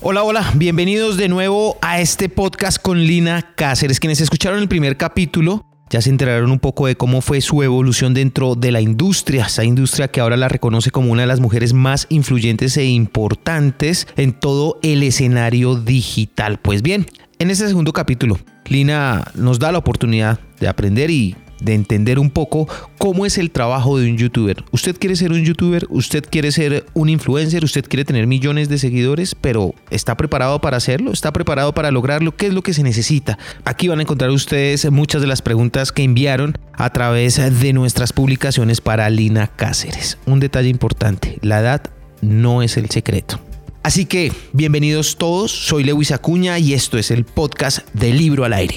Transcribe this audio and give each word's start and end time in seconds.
Hola, 0.00 0.22
hola, 0.22 0.52
bienvenidos 0.56 1.16
de 1.16 1.28
nuevo 1.28 1.78
a 1.80 2.00
este 2.00 2.28
podcast 2.28 2.78
con 2.80 2.98
Lina 3.04 3.54
Cáceres. 3.54 4.00
Quienes 4.00 4.20
escucharon 4.20 4.58
el 4.58 4.68
primer 4.68 4.96
capítulo 4.96 5.64
ya 5.88 6.02
se 6.02 6.10
enteraron 6.10 6.50
un 6.50 6.58
poco 6.58 6.86
de 6.86 6.96
cómo 6.96 7.20
fue 7.20 7.40
su 7.40 7.62
evolución 7.62 8.12
dentro 8.12 8.54
de 8.54 8.72
la 8.72 8.80
industria, 8.80 9.44
esa 9.46 9.64
industria 9.64 10.08
que 10.08 10.20
ahora 10.20 10.36
la 10.36 10.48
reconoce 10.48 10.90
como 10.90 11.12
una 11.12 11.22
de 11.22 11.28
las 11.28 11.40
mujeres 11.40 11.72
más 11.72 12.06
influyentes 12.10 12.76
e 12.76 12.84
importantes 12.84 14.08
en 14.16 14.32
todo 14.32 14.78
el 14.82 15.02
escenario 15.02 15.76
digital. 15.76 16.58
Pues 16.60 16.82
bien, 16.82 17.06
en 17.38 17.50
este 17.50 17.68
segundo 17.68 17.92
capítulo, 17.92 18.38
Lina 18.66 19.24
nos 19.34 19.58
da 19.58 19.72
la 19.72 19.78
oportunidad 19.78 20.40
de 20.60 20.68
aprender 20.68 21.10
y 21.10 21.36
de 21.64 21.74
entender 21.74 22.18
un 22.18 22.30
poco 22.30 22.68
cómo 22.98 23.26
es 23.26 23.38
el 23.38 23.50
trabajo 23.50 23.98
de 23.98 24.10
un 24.10 24.16
youtuber. 24.16 24.64
Usted 24.70 24.96
quiere 24.98 25.16
ser 25.16 25.32
un 25.32 25.44
youtuber, 25.44 25.86
usted 25.88 26.24
quiere 26.28 26.52
ser 26.52 26.86
un 26.94 27.08
influencer, 27.08 27.64
usted 27.64 27.84
quiere 27.86 28.04
tener 28.04 28.26
millones 28.26 28.68
de 28.68 28.78
seguidores, 28.78 29.34
pero 29.34 29.74
¿está 29.90 30.16
preparado 30.16 30.60
para 30.60 30.76
hacerlo? 30.76 31.12
¿Está 31.12 31.32
preparado 31.32 31.72
para 31.72 31.90
lograrlo? 31.90 32.36
¿Qué 32.36 32.46
es 32.46 32.54
lo 32.54 32.62
que 32.62 32.74
se 32.74 32.82
necesita? 32.82 33.38
Aquí 33.64 33.88
van 33.88 33.98
a 33.98 34.02
encontrar 34.02 34.30
ustedes 34.30 34.90
muchas 34.90 35.22
de 35.22 35.28
las 35.28 35.42
preguntas 35.42 35.92
que 35.92 36.02
enviaron 36.02 36.58
a 36.72 36.90
través 36.90 37.36
de 37.60 37.72
nuestras 37.72 38.12
publicaciones 38.12 38.80
para 38.80 39.08
Lina 39.10 39.48
Cáceres. 39.48 40.18
Un 40.26 40.40
detalle 40.40 40.68
importante, 40.68 41.38
la 41.42 41.60
edad 41.60 41.82
no 42.20 42.62
es 42.62 42.76
el 42.76 42.90
secreto. 42.90 43.40
Así 43.82 44.06
que, 44.06 44.32
bienvenidos 44.52 45.18
todos, 45.18 45.50
soy 45.50 45.84
Lewis 45.84 46.10
Acuña 46.10 46.58
y 46.58 46.72
esto 46.72 46.96
es 46.96 47.10
el 47.10 47.24
podcast 47.24 47.86
de 47.92 48.14
Libro 48.14 48.44
al 48.44 48.54
Aire. 48.54 48.76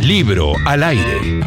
Libro 0.00 0.54
al 0.66 0.82
aire. 0.82 1.40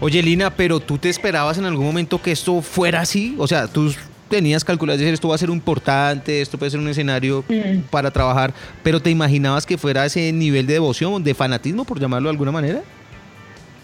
Oye, 0.00 0.22
Lina, 0.22 0.50
pero 0.50 0.80
tú 0.80 0.98
te 0.98 1.08
esperabas 1.08 1.58
en 1.58 1.66
algún 1.66 1.86
momento 1.86 2.20
que 2.20 2.32
esto 2.32 2.62
fuera 2.62 3.00
así? 3.00 3.34
O 3.38 3.46
sea, 3.46 3.66
tú 3.66 3.94
tenías 4.28 4.64
calculado 4.64 4.98
decir 4.98 5.12
esto 5.12 5.28
va 5.28 5.34
a 5.34 5.38
ser 5.38 5.50
importante, 5.50 6.40
esto 6.40 6.56
puede 6.56 6.70
ser 6.70 6.80
un 6.80 6.88
escenario 6.88 7.44
mm. 7.48 7.82
para 7.90 8.10
trabajar, 8.10 8.54
pero 8.82 9.00
¿te 9.00 9.10
imaginabas 9.10 9.66
que 9.66 9.76
fuera 9.76 10.06
ese 10.06 10.32
nivel 10.32 10.66
de 10.66 10.74
devoción, 10.74 11.22
de 11.22 11.34
fanatismo, 11.34 11.84
por 11.84 12.00
llamarlo 12.00 12.28
de 12.28 12.32
alguna 12.32 12.52
manera? 12.52 12.80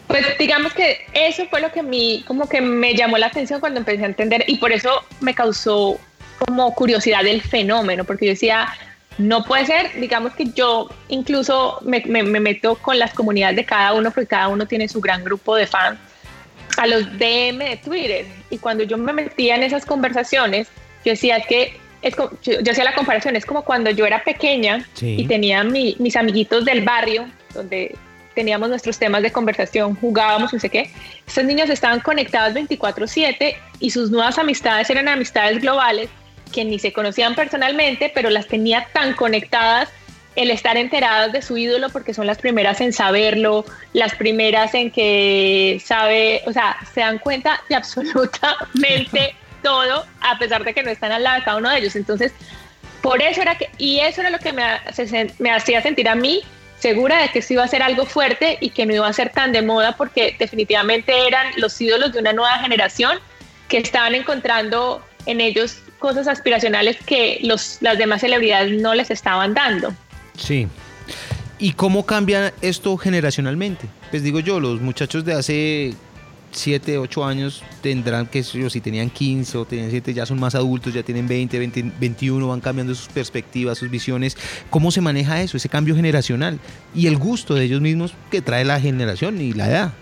Pues 0.06 0.24
digamos 0.38 0.72
que 0.72 0.98
eso 1.12 1.44
fue 1.50 1.60
lo 1.60 1.70
que 1.72 1.82
mí 1.82 2.24
como 2.26 2.48
que 2.48 2.60
me 2.60 2.94
llamó 2.94 3.18
la 3.18 3.26
atención 3.26 3.60
cuando 3.60 3.80
empecé 3.80 4.04
a 4.04 4.06
entender 4.06 4.44
y 4.46 4.56
por 4.56 4.72
eso 4.72 4.90
me 5.20 5.34
causó 5.34 5.98
como 6.38 6.74
curiosidad 6.74 7.26
el 7.26 7.42
fenómeno, 7.42 8.04
porque 8.04 8.26
yo 8.26 8.32
decía, 8.32 8.68
no 9.18 9.44
puede 9.44 9.66
ser, 9.66 9.98
digamos 9.98 10.34
que 10.34 10.46
yo 10.46 10.88
incluso 11.08 11.78
me, 11.82 12.02
meto 12.22 12.76
con 12.76 12.98
las 12.98 13.14
comunidades 13.14 13.56
de 13.56 13.64
cada 13.64 13.94
uno, 13.94 14.10
porque 14.10 14.26
cada 14.26 14.48
uno 14.48 14.66
tiene 14.66 14.88
su 14.88 15.00
gran 15.00 15.24
grupo 15.24 15.56
de 15.56 15.66
fans, 15.66 15.98
a 16.76 16.86
los 16.86 17.06
DM 17.18 17.58
de 17.58 17.80
Twitter. 17.82 18.26
Y 18.50 18.58
cuando 18.58 18.84
yo 18.84 18.98
me 18.98 19.12
metía 19.12 19.54
en 19.54 19.62
esas 19.62 19.86
conversaciones, 19.86 20.68
yo 21.04 21.12
decía 21.12 21.40
que, 21.40 21.78
es 22.02 22.14
yo, 22.42 22.70
hacía 22.70 22.84
la 22.84 22.94
comparación, 22.94 23.36
es 23.36 23.46
como 23.46 23.64
cuando 23.64 23.90
yo 23.90 24.04
era 24.04 24.22
pequeña 24.22 24.86
y 25.00 25.26
tenía 25.26 25.64
mis 25.64 26.16
amiguitos 26.16 26.64
del 26.64 26.84
barrio, 26.84 27.26
donde 27.54 27.96
teníamos 28.34 28.68
nuestros 28.68 28.98
temas 28.98 29.22
de 29.22 29.32
conversación, 29.32 29.96
jugábamos, 29.96 30.52
no 30.52 30.60
sé 30.60 30.68
qué. 30.68 30.90
Estos 31.26 31.44
niños 31.44 31.70
estaban 31.70 32.00
conectados 32.00 32.52
24/7 32.52 33.56
y 33.80 33.90
sus 33.90 34.10
nuevas 34.10 34.38
amistades 34.38 34.90
eran 34.90 35.08
amistades 35.08 35.62
globales 35.62 36.10
que 36.52 36.64
ni 36.64 36.78
se 36.78 36.92
conocían 36.92 37.34
personalmente, 37.34 38.10
pero 38.14 38.30
las 38.30 38.46
tenía 38.46 38.88
tan 38.92 39.14
conectadas 39.14 39.90
el 40.36 40.50
estar 40.50 40.76
enteradas 40.76 41.32
de 41.32 41.42
su 41.42 41.56
ídolo 41.56 41.88
porque 41.88 42.12
son 42.12 42.26
las 42.26 42.38
primeras 42.38 42.80
en 42.80 42.92
saberlo, 42.92 43.64
las 43.94 44.14
primeras 44.14 44.74
en 44.74 44.90
que 44.90 45.80
sabe, 45.84 46.42
o 46.46 46.52
sea, 46.52 46.76
se 46.94 47.00
dan 47.00 47.18
cuenta 47.18 47.60
de 47.68 47.74
absolutamente 47.76 49.34
todo, 49.62 50.06
a 50.20 50.38
pesar 50.38 50.62
de 50.62 50.74
que 50.74 50.82
no 50.82 50.90
están 50.90 51.10
al 51.10 51.24
lado 51.24 51.38
de 51.38 51.44
cada 51.44 51.56
uno 51.56 51.70
de 51.70 51.78
ellos. 51.78 51.96
Entonces, 51.96 52.32
por 53.00 53.22
eso 53.22 53.40
era 53.40 53.56
que, 53.56 53.70
y 53.78 54.00
eso 54.00 54.20
era 54.20 54.30
lo 54.30 54.38
que 54.38 54.52
me, 54.52 54.62
me 55.38 55.50
hacía 55.50 55.80
sentir 55.82 56.08
a 56.08 56.14
mí 56.14 56.42
segura 56.78 57.22
de 57.22 57.28
que 57.30 57.38
esto 57.38 57.54
iba 57.54 57.64
a 57.64 57.68
ser 57.68 57.82
algo 57.82 58.04
fuerte 58.04 58.58
y 58.60 58.70
que 58.70 58.84
no 58.84 58.94
iba 58.94 59.08
a 59.08 59.12
ser 59.12 59.30
tan 59.30 59.52
de 59.52 59.62
moda 59.62 59.96
porque 59.96 60.36
definitivamente 60.38 61.26
eran 61.26 61.46
los 61.56 61.80
ídolos 61.80 62.12
de 62.12 62.18
una 62.18 62.32
nueva 62.32 62.58
generación 62.58 63.18
que 63.68 63.78
estaban 63.78 64.14
encontrando 64.14 65.02
en 65.24 65.40
ellos 65.40 65.78
cosas 65.98 66.28
aspiracionales 66.28 66.96
que 67.04 67.40
los, 67.42 67.78
las 67.80 67.98
demás 67.98 68.20
celebridades 68.20 68.80
no 68.80 68.94
les 68.94 69.10
estaban 69.10 69.54
dando. 69.54 69.92
Sí. 70.36 70.68
¿Y 71.58 71.72
cómo 71.72 72.04
cambia 72.04 72.52
esto 72.60 72.96
generacionalmente? 72.96 73.86
Pues 74.10 74.22
digo 74.22 74.40
yo, 74.40 74.60
los 74.60 74.80
muchachos 74.80 75.24
de 75.24 75.32
hace 75.32 75.94
7, 76.52 76.98
8 76.98 77.24
años 77.24 77.62
tendrán 77.82 78.26
que, 78.26 78.42
si 78.42 78.80
tenían 78.80 79.10
15 79.10 79.58
o 79.58 79.64
tenían 79.64 79.90
7, 79.90 80.12
ya 80.12 80.26
son 80.26 80.38
más 80.38 80.54
adultos, 80.54 80.92
ya 80.92 81.02
tienen 81.02 81.28
20, 81.28 81.58
20, 81.58 81.92
21, 81.98 82.48
van 82.48 82.60
cambiando 82.60 82.94
sus 82.94 83.08
perspectivas, 83.08 83.78
sus 83.78 83.90
visiones. 83.90 84.36
¿Cómo 84.70 84.90
se 84.90 85.00
maneja 85.00 85.40
eso, 85.40 85.56
ese 85.56 85.68
cambio 85.68 85.94
generacional? 85.94 86.58
Y 86.94 87.06
el 87.06 87.16
gusto 87.16 87.54
de 87.54 87.64
ellos 87.64 87.80
mismos 87.80 88.14
que 88.30 88.42
trae 88.42 88.64
la 88.64 88.80
generación 88.80 89.40
y 89.40 89.52
la 89.52 89.68
edad. 89.68 89.92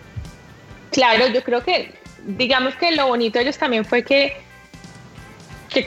Claro, 0.91 1.27
yo 1.29 1.43
creo 1.43 1.65
que, 1.65 1.95
digamos 2.25 2.75
que 2.77 2.93
lo 2.93 3.09
bonito 3.09 3.39
de 3.39 3.45
ellos 3.45 3.59
también 3.59 3.85
fue 3.85 4.05
que 4.05 4.35
que 5.75 5.87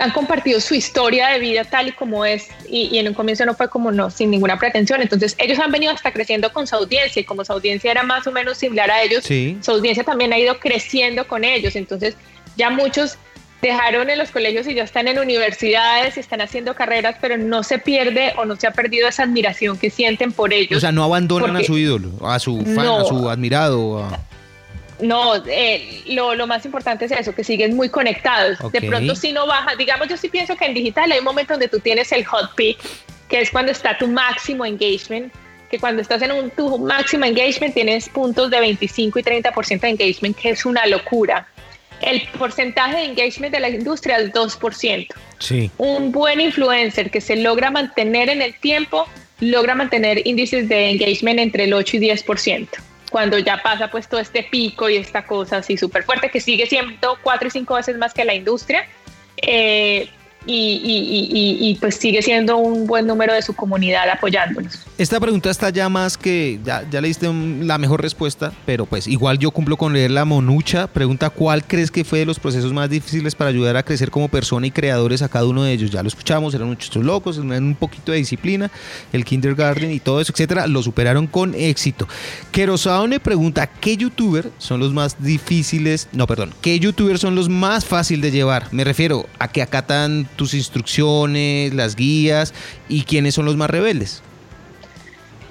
han 0.00 0.10
compartido 0.10 0.60
su 0.60 0.74
historia 0.74 1.28
de 1.28 1.38
vida 1.38 1.64
tal 1.64 1.88
y 1.88 1.92
como 1.92 2.24
es 2.24 2.48
y, 2.68 2.98
en 2.98 3.08
un 3.08 3.14
comienzo 3.14 3.46
no 3.46 3.54
fue 3.54 3.68
como 3.68 3.90
no, 3.90 4.10
sin 4.10 4.30
ninguna 4.30 4.58
pretensión. 4.58 5.00
Entonces 5.00 5.34
ellos 5.38 5.58
han 5.58 5.72
venido 5.72 5.92
hasta 5.92 6.12
creciendo 6.12 6.52
con 6.52 6.66
su 6.66 6.76
audiencia 6.76 7.20
y 7.20 7.24
como 7.24 7.44
su 7.44 7.52
audiencia 7.52 7.90
era 7.90 8.02
más 8.02 8.26
o 8.26 8.32
menos 8.32 8.58
similar 8.58 8.90
a 8.90 9.02
ellos, 9.02 9.24
su 9.24 9.70
audiencia 9.70 10.04
también 10.04 10.32
ha 10.32 10.38
ido 10.38 10.58
creciendo 10.58 11.26
con 11.26 11.44
ellos. 11.44 11.74
Entonces 11.74 12.16
ya 12.56 12.70
muchos 12.70 13.16
dejaron 13.62 14.08
en 14.10 14.18
los 14.18 14.30
colegios 14.30 14.66
y 14.68 14.74
ya 14.74 14.84
están 14.84 15.08
en 15.08 15.18
universidades 15.18 16.16
y 16.16 16.20
están 16.20 16.40
haciendo 16.40 16.74
carreras, 16.74 17.16
pero 17.20 17.36
no 17.36 17.62
se 17.62 17.78
pierde 17.78 18.32
o 18.36 18.44
no 18.44 18.56
se 18.56 18.66
ha 18.66 18.72
perdido 18.72 19.08
esa 19.08 19.24
admiración 19.24 19.78
que 19.78 19.90
sienten 19.90 20.32
por 20.32 20.52
ellos. 20.52 20.76
O 20.76 20.80
sea, 20.80 20.92
no 20.92 21.02
abandonan 21.02 21.56
a 21.56 21.64
su 21.64 21.76
ídolo, 21.76 22.12
a 22.22 22.38
su 22.38 22.60
fan, 22.64 22.86
a 22.86 23.04
su 23.04 23.28
admirado. 23.28 24.04
A... 24.04 24.20
No, 25.00 25.36
eh, 25.46 26.02
lo, 26.06 26.46
más 26.46 26.64
importante 26.64 27.04
es 27.04 27.12
eso, 27.12 27.34
que 27.34 27.44
siguen 27.44 27.76
muy 27.76 27.88
conectados. 27.88 28.58
De 28.72 28.80
pronto 28.82 29.14
si 29.14 29.32
no 29.32 29.46
baja, 29.46 29.76
digamos, 29.76 30.08
yo 30.08 30.16
sí 30.16 30.28
pienso 30.28 30.56
que 30.56 30.64
en 30.64 30.74
digital 30.74 31.12
hay 31.12 31.18
un 31.18 31.24
momento 31.24 31.54
donde 31.54 31.68
tú 31.68 31.78
tienes 31.78 32.10
el 32.12 32.24
hot 32.24 32.54
peak, 32.56 32.78
que 33.28 33.40
es 33.40 33.50
cuando 33.50 33.72
está 33.72 33.96
tu 33.96 34.08
máximo 34.08 34.64
engagement, 34.64 35.32
que 35.70 35.78
cuando 35.78 36.02
estás 36.02 36.22
en 36.22 36.32
un 36.32 36.50
tu 36.50 36.78
máximo 36.78 37.24
engagement 37.24 37.74
tienes 37.74 38.08
puntos 38.08 38.50
de 38.50 38.60
25 38.60 39.18
y 39.18 39.22
30% 39.22 39.80
de 39.80 39.88
engagement, 39.88 40.36
que 40.36 40.50
es 40.50 40.64
una 40.64 40.86
locura. 40.86 41.46
El 42.00 42.22
porcentaje 42.38 42.96
de 42.96 43.04
engagement 43.04 43.52
de 43.52 43.60
la 43.60 43.68
industria 43.68 44.18
es 44.18 44.32
2%. 44.32 45.08
Sí. 45.38 45.70
Un 45.78 46.10
buen 46.10 46.40
influencer 46.40 47.10
que 47.10 47.20
se 47.20 47.36
logra 47.36 47.70
mantener 47.70 48.28
en 48.28 48.40
el 48.40 48.58
tiempo, 48.58 49.06
logra 49.40 49.74
mantener 49.74 50.26
índices 50.26 50.68
de 50.68 50.90
engagement 50.90 51.38
entre 51.38 51.64
el 51.64 51.74
8 51.74 51.96
y 51.98 52.00
10% 52.00 52.68
cuando 53.10 53.38
ya 53.38 53.62
pasa 53.62 53.90
pues 53.90 54.08
todo 54.08 54.20
este 54.20 54.42
pico 54.42 54.88
y 54.88 54.96
esta 54.96 55.24
cosa 55.26 55.58
así 55.58 55.76
súper 55.76 56.04
fuerte 56.04 56.30
que 56.30 56.40
sigue 56.40 56.66
siendo 56.66 57.18
cuatro 57.22 57.48
y 57.48 57.50
cinco 57.50 57.74
veces 57.74 57.96
más 57.98 58.14
que 58.14 58.24
la 58.24 58.34
industria, 58.34 58.86
eh, 59.36 60.10
y, 60.46 61.76
pues 61.80 61.96
sigue 61.96 62.22
siendo 62.22 62.56
un 62.56 62.86
buen 62.86 63.06
número 63.06 63.34
de 63.34 63.42
su 63.42 63.54
comunidad 63.54 64.08
apoyándonos. 64.08 64.80
Esta 64.96 65.20
pregunta 65.20 65.50
está 65.50 65.70
ya 65.70 65.88
más 65.88 66.16
que, 66.16 66.58
ya, 66.64 66.84
ya 66.90 67.00
le 67.00 67.08
diste 67.08 67.30
la 67.60 67.78
mejor 67.78 68.02
respuesta, 68.02 68.52
pero 68.66 68.86
pues 68.86 69.06
igual 69.06 69.38
yo 69.38 69.50
cumplo 69.50 69.76
con 69.76 69.92
leer 69.92 70.10
la 70.10 70.24
monucha. 70.24 70.86
Pregunta, 70.86 71.30
¿cuál 71.30 71.64
crees 71.64 71.90
que 71.90 72.04
fue 72.04 72.20
de 72.20 72.26
los 72.26 72.38
procesos 72.38 72.72
más 72.72 72.88
difíciles 72.90 73.34
para 73.34 73.50
ayudar 73.50 73.76
a 73.76 73.82
crecer 73.82 74.10
como 74.10 74.28
persona 74.28 74.66
y 74.66 74.70
creadores 74.70 75.22
a 75.22 75.28
cada 75.28 75.46
uno 75.46 75.62
de 75.64 75.72
ellos? 75.72 75.90
Ya 75.90 76.02
lo 76.02 76.08
escuchamos, 76.08 76.54
eran 76.54 76.68
muchos 76.68 76.96
locos, 76.96 77.36
tenían 77.36 77.64
un 77.64 77.74
poquito 77.74 78.12
de 78.12 78.18
disciplina, 78.18 78.70
el 79.12 79.24
kindergarten 79.24 79.92
y 79.92 80.00
todo 80.00 80.20
eso, 80.20 80.32
etcétera, 80.32 80.66
lo 80.66 80.82
superaron 80.82 81.26
con 81.26 81.54
éxito. 81.54 82.08
Kerosaone 82.52 83.20
pregunta, 83.20 83.66
¿qué 83.66 83.96
youtuber 83.96 84.50
son 84.58 84.80
los 84.80 84.92
más 84.92 85.22
difíciles? 85.22 86.08
No, 86.12 86.26
perdón, 86.26 86.54
¿qué 86.60 86.78
youtubers 86.78 87.20
son 87.20 87.34
los 87.34 87.48
más 87.48 87.84
fáciles 87.84 88.22
de 88.22 88.30
llevar? 88.30 88.66
Me 88.72 88.84
refiero 88.84 89.26
a 89.38 89.48
que 89.48 89.62
acatan 89.62 90.27
tus 90.36 90.54
instrucciones, 90.54 91.74
las 91.74 91.96
guías 91.96 92.54
y 92.88 93.02
quiénes 93.02 93.34
son 93.34 93.44
los 93.44 93.56
más 93.56 93.70
rebeldes? 93.70 94.22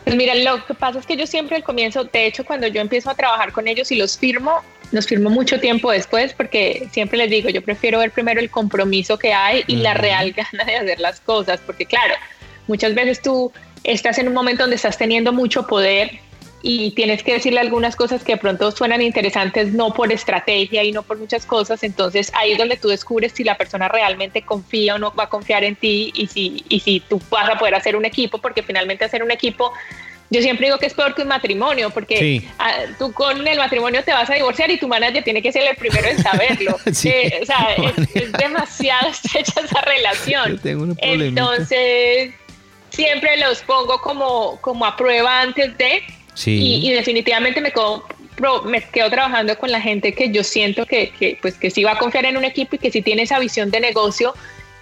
Pues 0.03 0.15
mira, 0.15 0.35
lo 0.35 0.65
que 0.65 0.73
pasa 0.73 0.99
es 0.99 1.05
que 1.05 1.17
yo 1.17 1.27
siempre 1.27 1.57
al 1.57 1.63
comienzo, 1.63 2.05
de 2.05 2.27
hecho 2.27 2.45
cuando 2.45 2.67
yo 2.67 2.79
empiezo 2.79 3.09
a 3.09 3.15
trabajar 3.15 3.51
con 3.51 3.67
ellos 3.67 3.91
y 3.91 3.95
los 3.95 4.17
firmo, 4.17 4.61
los 4.93 5.05
firmo 5.05 5.29
mucho 5.29 5.59
tiempo 5.59 5.91
después 5.91 6.33
porque 6.33 6.87
siempre 6.93 7.17
les 7.17 7.29
digo, 7.29 7.49
yo 7.49 7.61
prefiero 7.61 7.99
ver 7.99 8.11
primero 8.11 8.39
el 8.39 8.49
compromiso 8.49 9.19
que 9.19 9.33
hay 9.33 9.65
y 9.67 9.75
la 9.75 9.95
real 9.95 10.31
gana 10.51 10.63
de 10.63 10.77
hacer 10.77 10.99
las 11.01 11.19
cosas, 11.19 11.59
porque 11.65 11.85
claro, 11.85 12.13
muchas 12.67 12.95
veces 12.95 13.21
tú 13.21 13.51
estás 13.83 14.17
en 14.17 14.29
un 14.29 14.33
momento 14.33 14.63
donde 14.63 14.77
estás 14.77 14.97
teniendo 14.97 15.33
mucho 15.33 15.67
poder 15.67 16.19
y 16.69 16.91
tienes 16.91 17.23
que 17.23 17.31
decirle 17.31 17.61
algunas 17.61 17.95
cosas 17.95 18.25
que 18.25 18.33
de 18.33 18.37
pronto 18.39 18.71
suenan 18.71 19.01
interesantes 19.01 19.71
no 19.71 19.93
por 19.93 20.11
estrategia 20.11 20.83
y 20.83 20.91
no 20.91 21.01
por 21.01 21.17
muchas 21.17 21.45
cosas, 21.45 21.81
entonces 21.81 22.29
ahí 22.35 22.51
es 22.51 22.57
donde 22.57 22.75
tú 22.75 22.89
descubres 22.89 23.31
si 23.31 23.45
la 23.45 23.55
persona 23.55 23.87
realmente 23.87 24.41
confía 24.41 24.95
o 24.95 24.99
no 24.99 25.15
va 25.15 25.23
a 25.23 25.29
confiar 25.29 25.63
en 25.63 25.77
ti 25.77 26.11
y 26.13 26.27
si, 26.27 26.65
y 26.67 26.81
si 26.81 26.99
tú 26.99 27.21
vas 27.29 27.49
a 27.49 27.57
poder 27.57 27.73
hacer 27.73 27.95
un 27.95 28.03
equipo, 28.03 28.39
porque 28.39 28.63
finalmente 28.63 29.05
hacer 29.05 29.23
un 29.23 29.31
equipo 29.31 29.71
yo 30.29 30.41
siempre 30.41 30.65
digo 30.65 30.77
que 30.77 30.87
es 30.87 30.93
peor 30.93 31.15
que 31.15 31.21
un 31.21 31.29
matrimonio, 31.29 31.89
porque 31.89 32.43
tú 32.99 33.13
con 33.13 33.47
el 33.47 33.57
matrimonio 33.57 34.03
te 34.03 34.11
vas 34.11 34.29
a 34.29 34.33
divorciar 34.33 34.69
y 34.69 34.77
tu 34.77 34.89
manager 34.89 35.23
tiene 35.23 35.41
que 35.41 35.53
ser 35.53 35.63
el 35.63 35.77
primero 35.77 36.05
en 36.05 36.21
saberlo. 36.21 36.77
Eh, 37.05 37.39
o 37.41 37.45
sea, 37.45 37.69
es, 38.13 38.31
demasiado 38.33 39.07
estrecha 39.11 39.61
esa 39.61 39.81
relación. 39.81 40.59
Entonces, 40.97 42.33
siempre 42.89 43.37
los 43.37 43.59
pongo 43.59 44.01
como, 44.01 44.59
como 44.59 44.85
a 44.85 44.97
prueba 44.97 45.39
antes 45.39 45.77
de, 45.77 46.03
y, 46.45 46.91
definitivamente 46.91 47.61
me 47.61 47.71
quedo, 47.71 48.05
me 48.65 48.81
quedo 48.81 49.09
trabajando 49.09 49.57
con 49.57 49.71
la 49.71 49.81
gente 49.81 50.13
que 50.13 50.31
yo 50.31 50.43
siento 50.43 50.85
que, 50.85 51.09
que, 51.09 51.37
pues, 51.41 51.57
que 51.57 51.71
sí 51.71 51.83
va 51.83 51.93
a 51.93 51.97
confiar 51.97 52.25
en 52.25 52.37
un 52.37 52.45
equipo 52.45 52.75
y 52.75 52.79
que 52.79 52.91
sí 52.91 53.01
tiene 53.01 53.23
esa 53.23 53.39
visión 53.39 53.71
de 53.71 53.79
negocio 53.79 54.33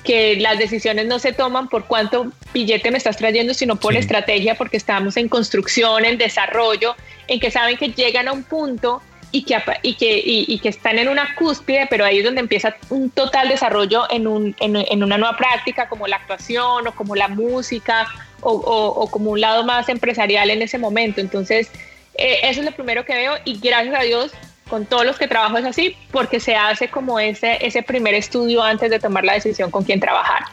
que 0.06 0.38
las 0.38 0.58
decisiones 0.60 1.08
no 1.08 1.20
se 1.20 1.34
toman 1.34 1.68
por 1.68 1.86
cuánto 1.86 2.32
billete 2.54 2.92
me 2.92 2.98
estás 2.98 3.18
trayendo, 3.18 3.54
sino 3.54 3.76
por 3.76 3.96
estrategia, 3.96 4.56
porque 4.56 4.78
estamos 4.78 5.18
en 5.18 5.28
construcción, 5.28 6.06
en 6.06 6.18
desarrollo, 6.18 6.96
en 7.28 7.40
que 7.40 7.52
saben 7.52 7.76
que 7.76 7.90
llegan 7.90 8.28
a 8.28 8.32
un 8.32 8.44
punto 8.44 9.02
y 9.32 9.44
que, 9.44 9.58
y 9.82 9.96
que, 9.96 10.22
y, 10.24 10.60
que 10.60 10.70
están 10.70 10.98
en 10.98 11.10
una 11.10 11.36
cúspide, 11.36 11.88
pero 11.90 12.06
ahí 12.06 12.20
es 12.20 12.26
donde 12.26 12.42
empieza 12.42 12.76
un 12.90 13.10
total 13.10 13.50
desarrollo 13.50 14.04
en, 14.10 14.28
un, 14.28 14.56
en, 14.60 15.04
una 15.04 15.18
nueva 15.18 15.36
práctica, 15.36 15.90
como 15.90 16.08
la 16.08 16.18
actuación 16.18 16.88
o 16.88 16.96
como 16.96 17.16
la 17.16 17.28
música 17.28 18.08
o, 18.42 18.52
o, 18.52 19.12
como 19.12 19.32
un 19.32 19.42
lado 19.42 19.66
más 19.66 19.90
empresarial 19.90 20.50
en 20.50 20.62
ese 20.62 20.78
momento. 20.78 21.20
Entonces, 21.20 21.70
eh, 22.18 22.40
eso 22.44 22.62
es 22.62 22.66
lo 22.66 22.72
primero 22.72 23.04
que 23.04 23.14
veo 23.14 23.34
y 23.44 23.60
gracias 23.60 23.96
a 24.00 24.04
Dios 24.04 24.32
con 24.70 24.86
todos 24.86 25.06
los 25.06 25.18
que 25.18 25.28
trabajo 25.28 25.58
es 25.58 25.66
así, 25.66 25.96
porque 26.12 26.40
se 26.40 26.56
hace 26.56 26.88
como 26.88 27.20
ese, 27.20 27.58
ese 27.62 27.84
primer 27.84 28.14
estudio 28.16 28.64
antes 28.64 28.90
de 28.90 29.00
tomar 29.00 29.24
la 29.24 29.34
decisión 29.34 29.70
con 29.70 29.84
quién 29.84 30.00
trabajar. 30.00 30.44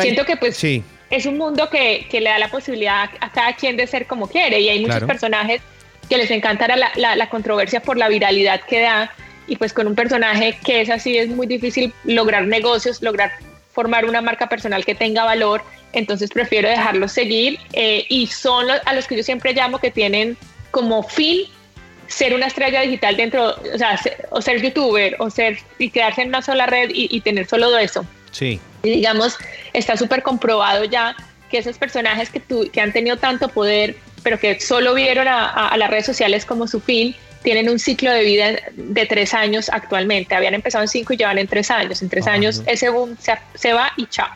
Siento 0.00 0.24
que 0.24 0.36
pues 0.36 0.56
sí. 0.56 0.84
es 1.10 1.26
un 1.26 1.36
mundo 1.36 1.68
que, 1.68 2.06
que, 2.10 2.20
le 2.20 2.30
da 2.30 2.38
la 2.38 2.48
posibilidad 2.48 3.10
a 3.20 3.30
cada 3.32 3.54
quien 3.54 3.76
de 3.76 3.86
ser 3.86 4.06
como 4.06 4.28
quiere 4.28 4.60
y 4.60 4.68
hay 4.68 4.80
muchos 4.80 5.04
personajes 5.04 5.60
que 6.10 6.18
les 6.18 6.30
encantará 6.30 6.76
la, 6.76 6.90
la, 6.96 7.30
controversia 7.30 7.80
por 7.80 7.96
la 7.96 8.08
viralidad 8.08 8.60
que 8.62 8.80
da 8.80 9.12
y 9.46 9.56
pues 9.56 9.72
con 9.72 9.86
un 9.86 9.94
personaje 9.94 10.58
que 10.64 10.82
es 10.82 10.90
así 10.90 11.16
es 11.16 11.28
muy 11.28 11.46
difícil 11.46 11.94
lograr 12.04 12.46
negocios, 12.46 13.00
lograr 13.00 13.32
formar 13.72 14.04
una 14.04 14.20
marca 14.20 14.48
personal 14.48 14.84
que 14.84 14.94
tenga 14.94 15.24
valor, 15.24 15.62
entonces 15.92 16.30
prefiero 16.30 16.68
dejarlos 16.68 17.12
seguir 17.12 17.58
eh, 17.72 18.04
y 18.08 18.26
son 18.26 18.66
a 18.84 18.92
los 18.92 19.06
que 19.06 19.16
yo 19.16 19.22
siempre 19.22 19.52
llamo 19.52 19.78
que 19.78 19.92
tienen 19.92 20.36
como 20.72 21.02
fin 21.04 21.46
ser 22.08 22.34
una 22.34 22.46
estrella 22.46 22.80
digital 22.80 23.16
dentro, 23.16 23.54
o 23.72 23.78
sea, 23.78 23.96
ser, 23.96 24.28
o 24.30 24.42
ser 24.42 24.60
youtuber, 24.60 25.14
o 25.20 25.30
ser 25.30 25.58
y 25.78 25.90
quedarse 25.90 26.22
en 26.22 26.28
una 26.28 26.42
sola 26.42 26.66
red 26.66 26.90
y, 26.92 27.20
tener 27.20 27.46
solo 27.46 27.76
eso. 27.78 28.04
Sí. 28.32 28.60
Y 28.82 28.90
digamos, 28.90 29.38
está 29.72 29.96
súper 29.96 30.22
comprobado 30.24 30.84
ya 30.84 31.14
que 31.50 31.58
esos 31.58 31.78
personajes 31.78 32.30
que, 32.30 32.42
que 32.68 32.80
han 32.80 32.92
tenido 32.92 33.16
tanto 33.16 33.48
poder, 33.48 33.96
pero 34.22 34.38
que 34.38 34.60
solo 34.60 34.94
vieron 34.94 35.26
a, 35.28 35.76
las 35.76 35.90
redes 35.90 36.06
sociales 36.06 36.44
como 36.44 36.66
su 36.66 36.80
fin, 36.80 37.14
tienen 37.42 37.68
un 37.68 37.78
ciclo 37.78 38.10
de 38.10 38.22
vida 38.22 38.56
de 38.74 39.06
tres 39.06 39.34
años 39.34 39.70
actualmente. 39.70 40.34
Habían 40.34 40.54
empezado 40.54 40.82
en 40.82 40.88
cinco 40.88 41.12
y 41.14 41.16
llevan 41.16 41.38
en 41.38 41.46
tres 41.46 41.70
años. 41.70 42.02
En 42.02 42.08
tres 42.08 42.26
años 42.26 42.62
ese 42.66 42.90
boom 42.90 43.16
se, 43.18 43.32
se 43.54 43.72
va 43.72 43.92
y 43.96 44.06
chao. 44.06 44.28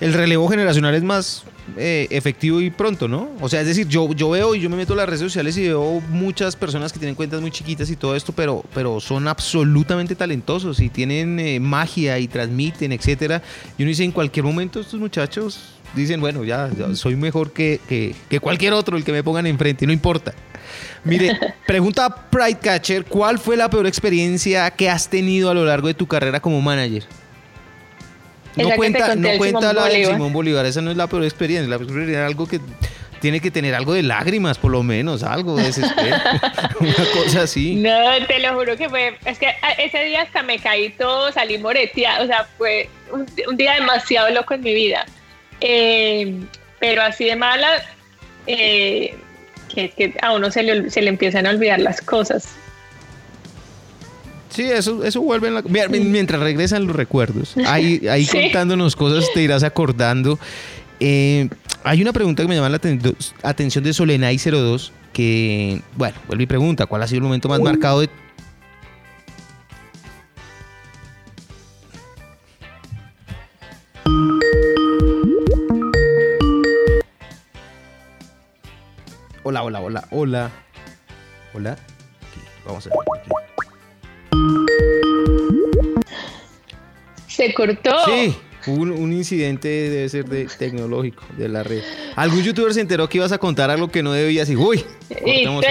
El 0.00 0.12
relevo 0.12 0.48
generacional 0.48 0.94
es 0.94 1.02
más 1.02 1.44
eh, 1.76 2.08
efectivo 2.10 2.60
y 2.60 2.70
pronto, 2.70 3.06
¿no? 3.06 3.30
O 3.40 3.48
sea, 3.48 3.60
es 3.60 3.66
decir, 3.66 3.86
yo, 3.86 4.12
yo 4.12 4.30
veo 4.30 4.54
y 4.54 4.60
yo 4.60 4.68
me 4.68 4.76
meto 4.76 4.94
en 4.94 4.98
las 4.98 5.06
redes 5.06 5.20
sociales 5.20 5.56
y 5.56 5.68
veo 5.68 6.02
muchas 6.08 6.56
personas 6.56 6.92
que 6.92 6.98
tienen 6.98 7.14
cuentas 7.14 7.40
muy 7.40 7.50
chiquitas 7.50 7.88
y 7.88 7.96
todo 7.96 8.16
esto, 8.16 8.32
pero, 8.32 8.64
pero 8.74 9.00
son 9.00 9.28
absolutamente 9.28 10.16
talentosos 10.16 10.80
y 10.80 10.88
tienen 10.88 11.38
eh, 11.38 11.60
magia 11.60 12.18
y 12.18 12.26
transmiten, 12.26 12.92
etcétera. 12.92 13.42
Y 13.78 13.84
uno 13.84 13.90
dice, 13.90 14.02
en 14.02 14.12
cualquier 14.12 14.44
momento 14.44 14.80
estos 14.80 14.98
muchachos 14.98 15.60
dicen, 15.94 16.20
bueno, 16.20 16.44
ya, 16.44 16.70
soy 16.94 17.16
mejor 17.16 17.52
que, 17.52 17.80
que, 18.28 18.40
cualquier 18.40 18.72
otro, 18.72 18.96
el 18.96 19.04
que 19.04 19.12
me 19.12 19.22
pongan 19.22 19.46
enfrente, 19.46 19.86
no 19.86 19.92
importa. 19.92 20.34
Mire, 21.04 21.38
pregunta 21.66 22.28
Pride 22.30 22.58
Catcher, 22.58 23.04
¿cuál 23.04 23.38
fue 23.38 23.56
la 23.56 23.68
peor 23.68 23.86
experiencia 23.86 24.70
que 24.70 24.88
has 24.88 25.08
tenido 25.08 25.50
a 25.50 25.54
lo 25.54 25.64
largo 25.64 25.88
de 25.88 25.94
tu 25.94 26.06
carrera 26.06 26.40
como 26.40 26.60
manager? 26.60 27.04
No 28.56 28.70
cuenta, 28.76 29.14
no 29.16 29.28
cuenta 29.38 29.72
la 29.72 29.86
de 29.86 30.06
Simón 30.06 30.32
Bolívar, 30.32 30.66
esa 30.66 30.82
no 30.82 30.90
es 30.90 30.96
la 30.96 31.06
peor 31.06 31.24
experiencia, 31.24 31.68
la 31.68 31.78
peor 31.78 31.88
experiencia 31.88 32.20
es 32.20 32.26
algo 32.26 32.46
que 32.46 32.60
tiene 33.22 33.40
que 33.40 33.52
tener 33.52 33.72
algo 33.76 33.94
de 33.94 34.02
lágrimas, 34.02 34.58
por 34.58 34.72
lo 34.72 34.82
menos, 34.82 35.22
algo 35.22 35.56
de 35.56 35.62
desespero, 35.62 36.16
una 36.80 36.92
cosa 37.14 37.42
así. 37.42 37.76
No, 37.76 37.92
te 38.26 38.40
lo 38.40 38.54
juro 38.54 38.76
que 38.76 38.88
fue, 38.88 39.16
es 39.24 39.38
que 39.38 39.46
ese 39.78 40.02
día 40.02 40.22
hasta 40.22 40.42
me 40.42 40.58
caí 40.58 40.90
todo, 40.90 41.30
salí 41.30 41.56
moreteada, 41.56 42.24
o 42.24 42.26
sea, 42.26 42.48
fue 42.58 42.90
un, 43.12 43.56
día 43.56 43.74
demasiado 43.74 44.28
loco 44.30 44.54
en 44.54 44.62
mi 44.62 44.74
vida. 44.74 45.06
Eh, 45.62 46.40
pero 46.80 47.02
así 47.02 47.24
de 47.24 47.36
mala, 47.36 47.68
eh, 48.46 49.14
que, 49.72 49.90
que, 49.90 50.14
a 50.20 50.32
uno 50.32 50.50
se 50.50 50.62
le, 50.62 50.90
se 50.90 51.00
le 51.00 51.08
empiezan 51.08 51.46
a 51.46 51.50
olvidar 51.50 51.80
las 51.80 52.00
cosas. 52.00 52.48
Sí, 54.50 54.64
eso, 54.64 55.02
eso 55.02 55.20
vuelve 55.22 55.48
en 55.48 55.54
la... 55.54 55.62
Mientras 55.62 56.40
regresan 56.42 56.86
los 56.86 56.94
recuerdos, 56.94 57.54
ahí, 57.66 58.06
ahí 58.10 58.26
contándonos 58.26 58.96
cosas 58.96 59.26
te 59.32 59.42
irás 59.42 59.62
acordando. 59.62 60.38
Eh, 61.00 61.48
hay 61.84 62.02
una 62.02 62.12
pregunta 62.12 62.42
que 62.42 62.48
me 62.48 62.54
llama 62.54 62.68
la 62.68 62.80
atención 63.42 63.84
de 63.84 63.90
Solenay02, 63.90 64.90
que, 65.12 65.80
bueno, 65.96 66.16
vuelve 66.26 66.44
y 66.44 66.46
pregunta, 66.46 66.86
¿cuál 66.86 67.02
ha 67.02 67.06
sido 67.06 67.18
el 67.18 67.24
momento 67.24 67.48
más 67.48 67.60
marcado 67.60 68.00
de... 68.00 68.10
Hola, 79.44 79.64
hola, 79.64 79.80
hola, 79.80 80.08
hola. 80.12 80.50
Hola. 81.52 81.76
vamos 82.64 82.86
a 82.86 82.90
ver. 82.90 82.98
Se 87.26 87.52
cortó. 87.52 87.90
Sí, 88.04 88.36
un, 88.68 88.92
un, 88.92 89.12
incidente 89.12 89.66
debe 89.68 90.08
ser 90.08 90.26
de 90.26 90.46
tecnológico 90.46 91.24
de 91.36 91.48
la 91.48 91.64
red. 91.64 91.82
Algún 92.14 92.44
youtuber 92.44 92.72
se 92.72 92.82
enteró 92.82 93.08
que 93.08 93.18
ibas 93.18 93.32
a 93.32 93.38
contar 93.38 93.68
algo 93.70 93.90
que 93.90 94.04
no 94.04 94.12
debías 94.12 94.48
y 94.48 94.54
uy, 94.54 94.84
cortemos, 95.08 95.64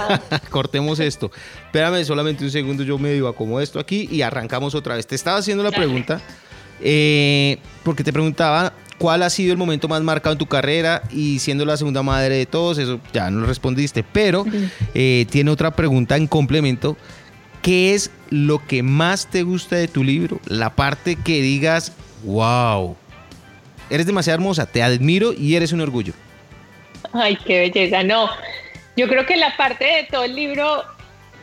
cortemos 0.50 0.98
esto. 0.98 1.30
Espérame 1.66 2.02
solamente 2.06 2.44
un 2.44 2.50
segundo, 2.50 2.82
yo 2.82 2.96
me 2.96 3.10
digo 3.12 3.30
como 3.34 3.60
esto 3.60 3.78
aquí 3.78 4.08
y 4.10 4.22
arrancamos 4.22 4.74
otra 4.74 4.96
vez. 4.96 5.06
Te 5.06 5.16
estaba 5.16 5.36
haciendo 5.36 5.62
la 5.62 5.70
pregunta 5.70 6.22
eh, 6.80 7.58
porque 7.82 8.02
te 8.02 8.12
preguntaba 8.12 8.72
cuál 8.98 9.22
ha 9.22 9.30
sido 9.30 9.52
el 9.52 9.58
momento 9.58 9.88
más 9.88 10.02
marcado 10.02 10.32
en 10.32 10.38
tu 10.38 10.46
carrera 10.46 11.02
y 11.10 11.38
siendo 11.38 11.64
la 11.64 11.76
segunda 11.76 12.02
madre 12.02 12.36
de 12.36 12.46
todos, 12.46 12.78
eso 12.78 13.00
ya 13.12 13.30
no 13.30 13.40
lo 13.40 13.46
respondiste, 13.46 14.02
pero 14.02 14.44
eh, 14.94 15.26
tiene 15.30 15.50
otra 15.50 15.70
pregunta 15.70 16.16
en 16.16 16.26
complemento 16.26 16.96
¿Qué 17.62 17.94
es 17.94 18.10
lo 18.30 18.64
que 18.66 18.82
más 18.82 19.28
te 19.28 19.42
gusta 19.42 19.76
de 19.76 19.88
tu 19.88 20.04
libro? 20.04 20.40
La 20.46 20.74
parte 20.74 21.16
que 21.16 21.42
digas, 21.42 21.92
wow, 22.22 22.96
eres 23.90 24.06
demasiado 24.06 24.36
hermosa, 24.36 24.66
te 24.66 24.82
admiro 24.82 25.32
y 25.32 25.56
eres 25.56 25.72
un 25.72 25.80
orgullo. 25.80 26.12
Ay, 27.12 27.36
qué 27.44 27.58
belleza. 27.60 28.02
No, 28.02 28.30
yo 28.96 29.08
creo 29.08 29.26
que 29.26 29.36
la 29.36 29.56
parte 29.56 29.84
de 29.84 30.04
todo 30.04 30.24
el 30.24 30.34
libro, 30.34 30.84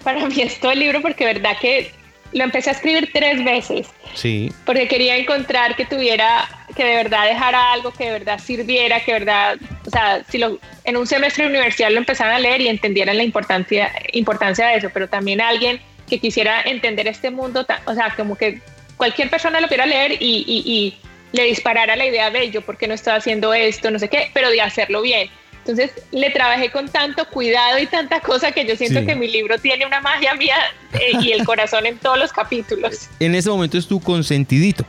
para 0.04 0.26
mí 0.26 0.42
es 0.42 0.60
todo 0.60 0.72
el 0.72 0.80
libro 0.80 1.02
porque 1.02 1.26
verdad 1.26 1.58
que 1.60 1.92
lo 2.34 2.44
empecé 2.44 2.70
a 2.70 2.74
escribir 2.74 3.10
tres 3.14 3.44
veces. 3.44 3.88
Sí. 4.14 4.52
Porque 4.66 4.88
quería 4.88 5.18
encontrar 5.18 5.76
que 5.76 5.86
tuviera, 5.86 6.48
que 6.76 6.84
de 6.84 6.96
verdad 6.96 7.26
dejara 7.28 7.74
algo, 7.74 7.92
que 7.92 8.06
de 8.06 8.12
verdad 8.12 8.40
sirviera, 8.40 9.00
que 9.00 9.14
de 9.14 9.20
verdad, 9.20 9.58
o 9.86 9.90
sea, 9.90 10.24
si 10.30 10.38
lo, 10.38 10.60
en 10.84 10.98
un 10.98 11.08
semestre 11.08 11.46
de 11.46 11.50
universidad 11.50 11.92
lo 11.92 11.98
empezaran 11.98 12.36
a 12.36 12.40
leer 12.40 12.62
y 12.62 12.68
entendieran 12.68 13.18
la 13.18 13.24
importancia, 13.24 13.92
importancia 14.14 14.68
de 14.68 14.78
eso, 14.78 14.90
pero 14.94 15.08
también 15.08 15.42
alguien 15.42 15.80
que 16.10 16.20
quisiera 16.20 16.62
entender 16.62 17.08
este 17.08 17.32
mundo, 17.32 17.66
o 17.86 17.94
sea, 17.94 18.14
como 18.16 18.36
que 18.36 18.62
cualquier 18.98 19.30
persona 19.30 19.60
lo 19.60 19.68
quiera 19.68 19.86
leer 19.86 20.18
y, 20.20 20.96
le 21.32 21.44
disparara 21.44 21.98
la 21.98 22.06
idea 22.06 22.30
de 22.32 22.44
ello, 22.44 22.62
porque 22.62 22.88
no 22.88 22.94
estoy 22.94 23.12
haciendo 23.12 23.54
esto, 23.54 23.92
no 23.92 24.00
sé 24.00 24.08
qué, 24.08 24.30
pero 24.34 24.50
de 24.50 24.62
hacerlo 24.62 25.02
bien. 25.02 25.30
Entonces 25.68 25.92
le 26.12 26.30
trabajé 26.30 26.70
con 26.70 26.88
tanto 26.90 27.28
cuidado 27.28 27.80
y 27.80 27.88
tanta 27.88 28.20
cosa 28.20 28.52
que 28.52 28.68
yo 28.68 28.76
siento 28.76 29.04
que 29.04 29.16
mi 29.16 29.28
libro 29.28 29.58
tiene 29.58 29.84
una 29.88 30.00
magia 30.00 30.36
mía 30.36 30.58
eh, 30.94 31.14
y 31.20 31.32
el 31.32 31.44
corazón 31.44 31.88
en 31.88 31.98
todos 31.98 32.20
los 32.20 32.32
capítulos. 32.32 33.10
En 33.20 33.34
ese 33.34 33.50
momento 33.50 33.76
es 33.76 33.88
tu 33.88 34.00
consentidito. 34.00 34.86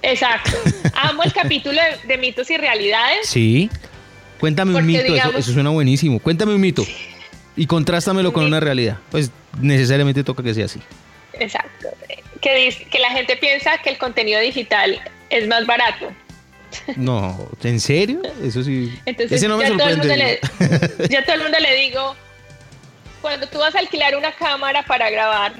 Exacto. 0.00 0.52
Amo 0.94 1.22
el 1.22 1.32
capítulo 1.34 1.78
de, 2.06 2.16
mitos 2.16 2.50
y 2.50 2.56
realidades. 2.56 3.28
Sí. 3.28 3.68
Cuéntame 4.40 4.74
un 4.74 4.86
mito, 4.86 5.14
eso, 5.14 5.36
eso, 5.36 5.52
suena 5.52 5.68
buenísimo. 5.68 6.18
Cuéntame 6.20 6.54
un 6.54 6.60
mito 6.60 6.86
y 7.54 7.66
contrástamelo 7.66 8.32
con 8.32 8.44
una 8.44 8.60
realidad. 8.60 8.98
Pues 9.10 9.30
necesariamente 9.60 10.24
toca 10.24 10.42
que 10.42 10.54
sea 10.54 10.64
así. 10.64 10.80
Exacto. 11.34 11.88
Que, 12.40 12.56
dice, 12.56 12.84
que 12.84 12.98
la 12.98 13.10
gente 13.10 13.36
piensa 13.36 13.76
que 13.78 13.90
el 13.90 13.98
contenido 13.98 14.40
digital 14.40 14.98
es 15.28 15.46
más 15.48 15.66
barato. 15.66 16.10
No, 16.96 17.48
¿en 17.62 17.80
serio? 17.80 18.22
Eso 18.42 18.62
sí. 18.62 18.98
Entonces, 19.04 19.38
Ese 19.38 19.48
no 19.48 19.56
me 19.56 19.68
sorprende. 19.68 20.40
yo 21.10 21.18
a 21.18 21.22
todo 21.22 21.34
el 21.34 21.42
mundo 21.42 21.58
le 21.60 21.74
digo, 21.76 22.14
cuando 23.20 23.46
tú 23.46 23.58
vas 23.58 23.74
a 23.74 23.78
alquilar 23.78 24.16
una 24.16 24.32
cámara 24.32 24.84
para 24.84 25.10
grabar 25.10 25.54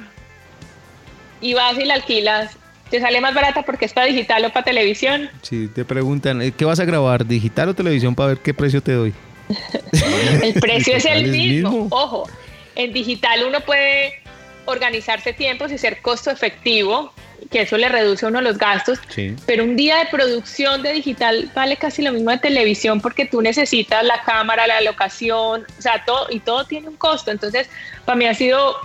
y 1.40 1.54
vas 1.54 1.78
y 1.78 1.85
la 1.85 1.95
alquilas, 1.95 2.57
¿te 2.90 3.00
sale 3.00 3.21
más 3.21 3.35
barata 3.35 3.62
porque 3.62 3.85
es 3.85 3.92
para 3.92 4.07
digital 4.07 4.45
o 4.45 4.50
para 4.50 4.64
televisión? 4.64 5.31
Sí, 5.42 5.69
te 5.69 5.85
preguntan, 5.85 6.52
¿qué 6.52 6.64
vas 6.64 6.81
a 6.81 6.85
grabar? 6.85 7.26
¿Digital 7.26 7.71
o 7.71 7.75
televisión 7.75 8.14
para 8.14 8.28
ver 8.28 8.38
qué 8.38 8.54
precio 8.54 8.83
te 8.83 8.92
doy? 8.92 9.14
el 10.42 10.54
precio 10.54 10.97
es 10.97 11.04
el 11.04 11.28
mismo. 11.28 11.88
Ojo, 11.90 12.28
en 12.75 12.92
digital 12.92 13.45
uno 13.47 13.61
puede 13.61 14.22
organizarse 14.64 15.33
tiempos 15.33 15.73
y 15.73 15.78
ser 15.78 16.00
costo 16.00 16.31
efectivo, 16.31 17.12
que 17.50 17.62
eso 17.62 17.76
le 17.76 17.88
reduce 17.88 18.25
a 18.25 18.28
uno 18.28 18.40
los 18.40 18.59
gastos, 18.59 18.99
pero 19.47 19.64
un 19.64 19.76
día 19.76 19.99
de 19.99 20.07
producción 20.07 20.83
de 20.83 20.92
digital 20.92 21.50
vale 21.54 21.76
casi 21.76 22.02
lo 22.02 22.12
mismo 22.12 22.31
de 22.31 22.38
televisión 22.38 23.00
porque 23.00 23.26
tú 23.26 23.42
necesitas 23.42 24.04
la 24.04 24.23
cámara, 24.23 24.66
la 24.66 24.81
locación, 24.81 25.66
o 25.78 25.83
sea, 25.83 26.04
todo, 26.04 26.28
y 26.31 26.40
todo 26.40 26.64
tiene 26.64 26.88
un 26.88 26.97
costo. 26.97 27.31
Entonces, 27.31 27.69
para 28.04 28.16
mí 28.16 28.26
ha 28.26 28.35
sido 28.35 28.76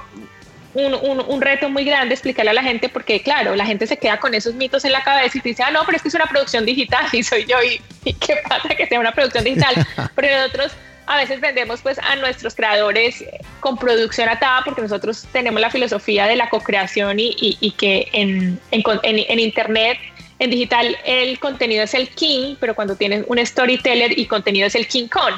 un, 0.73 1.41
reto 1.41 1.69
muy 1.69 1.83
grande 1.83 2.13
explicarle 2.13 2.51
a 2.51 2.53
la 2.53 2.63
gente 2.63 2.89
porque, 2.89 3.21
claro, 3.21 3.55
la 3.55 3.65
gente 3.65 3.87
se 3.87 3.97
queda 3.97 4.19
con 4.19 4.33
esos 4.33 4.53
mitos 4.53 4.85
en 4.85 4.91
la 4.91 5.03
cabeza 5.03 5.37
y 5.37 5.41
te 5.41 5.49
dice, 5.49 5.63
ah, 5.63 5.71
no, 5.71 5.81
pero 5.85 5.97
es 5.97 6.01
que 6.01 6.09
es 6.09 6.15
una 6.15 6.27
producción 6.27 6.65
digital 6.65 7.05
y 7.11 7.23
soy 7.23 7.45
yo 7.45 7.57
y, 7.63 7.81
y 8.03 8.13
qué 8.13 8.37
pasa 8.47 8.69
que 8.69 8.87
sea 8.87 8.99
una 8.99 9.11
producción 9.11 9.43
digital. 9.43 9.75
pero 10.15 10.35
nosotros 10.37 10.71
a 11.07 11.17
veces 11.17 11.39
vendemos 11.39 11.81
pues 11.81 11.97
a 11.99 12.15
nuestros 12.17 12.53
creadores 12.53 13.23
con 13.59 13.77
producción 13.77 14.29
atada 14.29 14.61
porque 14.63 14.81
nosotros 14.81 15.25
tenemos 15.31 15.59
la 15.61 15.69
filosofía 15.69 16.27
de 16.27 16.35
la 16.35 16.49
co-creación 16.49 17.19
y, 17.19 17.35
y, 17.37 17.71
que 17.71 18.09
en, 18.13 18.59
en, 18.71 18.83
en, 19.03 19.39
internet, 19.39 19.97
en 20.39 20.49
digital, 20.49 20.97
el 21.05 21.39
contenido 21.39 21.83
es 21.83 21.93
el 21.93 22.09
king, 22.09 22.55
pero 22.59 22.75
cuando 22.75 22.95
tienes 22.95 23.25
un 23.27 23.43
storyteller 23.45 24.17
y 24.17 24.25
contenido 24.25 24.67
es 24.67 24.75
el 24.75 24.87
king 24.87 25.07
con. 25.07 25.33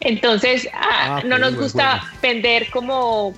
Entonces, 0.00 0.68
ah, 0.74 1.18
ah, 1.18 1.22
no 1.24 1.38
nos 1.38 1.56
gusta 1.56 2.02
vender 2.22 2.70
como 2.70 3.34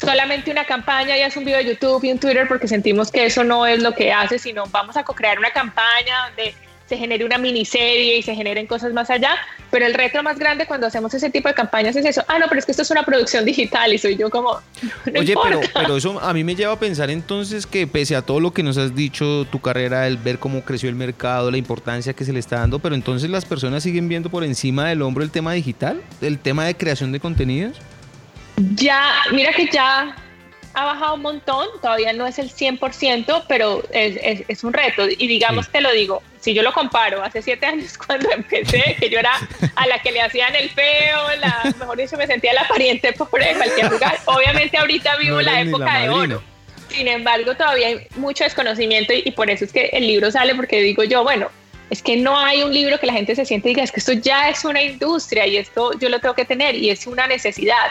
solamente 0.00 0.50
una 0.50 0.64
campaña 0.64 1.16
y 1.16 1.22
hace 1.22 1.38
un 1.38 1.44
video 1.44 1.58
de 1.58 1.66
YouTube 1.66 2.04
y 2.04 2.12
un 2.12 2.18
Twitter 2.18 2.46
porque 2.48 2.68
sentimos 2.68 3.10
que 3.10 3.26
eso 3.26 3.44
no 3.44 3.66
es 3.66 3.82
lo 3.82 3.94
que 3.94 4.12
hace, 4.12 4.38
sino 4.38 4.64
vamos 4.66 4.96
a 4.96 5.04
co-crear 5.04 5.38
una 5.38 5.50
campaña 5.50 6.30
de 6.36 6.54
se 6.88 6.96
genere 6.96 7.24
una 7.24 7.36
miniserie 7.36 8.18
y 8.18 8.22
se 8.22 8.34
generen 8.34 8.66
cosas 8.66 8.92
más 8.92 9.10
allá, 9.10 9.36
pero 9.70 9.84
el 9.84 9.92
reto 9.92 10.22
más 10.22 10.38
grande 10.38 10.66
cuando 10.66 10.86
hacemos 10.86 11.12
ese 11.12 11.28
tipo 11.28 11.48
de 11.48 11.54
campañas 11.54 11.94
es 11.96 12.04
eso, 12.06 12.24
ah, 12.28 12.38
no, 12.38 12.46
pero 12.48 12.60
es 12.60 12.64
que 12.64 12.72
esto 12.72 12.82
es 12.82 12.90
una 12.90 13.04
producción 13.04 13.44
digital 13.44 13.92
y 13.92 13.98
soy 13.98 14.16
yo 14.16 14.30
como... 14.30 14.58
Oye, 15.18 15.34
pero, 15.42 15.60
pero 15.74 15.96
eso 15.96 16.18
a 16.20 16.32
mí 16.32 16.44
me 16.44 16.54
lleva 16.54 16.72
a 16.72 16.78
pensar 16.78 17.10
entonces 17.10 17.66
que 17.66 17.86
pese 17.86 18.16
a 18.16 18.22
todo 18.22 18.40
lo 18.40 18.52
que 18.52 18.62
nos 18.62 18.78
has 18.78 18.94
dicho, 18.94 19.46
tu 19.50 19.60
carrera, 19.60 20.06
el 20.06 20.16
ver 20.16 20.38
cómo 20.38 20.62
creció 20.62 20.88
el 20.88 20.94
mercado, 20.94 21.50
la 21.50 21.58
importancia 21.58 22.14
que 22.14 22.24
se 22.24 22.32
le 22.32 22.38
está 22.38 22.56
dando, 22.60 22.78
pero 22.78 22.94
entonces 22.94 23.28
las 23.28 23.44
personas 23.44 23.82
siguen 23.82 24.08
viendo 24.08 24.30
por 24.30 24.42
encima 24.42 24.88
del 24.88 25.02
hombro 25.02 25.22
el 25.22 25.30
tema 25.30 25.52
digital, 25.52 26.00
el 26.22 26.38
tema 26.38 26.64
de 26.64 26.74
creación 26.74 27.12
de 27.12 27.20
contenidos. 27.20 27.76
Ya, 28.74 29.12
mira 29.32 29.52
que 29.52 29.68
ya 29.70 30.16
ha 30.78 30.84
bajado 30.84 31.14
un 31.14 31.22
montón, 31.22 31.66
todavía 31.82 32.12
no 32.12 32.26
es 32.26 32.38
el 32.38 32.50
100%, 32.50 33.44
pero 33.48 33.82
es, 33.90 34.44
es, 34.48 34.64
un 34.64 34.72
reto. 34.72 35.08
Y 35.08 35.26
digamos, 35.26 35.68
te 35.68 35.80
lo 35.80 35.90
digo, 35.92 36.22
si 36.40 36.54
yo 36.54 36.62
lo 36.62 36.72
comparo, 36.72 37.22
hace 37.22 37.42
siete 37.42 37.66
años 37.66 37.98
cuando 38.06 38.30
empecé, 38.30 38.96
que 38.98 39.10
yo 39.10 39.18
era 39.18 39.32
a 39.74 39.86
la 39.86 40.00
que 40.00 40.12
le 40.12 40.20
hacían 40.20 40.54
el 40.54 40.70
feo, 40.70 41.18
la, 41.40 41.74
mejor 41.78 41.98
dicho, 41.98 42.16
me 42.16 42.26
sentía 42.26 42.52
la 42.52 42.66
pariente 42.68 43.12
pobre 43.12 43.48
de 43.48 43.54
cualquier 43.56 43.90
lugar. 43.90 44.18
Obviamente 44.26 44.78
ahorita 44.78 45.16
vivo 45.16 45.40
la 45.40 45.60
época 45.60 45.98
de 45.98 46.10
oro. 46.10 46.42
Sin 46.88 47.08
embargo, 47.08 47.54
todavía 47.54 47.88
hay 47.88 48.06
mucho 48.16 48.44
desconocimiento 48.44 49.12
y, 49.12 49.22
y 49.26 49.30
por 49.32 49.50
eso 49.50 49.64
es 49.64 49.72
que 49.72 49.86
el 49.92 50.06
libro 50.06 50.30
sale, 50.30 50.54
porque 50.54 50.80
digo 50.80 51.04
yo, 51.04 51.22
bueno, 51.22 51.50
es 51.90 52.02
que 52.02 52.16
no 52.16 52.38
hay 52.38 52.62
un 52.62 52.72
libro 52.72 52.98
que 52.98 53.06
la 53.06 53.12
gente 53.12 53.34
se 53.34 53.44
siente 53.44 53.68
y 53.68 53.74
diga, 53.74 53.82
es 53.82 53.92
que 53.92 54.00
esto 54.00 54.12
ya 54.12 54.48
es 54.48 54.64
una 54.64 54.80
industria 54.82 55.46
y 55.46 55.56
esto 55.56 55.92
yo 55.98 56.08
lo 56.08 56.20
tengo 56.20 56.34
que 56.34 56.44
tener 56.44 56.76
y 56.76 56.90
es 56.90 57.06
una 57.06 57.26
necesidad. 57.26 57.90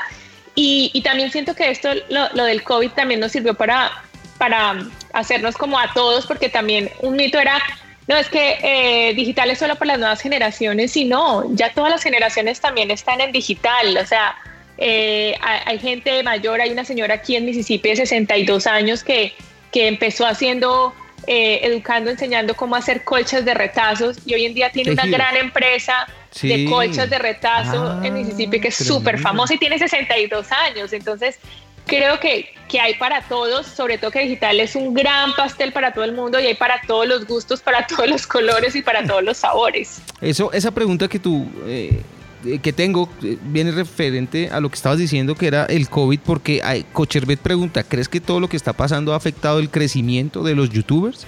Y, 0.59 1.01
también 1.01 1.31
siento 1.31 1.53
que 1.53 1.69
esto, 1.69 1.89
lo, 2.09 2.43
del 2.43 2.63
COVID 2.63 2.89
también 2.89 3.19
nos 3.19 3.31
sirvió 3.31 3.53
para, 3.53 3.91
para 4.39 4.87
hacernos 5.13 5.55
como 5.55 5.77
a 5.77 5.93
todos, 5.93 6.25
porque 6.25 6.49
también 6.49 6.89
un 7.01 7.15
mito 7.15 7.37
era, 7.39 7.61
no, 8.07 8.17
es 8.17 8.27
que 8.27 8.57
eh, 8.63 9.13
digital 9.13 9.51
es 9.51 9.59
solo 9.59 9.75
para 9.75 9.89
las 9.89 9.99
nuevas 9.99 10.19
generaciones, 10.19 10.97
y 10.97 11.05
no, 11.05 11.43
ya 11.53 11.71
todas 11.73 11.91
las 11.91 12.01
generaciones 12.01 12.59
también 12.59 12.89
están 12.89 13.21
en 13.21 13.31
digital, 13.31 13.95
o 14.01 14.05
sea, 14.07 14.35
eh, 14.79 15.35
hay, 15.41 15.77
gente 15.77 16.23
mayor, 16.23 16.59
hay 16.59 16.71
una 16.71 16.85
señora 16.85 17.13
aquí 17.13 17.35
en 17.35 17.45
Mississippi 17.45 17.89
de 17.89 17.97
62 17.97 18.65
años 18.65 19.03
que, 19.03 19.35
que 19.71 19.87
empezó 19.87 20.25
haciendo 20.25 20.95
eh, 21.25 21.59
educando, 21.63 22.09
enseñando 22.09 22.55
cómo 22.55 22.75
hacer 22.75 23.03
colchas 23.03 23.43
de 23.43 23.53
retazos 23.53 24.17
y 24.25 24.33
hoy 24.33 24.45
en 24.45 24.53
día 24.53 24.71
tiene 24.71 24.91
una 24.91 25.05
gran 25.05 25.35
empresa 25.35 26.07
de 26.41 26.65
colchas 26.65 27.09
de 27.09 27.17
retazo 27.17 28.01
en 28.03 28.13
Mississippi 28.13 28.59
que 28.59 28.67
es 28.67 28.75
súper 28.75 29.19
famosa 29.19 29.55
y 29.55 29.57
tiene 29.57 29.79
62 29.79 30.51
años. 30.51 30.93
Entonces, 30.93 31.39
creo 31.87 32.19
que, 32.19 32.53
que 32.67 32.79
hay 32.79 32.93
para 32.95 33.21
todos, 33.23 33.65
sobre 33.65 33.97
todo 33.97 34.11
que 34.11 34.19
digital 34.19 34.59
es 34.59 34.75
un 34.75 34.93
gran 34.93 35.33
pastel 35.35 35.71
para 35.71 35.93
todo 35.93 36.03
el 36.03 36.13
mundo 36.13 36.39
y 36.39 36.45
hay 36.45 36.55
para 36.55 36.79
todos 36.85 37.07
los 37.07 37.25
gustos, 37.25 37.61
para 37.61 37.87
todos 37.87 38.07
los 38.07 38.27
colores 38.27 38.75
y 38.75 38.81
para 38.81 39.05
todos 39.05 39.23
los 39.23 39.37
sabores. 39.37 40.01
Eso, 40.21 40.51
esa 40.53 40.71
pregunta 40.71 41.07
que 41.07 41.19
tú 41.19 41.49
eh, 41.65 42.01
que 42.61 42.73
tengo 42.73 43.09
eh, 43.23 43.37
viene 43.41 43.71
referente 43.71 44.49
a 44.51 44.59
lo 44.59 44.69
que 44.69 44.75
estabas 44.75 44.97
diciendo 44.97 45.35
que 45.35 45.47
era 45.47 45.65
el 45.65 45.89
COVID, 45.89 46.19
porque 46.19 46.61
Cocherbet 46.93 47.39
pregunta, 47.39 47.83
¿crees 47.83 48.09
que 48.09 48.21
todo 48.21 48.39
lo 48.39 48.47
que 48.49 48.57
está 48.57 48.73
pasando 48.73 49.13
ha 49.13 49.17
afectado 49.17 49.59
el 49.59 49.69
crecimiento 49.69 50.43
de 50.43 50.55
los 50.55 50.69
youtubers? 50.69 51.25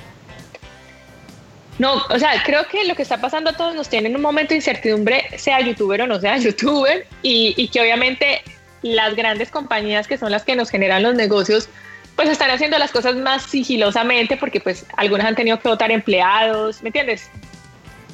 No, 1.78 2.04
o 2.10 2.20
sea, 2.20 2.44
creo 2.44 2.68
que 2.68 2.84
lo 2.86 2.96
que 2.96 3.04
está 3.04 3.22
pasando 3.22 3.52
a 3.52 3.54
todos 3.54 3.74
nos 3.74 3.88
tiene 3.88 4.10
en 4.10 4.16
un 4.16 4.22
momento 4.22 4.50
de 4.50 4.58
incertidumbre, 4.58 5.26
sea 5.38 5.62
youtuber 5.62 6.02
o 6.02 6.08
no 6.08 6.20
sea 6.20 6.38
youtuber, 6.40 7.08
y, 7.24 7.54
y 7.58 7.70
que 7.70 7.82
obviamente 7.82 8.42
las 8.82 9.16
grandes 9.16 9.50
compañías 9.50 10.08
que 10.08 10.18
son 10.18 10.32
las 10.32 10.44
que 10.44 10.56
nos 10.56 10.70
generan 10.70 11.04
los 11.04 11.16
negocios, 11.16 11.70
pues 12.16 12.28
están 12.30 12.52
haciendo 12.52 12.78
las 12.78 12.92
cosas 12.92 13.16
más 13.16 13.44
sigilosamente 13.44 14.36
porque 14.36 14.60
pues 14.60 14.86
algunas 14.98 15.26
han 15.26 15.36
tenido 15.36 15.58
que 15.58 15.70
votar 15.70 15.90
empleados, 15.90 16.84
¿me 16.84 16.90
entiendes? 16.90 17.30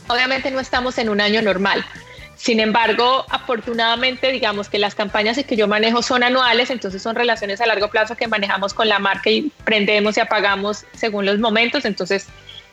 Obviamente 0.07 0.51
no 0.51 0.59
estamos 0.59 0.99
en 0.99 1.09
un 1.09 1.19
año 1.19 1.41
normal, 1.41 1.83
sin 2.35 2.59
embargo, 2.59 3.25
afortunadamente, 3.29 4.31
digamos 4.31 4.69
que 4.69 4.77
las 4.77 4.93
campañas 4.93 5.41
que 5.43 5.55
yo 5.55 5.67
manejo 5.67 6.01
son 6.01 6.23
anuales, 6.23 6.69
entonces 6.69 7.01
son 7.01 7.15
relaciones 7.15 7.61
a 7.61 7.65
largo 7.65 7.89
plazo 7.89 8.15
que 8.15 8.27
manejamos 8.27 8.73
con 8.73 8.89
la 8.89 8.99
marca 8.99 9.29
y 9.29 9.51
prendemos 9.63 10.17
y 10.17 10.19
apagamos 10.19 10.85
según 10.93 11.25
los 11.25 11.39
momentos, 11.39 11.85
entonces 11.85 12.27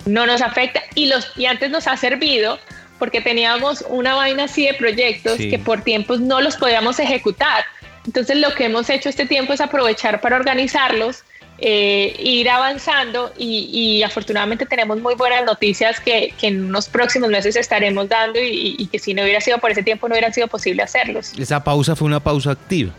no 0.05 0.27
nos 0.27 0.43
afecta. 0.43 0.83
Y, 0.95 1.07
los, 1.07 1.31
y 1.37 1.47
antes 1.47 1.71
nos 1.71 1.87
ha 1.87 1.97
servido 1.97 2.59
porque 2.99 3.21
teníamos 3.21 3.85
una 3.89 4.15
vaina 4.15 4.45
así 4.45 4.67
de 4.67 4.75
proyectos 4.75 5.37
que 5.37 5.59
por 5.59 5.83
tiempos 5.83 6.21
no 6.21 6.41
los 6.41 6.57
podíamos 6.57 6.99
ejecutar. 6.99 7.65
Entonces 8.05 8.37
lo 8.37 8.55
que 8.55 8.65
hemos 8.65 8.91
hecho 8.91 9.09
este 9.09 9.27
tiempo 9.27 9.53
es 9.53 9.61
aprovechar 9.61 10.21
para 10.21 10.37
organizarlos 10.37 11.25
eh, 11.65 12.17
ir 12.19 12.51
avanzando 12.51 13.33
y, 13.39 14.03
afortunadamente 14.03 14.67
tenemos 14.67 15.01
muy 15.01 15.15
buenas 15.15 15.45
noticias 15.45 16.01
que, 16.01 16.35
en 16.43 16.65
unos 16.65 16.89
próximos 16.89 17.31
meses 17.31 17.55
estaremos 17.55 18.09
dando 18.09 18.41
y, 18.43 18.89
que 18.91 18.99
si 18.99 19.15
no 19.15 19.23
hubiera 19.23 19.41
sido 19.41 19.59
por 19.59 19.71
ese 19.71 19.85
tiempo 19.85 20.09
no 20.09 20.15
hubiera 20.15 20.33
sido 20.33 20.49
posible 20.49 20.83
hacerlos. 20.83 21.33
Esa 21.39 21.63
pausa 21.63 21.95
fue 21.95 22.07
una 22.07 22.19
pausa 22.19 22.51
activa. 22.51 22.93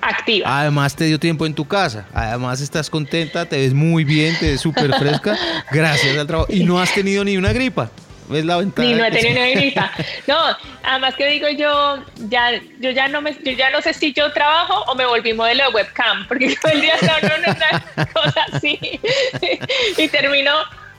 Activa. 0.00 0.60
Además 0.60 0.96
te 0.96 1.04
dio 1.04 1.20
tiempo 1.20 1.46
en 1.46 1.54
tu 1.54 1.66
casa, 1.66 2.06
además 2.12 2.60
estás 2.60 2.90
contenta, 2.90 3.46
te 3.46 3.58
ves 3.58 3.72
muy 3.72 4.02
bien, 4.02 4.36
te 4.40 4.50
ves 4.50 4.60
súper 4.60 4.92
fresca, 4.94 5.38
gracias 5.70 6.18
al 6.18 6.26
trabajo 6.26 6.52
y 6.52 6.64
no 6.64 6.80
has 6.80 6.92
tenido 6.92 7.24
ni 7.24 7.36
una 7.36 7.52
gripa. 7.52 7.92
¿Ves 8.28 8.44
la 8.44 8.56
ventana? 8.58 8.88
Ni 8.88 8.94
no 8.94 9.04
he 9.04 9.10
tenido 9.12 9.32
una 9.32 9.50
gripa. 9.50 9.90
No, 10.26 10.36
además 10.82 11.14
que 11.14 11.26
digo 11.26 11.48
yo, 11.48 12.02
ya, 12.28 12.52
yo 12.80 12.90
ya 12.90 13.08
no 13.08 13.20
me, 13.20 13.34
yo 13.44 13.52
ya 13.52 13.70
no 13.70 13.82
sé 13.82 13.94
si 13.94 14.12
yo 14.12 14.32
trabajo 14.32 14.82
o 14.90 14.94
me 14.94 15.06
volví 15.06 15.32
modelo 15.32 15.64
de 15.64 15.74
webcam, 15.74 16.26
porque 16.26 16.56
todo 16.60 16.72
el 16.72 16.80
día 16.80 16.94
estaba 16.94 17.18
en 17.18 17.42
una 17.50 18.06
cosa 18.12 18.46
así 18.52 18.78
y 19.98 20.08
termino 20.08 20.52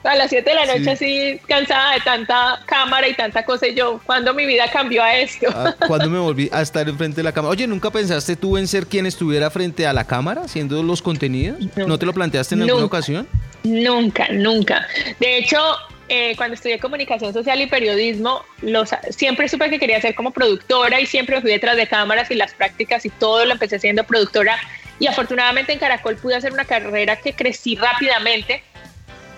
a 0.06 0.16
las 0.16 0.30
7 0.30 0.48
de 0.48 0.56
la 0.56 0.66
noche 0.66 0.92
así 0.92 1.40
cansada 1.48 1.94
de 1.94 2.02
tanta 2.02 2.60
cámara 2.66 3.08
y 3.08 3.16
tanta 3.16 3.44
cosa 3.44 3.68
y 3.68 3.76
yo, 3.76 4.00
¿cuándo 4.06 4.34
mi 4.34 4.46
vida 4.46 4.70
cambió 4.72 5.04
a 5.04 5.16
esto? 5.16 5.48
Ah, 5.54 5.74
¿Cuándo 5.88 6.10
me 6.10 6.20
volví 6.20 6.50
a 6.52 6.62
estar 6.62 6.88
enfrente 6.88 7.18
de 7.18 7.24
la 7.24 7.32
cámara? 7.32 7.52
Oye, 7.52 7.68
¿nunca 7.68 7.90
pensaste 7.90 8.36
tú 8.36 8.58
en 8.58 8.68
ser 8.68 8.88
quien 8.88 9.06
estuviera 9.06 9.50
frente 9.50 9.88
a 9.88 9.94
la 9.94 10.06
cámara 10.06 10.44
haciendo 10.44 10.82
los 10.84 11.02
contenidos? 11.02 11.58
¿No, 11.76 11.98
te 11.98 12.06
lo 12.06 12.14
planteaste 12.14 12.56
en 12.56 12.64
alguna 12.64 12.86
ocasión? 12.86 13.28
Nunca, 13.64 14.28
nunca. 14.32 14.88
De 15.20 15.38
hecho, 15.38 15.58
eh, 16.08 16.36
cuando 16.36 16.54
estudié 16.54 16.80
comunicación 16.80 17.34
social 17.34 17.60
y 17.62 17.68
periodismo, 17.68 18.44
los, 18.62 18.90
siempre 19.10 19.50
supe 19.50 19.70
que 19.70 19.80
quería 19.80 20.00
ser 20.00 20.14
como 20.14 20.32
productora 20.32 21.02
y 21.02 21.06
siempre 21.06 21.42
fui 21.42 21.50
detrás 21.50 21.78
de 21.78 21.88
cámaras 21.88 22.30
y 22.30 22.36
las 22.36 22.54
prácticas 22.54 23.06
y 23.06 23.10
todo 23.10 23.44
lo 23.46 23.54
empecé 23.54 23.80
siendo 23.80 24.04
productora. 24.04 24.58
Y 25.00 25.08
afortunadamente 25.08 25.74
en 25.74 25.80
Caracol 25.80 26.16
pude 26.18 26.36
hacer 26.36 26.54
una 26.54 26.66
carrera 26.66 27.16
que 27.16 27.34
crecí 27.34 27.76
rápidamente 27.76 28.64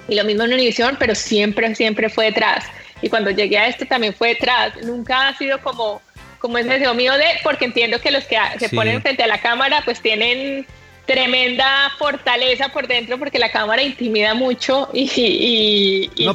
y 0.08 0.16
lo 0.16 0.24
mismo 0.24 0.44
en 0.44 0.54
Univision, 0.54 0.98
pero 1.00 1.16
siempre, 1.16 1.74
siempre 1.76 2.10
fue 2.10 2.26
detrás. 2.26 2.66
Y 3.02 3.10
cuando 3.10 3.32
llegué 3.32 3.58
a 3.58 3.68
esto 3.68 3.86
también 3.86 4.14
fue 4.14 4.30
detrás. 4.30 4.74
Nunca 4.84 5.30
ha 5.30 5.38
sido 5.38 5.62
como, 5.62 6.02
como 6.40 6.58
ese 6.58 6.70
deseo 6.70 6.94
mío 6.94 7.14
de, 7.14 7.26
porque 7.44 7.66
entiendo 7.66 8.00
que 8.02 8.12
los 8.12 8.26
que 8.26 8.38
se 8.60 8.70
ponen 8.70 9.02
frente 9.02 9.24
a 9.24 9.28
la 9.28 9.40
cámara 9.40 9.82
pues 9.86 10.02
tienen 10.02 10.66
tremenda 11.08 11.90
fortaleza 11.98 12.70
por 12.70 12.88
dentro 12.88 13.18
porque 13.18 13.40
la 13.40 13.50
cámara 13.52 13.82
intimida 13.82 14.36
mucho 14.36 14.90
y, 14.94 15.08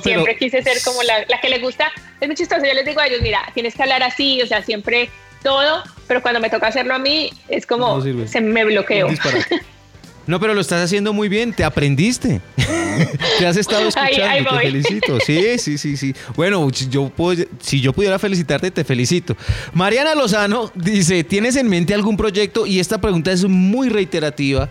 siempre 0.03 0.37
quise 0.37 0.63
ser 0.63 0.83
como 0.83 1.03
la, 1.03 1.41
que 1.41 1.49
le 1.49 1.61
gusta. 1.61 1.93
Es 2.21 2.27
muy 2.27 2.35
chistoso, 2.35 2.65
yo 2.65 2.75
les 2.75 2.85
digo 2.85 3.01
a 3.01 3.07
ellos, 3.07 3.21
mira, 3.21 3.43
tienes 3.55 3.75
que 3.75 3.83
hablar 3.83 4.03
así, 4.03 4.41
o 4.43 4.47
sea, 4.47 4.63
siempre 4.63 5.11
todo, 5.43 5.85
pero 6.09 6.23
cuando 6.23 6.41
me 6.41 6.51
toca 6.51 6.69
hacerlo 6.69 6.95
a 6.95 6.99
mí 6.99 7.31
es 7.49 7.67
como 7.67 8.01
se 8.01 8.41
me 8.41 8.65
bloqueo. 8.65 9.09
No, 10.27 10.39
pero 10.39 10.55
lo 10.55 10.61
estás 10.61 10.85
haciendo 10.85 11.13
muy 11.13 11.29
bien, 11.29 11.53
te 11.53 11.65
aprendiste. 11.65 12.41
te 13.39 13.47
has 13.47 13.57
estado 13.57 13.89
escuchando, 13.89 14.51
te 14.51 14.59
felicito. 14.59 15.19
Sí, 15.21 15.59
sí, 15.59 15.79
sí, 15.79 15.97
sí. 15.97 16.15
Bueno, 16.37 16.69
si 16.73 16.89
yo, 16.89 17.09
puedo, 17.09 17.45
si 17.61 17.81
yo 17.81 17.93
pudiera 17.93 18.19
felicitarte, 18.19 18.71
te 18.71 18.85
felicito. 18.85 19.37
Mariana 19.73 20.15
Lozano 20.15 20.71
dice, 20.75 21.25
¿tienes 21.25 21.57
en 21.57 21.69
mente 21.69 21.95
algún 21.95 22.17
proyecto? 22.17 22.67
Y 22.67 22.79
esta 22.79 23.01
pregunta 23.01 23.33
es 23.33 23.45
muy 23.45 23.89
reiterativa. 23.89 24.71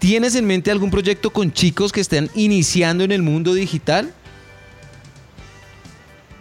¿Tienes 0.00 0.34
en 0.34 0.46
mente 0.46 0.70
algún 0.70 0.90
proyecto 0.90 1.30
con 1.30 1.52
chicos 1.52 1.92
que 1.92 2.00
estén 2.00 2.30
iniciando 2.34 3.04
en 3.04 3.12
el 3.12 3.22
mundo 3.22 3.52
digital? 3.52 4.12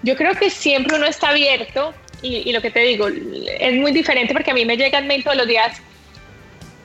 Yo 0.01 0.15
creo 0.15 0.33
que 0.33 0.49
siempre 0.49 0.95
uno 0.95 1.05
está 1.05 1.29
abierto 1.29 1.93
y, 2.21 2.51
lo 2.51 2.61
que 2.61 2.71
te 2.71 2.79
digo, 2.79 3.07
es 3.07 3.73
muy 3.75 3.91
diferente 3.91 4.33
porque 4.33 4.51
a 4.51 4.53
mí 4.53 4.65
me 4.65 4.77
llegan 4.77 5.07
mail 5.07 5.23
todos 5.23 5.37
los 5.37 5.47
días. 5.47 5.81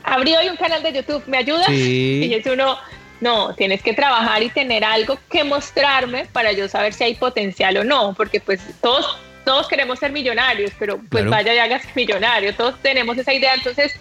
Abrí 0.04 0.36
hoy 0.36 0.48
un 0.48 0.56
canal 0.56 0.82
de 0.82 0.92
YouTube, 0.92 1.22
¿me 1.26 1.38
ayudas? 1.38 1.70
Y 1.70 2.32
es 2.32 2.46
uno, 2.46 2.78
no, 3.20 3.54
tienes 3.54 3.82
que 3.82 3.94
trabajar 3.94 4.42
y 4.42 4.50
tener 4.50 4.84
algo 4.84 5.18
que 5.30 5.44
mostrarme 5.44 6.26
para 6.26 6.52
yo 6.52 6.68
saber 6.68 6.92
si 6.92 7.04
hay 7.04 7.14
potencial 7.14 7.76
o 7.78 7.84
no, 7.84 8.14
porque 8.14 8.38
pues 8.38 8.60
todos, 8.82 9.18
todos 9.44 9.66
queremos 9.66 9.98
ser 9.98 10.12
millonarios, 10.12 10.72
pero 10.78 11.00
pues 11.10 11.26
vaya 11.26 11.54
y 11.54 11.58
hagas 11.58 11.82
millonario, 11.94 12.54
todos 12.54 12.80
tenemos 12.82 13.16
esa 13.16 13.32
idea, 13.32 13.54
entonces 13.54 13.94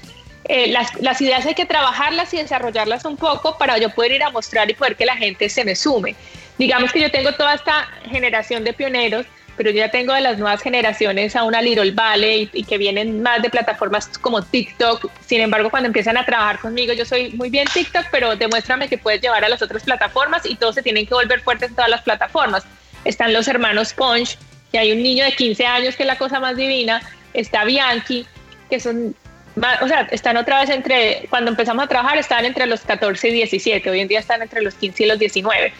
eh, 0.45 0.67
las, 0.67 0.93
las, 1.01 1.21
ideas 1.21 1.45
hay 1.45 1.55
que 1.55 1.65
trabajarlas 1.65 2.33
y 2.33 2.37
desarrollarlas 2.37 3.05
un 3.05 3.15
poco 3.15 3.57
para 3.57 3.77
yo 3.77 3.89
poder 3.89 4.11
ir 4.11 4.23
a 4.23 4.29
mostrar 4.29 4.69
y 4.69 4.73
poder 4.73 4.97
que 4.97 5.05
la 5.05 5.15
gente 5.15 5.47
se 5.47 5.63
me 5.63 5.73
sume. 5.73 6.15
Digamos 6.57 6.91
que 6.91 6.99
yo 6.99 7.09
tengo 7.09 7.33
toda 7.33 7.55
esta 7.55 7.87
generación 8.11 8.63
de 8.63 8.73
pioneros 8.73 9.25
pero 9.55 9.69
yo 9.69 9.77
ya 9.77 9.91
tengo 9.91 10.13
de 10.13 10.21
las 10.21 10.37
nuevas 10.37 10.61
generaciones 10.61 11.35
a 11.35 11.43
una 11.43 11.61
Little 11.61 11.91
Valley 11.91 12.49
y, 12.53 12.63
que 12.63 12.77
vienen 12.77 13.21
más 13.21 13.41
de 13.41 13.49
plataformas 13.49 14.07
como 14.17 14.41
TikTok. 14.41 15.09
Sin 15.25 15.41
embargo, 15.41 15.69
cuando 15.69 15.87
empiezan 15.87 16.17
a 16.17 16.25
trabajar 16.25 16.59
conmigo, 16.59 16.93
yo 16.93 17.05
soy 17.05 17.31
muy 17.31 17.49
bien 17.49 17.67
TikTok, 17.71 18.05
pero 18.11 18.35
demuéstrame 18.35 18.87
que 18.89 18.97
puedes 18.97 19.21
llevar 19.21 19.43
a 19.45 19.49
las 19.49 19.61
otras 19.61 19.83
plataformas 19.83 20.45
y 20.45 20.55
todos 20.55 20.75
se 20.75 20.81
tienen 20.81 21.05
que 21.05 21.13
volver 21.13 21.41
fuertes 21.41 21.69
en 21.69 21.75
todas 21.75 21.89
las 21.89 22.01
plataformas. 22.01 22.63
Están 23.05 23.33
los 23.33 23.47
hermanos 23.47 23.93
Punch, 23.93 24.37
que 24.71 24.79
hay 24.79 24.91
un 24.91 25.03
niño 25.03 25.23
de 25.25 25.33
15 25.33 25.65
años 25.65 25.95
que 25.95 26.03
es 26.03 26.07
la 26.07 26.17
cosa 26.17 26.39
más 26.39 26.55
divina. 26.55 27.01
Está 27.33 27.63
Bianchi, 27.63 28.25
que 28.69 28.79
son 28.79 29.15
o 29.81 29.87
sea, 29.87 30.07
están 30.11 30.37
otra 30.37 30.61
vez 30.61 30.69
entre, 30.69 31.27
cuando 31.29 31.51
empezamos 31.51 31.85
a 31.85 31.87
trabajar 31.87 32.17
estaban 32.17 32.45
entre 32.45 32.65
los 32.65 32.81
14 32.81 33.29
y 33.29 33.33
17, 33.33 33.87
hoy 33.89 33.99
en 33.99 34.07
día 34.07 34.19
están 34.19 34.41
entre 34.41 34.61
los 34.61 34.73
15 34.73 35.03
y 35.03 35.07
los 35.07 35.19
19. 35.19 35.73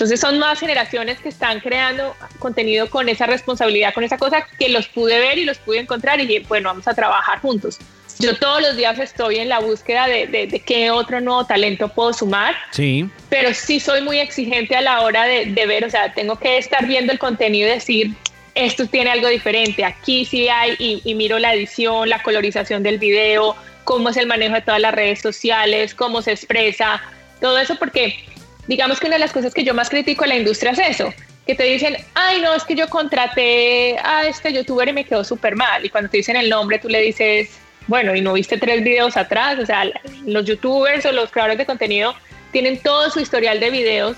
Entonces 0.00 0.18
son 0.18 0.38
nuevas 0.38 0.58
generaciones 0.58 1.20
que 1.20 1.28
están 1.28 1.60
creando 1.60 2.16
contenido 2.38 2.88
con 2.88 3.10
esa 3.10 3.26
responsabilidad, 3.26 3.92
con 3.92 4.02
esa 4.02 4.16
cosa 4.16 4.46
que 4.58 4.70
los 4.70 4.88
pude 4.88 5.18
ver 5.18 5.36
y 5.36 5.44
los 5.44 5.58
pude 5.58 5.78
encontrar 5.78 6.18
y 6.20 6.26
dije, 6.26 6.46
bueno, 6.48 6.70
vamos 6.70 6.88
a 6.88 6.94
trabajar 6.94 7.38
juntos. 7.40 7.78
Yo 8.18 8.34
todos 8.34 8.62
los 8.62 8.78
días 8.78 8.98
estoy 8.98 9.40
en 9.40 9.50
la 9.50 9.58
búsqueda 9.58 10.06
de, 10.06 10.26
de, 10.26 10.60
qué 10.60 10.90
otro 10.90 11.20
nuevo 11.20 11.44
talento 11.44 11.88
puedo 11.88 12.14
sumar. 12.14 12.56
Sí. 12.70 13.10
Pero 13.28 13.52
sí 13.52 13.78
soy 13.78 14.00
muy 14.00 14.18
exigente 14.18 14.74
a 14.74 14.80
la 14.80 15.02
hora 15.02 15.24
de, 15.24 15.44
de 15.44 15.66
ver, 15.66 15.84
o 15.84 15.90
sea, 15.90 16.14
tengo 16.14 16.36
que 16.36 16.56
estar 16.56 16.86
viendo 16.86 17.12
el 17.12 17.18
contenido 17.18 17.68
y 17.68 17.72
decir, 17.72 18.14
esto 18.54 18.86
tiene 18.86 19.10
algo 19.10 19.28
diferente, 19.28 19.84
aquí 19.84 20.24
sí 20.24 20.48
hay, 20.48 20.76
y, 20.78 21.02
y, 21.04 21.14
miro 21.14 21.38
la 21.38 21.52
edición, 21.52 22.08
la 22.08 22.22
colorización 22.22 22.82
del 22.82 22.98
video, 22.98 23.54
cómo 23.84 24.08
es 24.08 24.16
el 24.16 24.26
manejo 24.26 24.54
de 24.54 24.62
todas 24.62 24.80
las 24.80 24.94
redes 24.94 25.20
sociales, 25.20 25.94
cómo 25.94 26.22
se 26.22 26.32
expresa, 26.32 27.02
todo 27.38 27.58
eso, 27.58 27.76
porque 27.76 28.29
digamos 28.70 29.00
que 29.00 29.08
una 29.08 29.16
de 29.16 29.20
las 29.20 29.32
cosas 29.32 29.52
que 29.52 29.64
yo 29.64 29.74
más 29.74 29.90
critico 29.90 30.22
a 30.22 30.28
la 30.28 30.36
industria 30.36 30.70
es 30.70 30.78
eso, 30.78 31.12
que 31.44 31.56
te 31.56 31.64
dicen, 31.64 31.96
ay, 32.14 32.40
no, 32.40 32.54
es 32.54 32.62
que 32.62 32.76
yo 32.76 32.88
contraté 32.88 33.98
a 33.98 34.28
este 34.28 34.52
youtuber 34.52 34.88
y 34.88 34.92
me 34.92 35.04
quedó 35.04 35.24
súper 35.24 35.56
mal. 35.56 35.84
Y 35.84 35.90
cuando 35.90 36.08
te 36.08 36.18
dicen 36.18 36.36
el 36.36 36.48
nombre, 36.48 36.78
tú 36.78 36.88
le 36.88 37.00
dices, 37.02 37.50
bueno, 37.88 38.14
y 38.14 38.20
no 38.20 38.32
viste 38.34 38.58
tres 38.58 38.84
videos 38.84 39.16
atrás, 39.16 39.58
o 39.58 39.66
sea, 39.66 39.90
los 40.24 40.44
youtubers 40.44 41.04
o 41.04 41.10
los 41.10 41.32
creadores 41.32 41.58
de 41.58 41.66
contenido 41.66 42.14
tienen 42.52 42.78
todo 42.78 43.10
su 43.10 43.18
historial 43.18 43.58
de 43.58 43.70
videos 43.70 44.16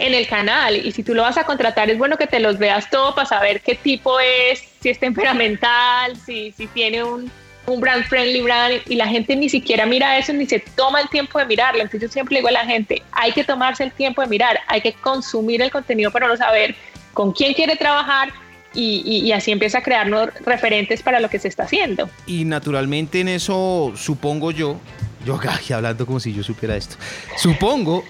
en 0.00 0.14
el 0.14 0.26
canal 0.26 0.84
y 0.84 0.90
si 0.90 1.04
tú 1.04 1.14
lo 1.14 1.22
vas 1.22 1.36
a 1.36 1.44
contratar 1.44 1.88
es 1.88 1.96
bueno 1.96 2.16
que 2.16 2.26
te 2.26 2.40
los 2.40 2.58
veas 2.58 2.90
todo 2.90 3.14
para 3.14 3.28
saber 3.28 3.60
qué 3.60 3.76
tipo 3.76 4.18
es, 4.18 4.64
si 4.80 4.88
es 4.88 4.98
temperamental, 4.98 6.16
si, 6.16 6.50
si 6.50 6.66
tiene 6.66 7.04
un, 7.04 7.30
un 7.66 7.80
brand 7.80 8.04
friendly 8.04 8.40
brand 8.40 8.80
y 8.88 8.96
la 8.96 9.06
gente 9.06 9.36
ni 9.36 9.48
siquiera 9.48 9.86
mira 9.86 10.18
eso 10.18 10.32
ni 10.32 10.46
se 10.46 10.58
toma 10.58 11.00
el 11.00 11.08
tiempo 11.08 11.38
de 11.38 11.46
mirarlo. 11.46 11.82
Entonces 11.82 12.08
yo 12.08 12.12
siempre 12.12 12.36
digo 12.36 12.48
a 12.48 12.52
la 12.52 12.64
gente, 12.64 13.02
hay 13.12 13.32
que 13.32 13.44
tomarse 13.44 13.84
el 13.84 13.92
tiempo 13.92 14.22
de 14.22 14.28
mirar, 14.28 14.58
hay 14.66 14.80
que 14.80 14.92
consumir 14.92 15.62
el 15.62 15.70
contenido 15.70 16.10
para 16.10 16.28
no 16.28 16.36
saber 16.36 16.74
con 17.12 17.32
quién 17.32 17.54
quiere 17.54 17.76
trabajar 17.76 18.32
y, 18.74 19.30
así 19.32 19.50
empieza 19.52 19.78
a 19.78 19.82
crearnos 19.82 20.30
referentes 20.46 21.02
para 21.02 21.20
lo 21.20 21.28
que 21.28 21.38
se 21.38 21.48
está 21.48 21.64
haciendo. 21.64 22.08
Y 22.26 22.44
naturalmente 22.44 23.20
en 23.20 23.28
eso 23.28 23.92
supongo 23.96 24.50
yo, 24.50 24.78
yo 25.26 25.34
acá 25.34 25.60
hablando 25.74 26.06
como 26.06 26.20
si 26.20 26.32
yo 26.32 26.42
supiera 26.42 26.74
esto, 26.74 26.96
supongo, 27.36 28.02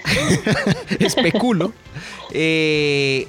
especulo, 1.01 1.73
eh, 2.33 3.27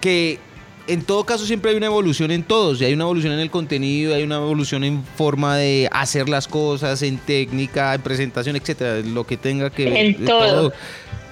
que 0.00 0.38
en 0.86 1.02
todo 1.02 1.24
caso 1.24 1.46
siempre 1.46 1.70
hay 1.70 1.76
una 1.76 1.86
evolución 1.86 2.30
en 2.30 2.42
todos, 2.42 2.80
y 2.80 2.84
hay 2.84 2.92
una 2.94 3.04
evolución 3.04 3.32
en 3.32 3.40
el 3.40 3.50
contenido, 3.50 4.14
hay 4.14 4.22
una 4.22 4.36
evolución 4.36 4.84
en 4.84 5.04
forma 5.04 5.56
de 5.56 5.88
hacer 5.92 6.28
las 6.28 6.48
cosas, 6.48 7.02
en 7.02 7.18
técnica, 7.18 7.94
en 7.94 8.02
presentación, 8.02 8.56
etcétera, 8.56 9.00
lo 9.00 9.24
que 9.24 9.36
tenga 9.36 9.70
que 9.70 9.84
ver. 9.84 9.96
En 9.96 10.24
todo. 10.24 10.72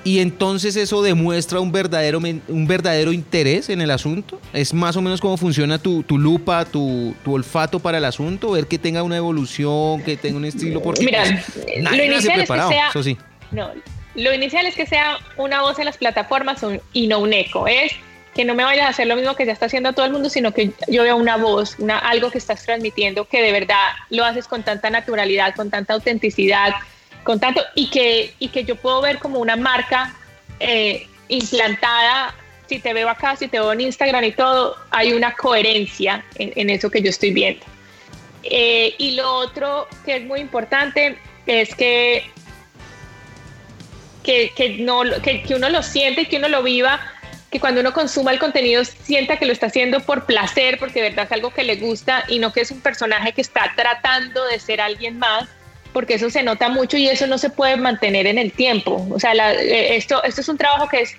Y 0.04 0.18
entonces 0.18 0.74
eso 0.74 1.00
demuestra 1.00 1.60
un 1.60 1.70
verdadero, 1.70 2.18
un 2.18 2.66
verdadero 2.66 3.12
interés 3.12 3.68
en 3.68 3.80
el 3.80 3.90
asunto. 3.92 4.40
Es 4.52 4.74
más 4.74 4.96
o 4.96 5.02
menos 5.02 5.20
cómo 5.20 5.36
funciona 5.36 5.78
tu, 5.78 6.04
lupa, 6.08 6.64
tu, 6.64 7.14
olfato 7.24 7.78
para 7.78 7.98
el 7.98 8.04
asunto, 8.04 8.50
ver 8.50 8.66
que 8.66 8.78
tenga 8.78 9.04
una 9.04 9.16
evolución, 9.16 10.02
que 10.02 10.16
tenga 10.16 10.38
un 10.38 10.44
estilo. 10.44 10.82
Porque 10.82 11.04
Mira, 11.04 11.22
pues, 11.54 11.96
lo 11.96 12.04
inicial 12.04 12.40
es 12.40 12.50
que 12.50 12.56
sea, 12.56 12.88
eso 12.88 13.02
sí. 13.02 13.16
No, 13.52 13.70
lo 14.16 14.34
inicial 14.34 14.66
es 14.66 14.74
que 14.74 14.86
sea 14.86 15.18
una 15.36 15.62
voz 15.62 15.78
en 15.78 15.84
las 15.84 15.98
plataformas 15.98 16.60
y 16.92 17.06
no 17.06 17.20
un 17.20 17.32
eco. 17.32 17.68
Es 17.68 17.92
que 18.34 18.44
no 18.44 18.54
me 18.54 18.64
vayas 18.64 18.86
a 18.86 18.88
hacer 18.88 19.06
lo 19.06 19.16
mismo 19.16 19.36
que 19.36 19.44
ya 19.44 19.52
está 19.52 19.66
haciendo 19.66 19.92
todo 19.92 20.06
el 20.06 20.12
mundo, 20.12 20.30
sino 20.30 20.52
que 20.52 20.72
yo 20.88 21.02
vea 21.02 21.14
una 21.14 21.36
voz, 21.36 21.76
una, 21.78 21.98
algo 21.98 22.30
que 22.30 22.38
estás 22.38 22.64
transmitiendo 22.64 23.26
que 23.26 23.42
de 23.42 23.52
verdad 23.52 23.92
lo 24.10 24.24
haces 24.24 24.48
con 24.48 24.62
tanta 24.62 24.88
naturalidad, 24.88 25.54
con 25.54 25.70
tanta 25.70 25.92
autenticidad, 25.94 26.72
con 27.24 27.38
tanto, 27.40 27.62
y 27.74 27.90
que, 27.90 28.34
y 28.38 28.48
que 28.48 28.64
yo 28.64 28.76
puedo 28.76 29.02
ver 29.02 29.18
como 29.18 29.38
una 29.38 29.56
marca 29.56 30.14
eh, 30.60 31.06
implantada. 31.28 32.34
Si 32.68 32.78
te 32.78 32.94
veo 32.94 33.10
acá, 33.10 33.36
si 33.36 33.48
te 33.48 33.58
veo 33.58 33.72
en 33.72 33.82
Instagram 33.82 34.24
y 34.24 34.32
todo, 34.32 34.76
hay 34.90 35.12
una 35.12 35.34
coherencia 35.34 36.24
en, 36.36 36.70
eso 36.70 36.90
que 36.90 37.02
yo 37.02 37.10
estoy 37.10 37.32
viendo. 37.32 37.64
Eh, 38.44 38.94
y 38.96 39.10
lo 39.10 39.30
otro 39.30 39.86
que 40.06 40.16
es 40.16 40.24
muy 40.24 40.40
importante 40.40 41.18
es 41.46 41.74
que, 41.74 42.24
que, 44.22 44.52
que 44.56 45.54
uno 45.54 45.68
lo 45.68 45.82
siente 45.82 46.22
y 46.22 46.26
que 46.26 46.38
uno 46.38 46.48
lo 46.48 46.62
viva 46.62 46.98
que 47.52 47.60
cuando 47.60 47.82
uno 47.82 47.92
consuma 47.92 48.32
el 48.32 48.38
contenido 48.38 48.82
sienta 48.84 49.36
que 49.36 49.44
lo 49.44 49.52
está 49.52 49.66
haciendo 49.66 50.00
por 50.00 50.24
placer, 50.24 50.78
porque 50.78 51.02
de 51.02 51.10
verdad 51.10 51.26
es 51.26 51.32
algo 51.32 51.50
que 51.50 51.62
le 51.62 51.76
gusta 51.76 52.24
y 52.26 52.38
no 52.38 52.50
que 52.50 52.62
es 52.62 52.70
un 52.70 52.80
personaje 52.80 53.32
que 53.32 53.42
está 53.42 53.70
tratando 53.76 54.42
de 54.46 54.58
ser 54.58 54.80
alguien 54.80 55.18
más, 55.18 55.50
porque 55.92 56.14
eso 56.14 56.30
se 56.30 56.42
nota 56.42 56.70
mucho 56.70 56.96
y 56.96 57.08
eso 57.08 57.26
no 57.26 57.36
se 57.36 57.50
puede 57.50 57.76
mantener 57.76 58.26
en 58.26 58.38
el 58.38 58.52
tiempo. 58.52 59.06
O 59.10 59.20
sea, 59.20 59.34
eh, 59.34 59.96
esto, 59.96 60.24
esto 60.24 60.40
es 60.40 60.48
un 60.48 60.56
trabajo 60.56 60.88
que 60.88 61.02
es 61.02 61.14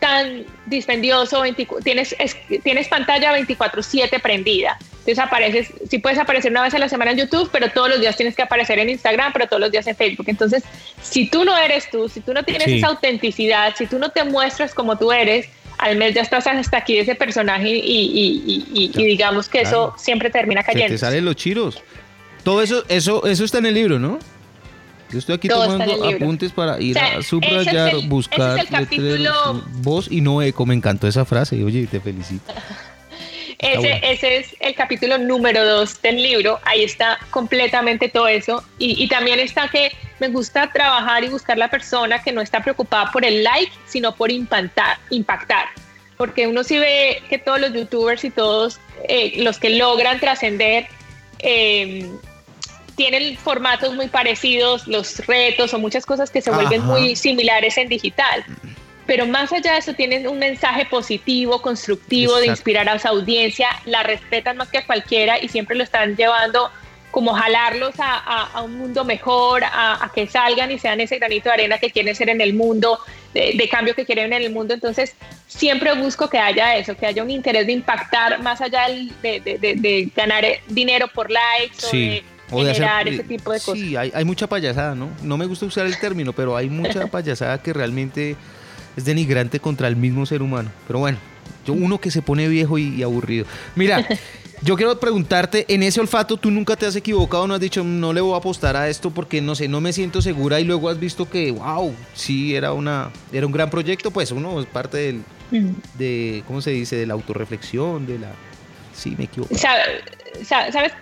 tan 0.00 0.44
dispendioso, 0.66 1.42
tienes, 1.84 2.16
tienes 2.64 2.88
pantalla 2.88 3.32
24/7 3.32 4.20
prendida. 4.20 4.76
Entonces 5.06 5.20
apareces, 5.20 5.72
sí 5.88 5.98
puedes 5.98 6.18
aparecer 6.18 6.50
una 6.50 6.62
vez 6.62 6.74
a 6.74 6.80
la 6.80 6.88
semana 6.88 7.12
en 7.12 7.18
YouTube, 7.18 7.48
pero 7.52 7.70
todos 7.70 7.88
los 7.88 8.00
días 8.00 8.16
tienes 8.16 8.34
que 8.34 8.42
aparecer 8.42 8.80
en 8.80 8.90
Instagram, 8.90 9.32
pero 9.32 9.46
todos 9.46 9.60
los 9.60 9.70
días 9.70 9.86
en 9.86 9.94
Facebook. 9.94 10.26
Entonces, 10.28 10.64
si 11.00 11.30
tú 11.30 11.44
no 11.44 11.56
eres 11.56 11.88
tú, 11.90 12.08
si 12.08 12.20
tú 12.20 12.34
no 12.34 12.42
tienes 12.42 12.66
esa 12.66 12.88
autenticidad, 12.88 13.72
si 13.76 13.86
tú 13.86 14.00
no 14.00 14.10
te 14.10 14.24
muestras 14.24 14.74
como 14.74 14.98
tú 14.98 15.12
eres, 15.12 15.48
al 15.78 15.96
mes 15.96 16.14
ya 16.14 16.22
estás 16.22 16.46
hasta 16.46 16.78
aquí 16.78 16.94
de 16.94 17.00
ese 17.00 17.14
personaje 17.14 17.68
y, 17.68 18.90
digamos 18.94 19.48
que 19.48 19.62
eso 19.62 19.94
siempre 19.96 20.30
termina 20.30 20.62
cayendo. 20.62 20.88
Se 20.88 20.94
te 20.94 20.98
salen 20.98 21.24
los 21.24 21.36
chiros. 21.36 21.82
Todo 22.42 22.62
eso, 22.62 22.84
eso, 22.88 23.26
eso 23.26 23.44
está 23.44 23.58
en 23.58 23.66
el 23.66 23.74
libro, 23.74 23.98
¿no? 23.98 24.18
Yo 25.10 25.18
estoy 25.18 25.36
aquí 25.36 25.48
tomando 25.48 26.04
apuntes 26.04 26.52
para 26.52 26.80
ir 26.80 26.98
a 26.98 27.22
subrayar, 27.22 27.94
buscar 28.06 28.66
voz 29.82 30.10
y 30.10 30.20
no 30.20 30.42
eco. 30.42 30.66
Me 30.66 30.74
encantó 30.74 31.06
esa 31.06 31.24
frase. 31.24 31.62
Oye, 31.62 31.86
te 31.86 32.00
felicito. 32.00 32.52
Ese, 33.58 34.00
ese, 34.02 34.36
es 34.36 34.56
el 34.60 34.74
capítulo 34.74 35.18
número 35.18 35.64
dos 35.64 36.00
del 36.02 36.22
libro. 36.22 36.60
Ahí 36.64 36.84
está 36.84 37.18
completamente 37.30 38.08
todo 38.08 38.28
eso. 38.28 38.62
Y, 38.78 39.02
y, 39.02 39.08
también 39.08 39.40
está 39.40 39.68
que 39.68 39.92
me 40.20 40.28
gusta 40.28 40.70
trabajar 40.72 41.24
y 41.24 41.28
buscar 41.28 41.56
la 41.56 41.68
persona 41.68 42.22
que 42.22 42.32
no 42.32 42.42
está 42.42 42.62
preocupada 42.62 43.10
por 43.10 43.24
el 43.24 43.42
like, 43.42 43.72
sino 43.86 44.14
por 44.14 44.30
impactar. 44.30 44.98
impactar. 45.10 45.66
Porque 46.16 46.46
uno 46.46 46.64
sí 46.64 46.78
ve 46.78 47.22
que 47.28 47.38
todos 47.38 47.60
los 47.60 47.72
youtubers 47.72 48.24
y 48.24 48.30
todos 48.30 48.78
eh, 49.08 49.42
los 49.42 49.58
que 49.58 49.70
logran 49.70 50.20
trascender 50.20 50.88
eh, 51.38 52.10
tienen 52.96 53.36
formatos 53.36 53.94
muy 53.94 54.08
parecidos, 54.08 54.86
los 54.86 55.26
retos 55.26 55.72
o 55.74 55.78
muchas 55.78 56.06
cosas 56.06 56.30
que 56.30 56.40
se 56.40 56.50
vuelven 56.50 56.82
muy 56.82 57.16
similares 57.16 57.76
en 57.76 57.88
digital 57.88 58.44
pero 59.06 59.26
más 59.26 59.52
allá 59.52 59.72
de 59.72 59.78
eso 59.78 59.94
tienen 59.94 60.26
un 60.26 60.38
mensaje 60.38 60.84
positivo, 60.86 61.62
constructivo, 61.62 62.36
de 62.38 62.48
inspirar 62.48 62.88
a 62.88 62.98
su 62.98 63.06
audiencia, 63.08 63.68
la 63.84 64.02
respetan 64.02 64.56
más 64.56 64.68
que 64.68 64.78
a 64.78 64.86
cualquiera 64.86 65.38
y 65.38 65.48
siempre 65.48 65.76
lo 65.76 65.84
están 65.84 66.16
llevando 66.16 66.70
como 67.12 67.32
jalarlos 67.32 67.94
a, 67.98 68.60
un 68.62 68.76
mundo 68.76 69.04
mejor, 69.04 69.62
a, 69.64 70.10
que 70.14 70.26
salgan 70.26 70.70
y 70.70 70.78
sean 70.78 71.00
ese 71.00 71.16
granito 71.18 71.48
de 71.48 71.54
arena 71.54 71.78
que 71.78 71.90
quieren 71.90 72.14
ser 72.14 72.28
en 72.28 72.42
el 72.42 72.52
mundo, 72.52 72.98
de, 73.32 73.68
cambio 73.70 73.94
que 73.94 74.04
quieren 74.04 74.34
en 74.34 74.42
el 74.42 74.52
mundo. 74.52 74.74
Entonces, 74.74 75.14
siempre 75.46 75.94
busco 75.94 76.28
que 76.28 76.38
haya 76.38 76.76
eso, 76.76 76.94
que 76.94 77.06
haya 77.06 77.22
un 77.22 77.30
interés 77.30 77.66
de 77.68 77.72
impactar 77.72 78.42
más 78.42 78.60
allá 78.60 78.88
de, 79.22 80.12
ganar 80.14 80.44
dinero 80.68 81.08
por 81.08 81.30
likes 81.30 82.22
o 82.50 82.62
de 82.62 82.74
generar 82.74 83.08
ese 83.08 83.22
tipo 83.22 83.50
de 83.50 83.60
cosas. 83.60 83.78
Sí, 83.78 83.96
hay, 83.96 84.12
hay 84.14 84.24
mucha 84.26 84.46
payasada, 84.46 84.94
¿no? 84.94 85.08
No 85.22 85.38
me 85.38 85.46
gusta 85.46 85.64
usar 85.64 85.86
el 85.86 85.98
término, 85.98 86.34
pero 86.34 86.54
hay 86.54 86.68
mucha 86.68 87.06
payasada 87.06 87.62
que 87.62 87.72
realmente 87.72 88.36
es 88.96 89.04
denigrante 89.04 89.60
contra 89.60 89.88
el 89.88 89.96
mismo 89.96 90.26
ser 90.26 90.42
humano. 90.42 90.70
Pero 90.86 91.00
bueno, 91.00 91.18
yo 91.66 91.72
uno 91.72 91.98
que 91.98 92.10
se 92.10 92.22
pone 92.22 92.48
viejo 92.48 92.78
y 92.78 93.02
aburrido. 93.02 93.46
Mira, 93.74 94.06
Yo 94.62 94.76
quiero 94.76 94.98
preguntarte, 94.98 95.66
en 95.68 95.82
ese 95.82 96.00
olfato, 96.00 96.36
¿tú 96.36 96.50
nunca 96.50 96.76
te 96.76 96.86
has 96.86 96.96
equivocado? 96.96 97.46
¿No 97.46 97.54
has 97.54 97.60
dicho, 97.60 97.84
no 97.84 98.12
le 98.12 98.20
voy 98.20 98.34
a 98.34 98.38
apostar 98.38 98.76
a 98.76 98.88
esto 98.88 99.10
porque, 99.10 99.42
no 99.42 99.54
sé, 99.54 99.68
no 99.68 99.80
me 99.80 99.92
siento 99.92 100.22
segura 100.22 100.58
y 100.60 100.64
luego 100.64 100.88
has 100.88 100.98
visto 100.98 101.28
que, 101.28 101.50
wow, 101.50 101.94
sí, 102.14 102.56
era, 102.56 102.72
una, 102.72 103.10
era 103.32 103.46
un 103.46 103.52
gran 103.52 103.68
proyecto? 103.68 104.10
Pues 104.10 104.32
uno 104.32 104.60
es 104.60 104.66
parte 104.66 104.96
del, 104.96 105.22
de, 105.94 106.42
¿cómo 106.46 106.62
se 106.62 106.70
dice? 106.70 106.96
De 106.96 107.06
la 107.06 107.14
autorreflexión, 107.14 108.06
de 108.06 108.18
la... 108.18 108.32
Sí, 108.94 109.14
me 109.18 109.24
equivoco. 109.24 109.54
¿Sabes, 109.54 110.92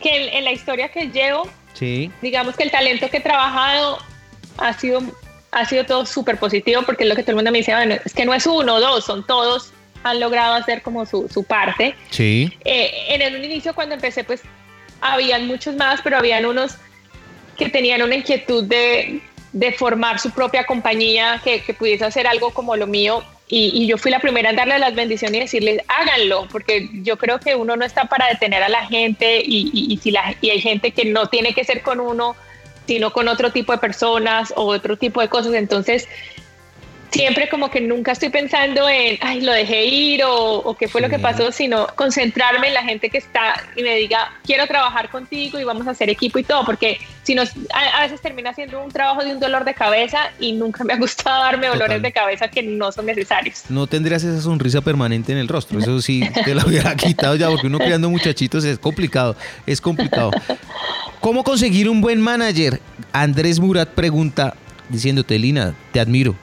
que 0.00 0.36
en, 0.36 0.44
la 0.44 0.52
historia 0.52 0.90
que 0.90 1.06
llevo, 1.06 1.48
sí. 1.74 2.10
digamos 2.20 2.56
que 2.56 2.64
el 2.64 2.70
talento 2.70 3.08
que 3.10 3.18
he 3.18 3.22
trabajado 3.22 3.98
ha 4.58 4.72
sido, 4.72 5.02
ha 5.50 5.64
sido 5.64 5.84
todo 5.84 6.06
súper 6.06 6.38
positivo 6.38 6.82
porque 6.82 7.04
es 7.04 7.08
lo 7.08 7.16
que 7.16 7.22
todo 7.22 7.32
el 7.32 7.36
mundo 7.36 7.52
me 7.52 7.58
dice, 7.58 7.74
bueno, 7.74 7.96
es 8.04 8.12
que 8.12 8.24
no 8.24 8.34
es 8.34 8.46
uno 8.46 8.74
o 8.74 8.80
dos, 8.80 9.04
son 9.04 9.26
todos 9.26 9.72
han 10.04 10.20
logrado 10.20 10.54
hacer 10.54 10.82
como 10.82 11.06
su, 11.06 11.28
su 11.28 11.44
parte. 11.44 11.94
Sí. 12.10 12.52
Eh, 12.64 12.90
en 13.08 13.22
el 13.22 13.44
inicio 13.44 13.74
cuando 13.74 13.94
empecé 13.94 14.24
pues 14.24 14.42
habían 15.00 15.46
muchos 15.46 15.76
más, 15.76 16.00
pero 16.02 16.18
habían 16.18 16.46
unos 16.46 16.76
que 17.56 17.68
tenían 17.68 18.02
una 18.02 18.14
inquietud 18.14 18.64
de, 18.64 19.20
de 19.52 19.72
formar 19.72 20.20
su 20.20 20.30
propia 20.30 20.64
compañía, 20.64 21.40
que, 21.42 21.62
que, 21.62 21.74
pudiese 21.74 22.04
hacer 22.04 22.26
algo 22.26 22.50
como 22.50 22.76
lo 22.76 22.86
mío. 22.86 23.24
Y, 23.48 23.70
y, 23.74 23.86
yo 23.86 23.96
fui 23.96 24.10
la 24.10 24.20
primera 24.20 24.50
en 24.50 24.56
darle 24.56 24.78
las 24.78 24.94
bendiciones 24.94 25.38
y 25.38 25.40
decirles, 25.40 25.82
háganlo, 25.88 26.46
porque 26.52 26.88
yo 27.02 27.16
creo 27.16 27.40
que 27.40 27.54
uno 27.54 27.76
no 27.76 27.84
está 27.84 28.04
para 28.04 28.28
detener 28.28 28.62
a 28.62 28.68
la 28.68 28.86
gente 28.86 29.40
y, 29.42 29.70
y, 29.72 29.96
si 29.96 30.10
la, 30.10 30.36
y 30.40 30.50
hay 30.50 30.60
gente 30.60 30.90
que 30.90 31.06
no 31.06 31.28
tiene 31.28 31.54
que 31.54 31.64
ser 31.64 31.82
con 31.82 31.98
uno, 31.98 32.36
sino 32.88 33.12
con 33.12 33.28
otro 33.28 33.52
tipo 33.52 33.70
de 33.72 33.78
personas 33.78 34.52
o 34.56 34.64
otro 34.64 34.96
tipo 34.96 35.20
de 35.20 35.28
cosas. 35.28 35.52
Entonces, 35.52 36.08
siempre 37.10 37.48
como 37.48 37.70
que 37.70 37.80
nunca 37.80 38.12
estoy 38.12 38.30
pensando 38.30 38.88
en, 38.88 39.18
ay, 39.20 39.42
lo 39.42 39.52
dejé 39.52 39.84
ir 39.84 40.22
o, 40.24 40.74
qué 40.78 40.88
fue 40.88 41.00
lo 41.02 41.10
que 41.10 41.18
pasó, 41.18 41.52
sino 41.52 41.86
concentrarme 41.94 42.68
en 42.68 42.74
la 42.74 42.82
gente 42.82 43.10
que 43.10 43.18
está 43.18 43.62
y 43.76 43.82
me 43.82 43.94
diga, 43.96 44.32
quiero 44.44 44.66
trabajar 44.66 45.10
contigo 45.10 45.58
y 45.58 45.64
vamos 45.64 45.86
a 45.86 45.90
hacer 45.90 46.08
equipo 46.08 46.38
y 46.38 46.44
todo, 46.44 46.64
porque 46.64 46.98
si 47.24 47.34
nos, 47.34 47.50
a, 47.74 48.02
veces 48.02 48.22
termina 48.22 48.54
siendo 48.54 48.82
un 48.82 48.90
trabajo 48.90 49.22
de 49.22 49.32
un 49.32 49.40
dolor 49.40 49.64
de 49.66 49.74
cabeza 49.74 50.30
y 50.40 50.52
nunca 50.52 50.84
me 50.84 50.94
ha 50.94 50.96
gustado 50.98 51.42
darme 51.42 51.66
dolores 51.68 52.00
de 52.00 52.12
cabeza 52.12 52.48
que 52.48 52.62
no 52.62 52.90
son 52.90 53.04
necesarios. 53.06 53.64
No 53.68 53.86
tendrías 53.86 54.24
esa 54.24 54.40
sonrisa 54.40 54.80
permanente 54.80 55.32
en 55.32 55.38
el 55.38 55.48
rostro, 55.48 55.78
eso 55.78 56.00
sí, 56.00 56.22
te 56.44 56.54
la 56.54 56.64
hubiera 56.64 56.94
quitado 56.96 57.36
ya, 57.36 57.50
porque 57.50 57.66
uno 57.66 57.78
creando 57.78 58.08
muchachitos 58.08 58.64
es 58.64 58.78
complicado, 58.78 59.36
es 59.66 59.80
complicado. 59.80 60.30
¿Cómo 61.20 61.42
conseguir 61.42 61.88
un 61.88 62.00
buen 62.00 62.20
manager? 62.20 62.80
Andrés 63.12 63.58
Murat 63.58 63.88
pregunta, 63.88 64.54
diciéndote, 64.88 65.36
Lina, 65.38 65.74
te 65.92 65.98
admiro, 65.98 66.36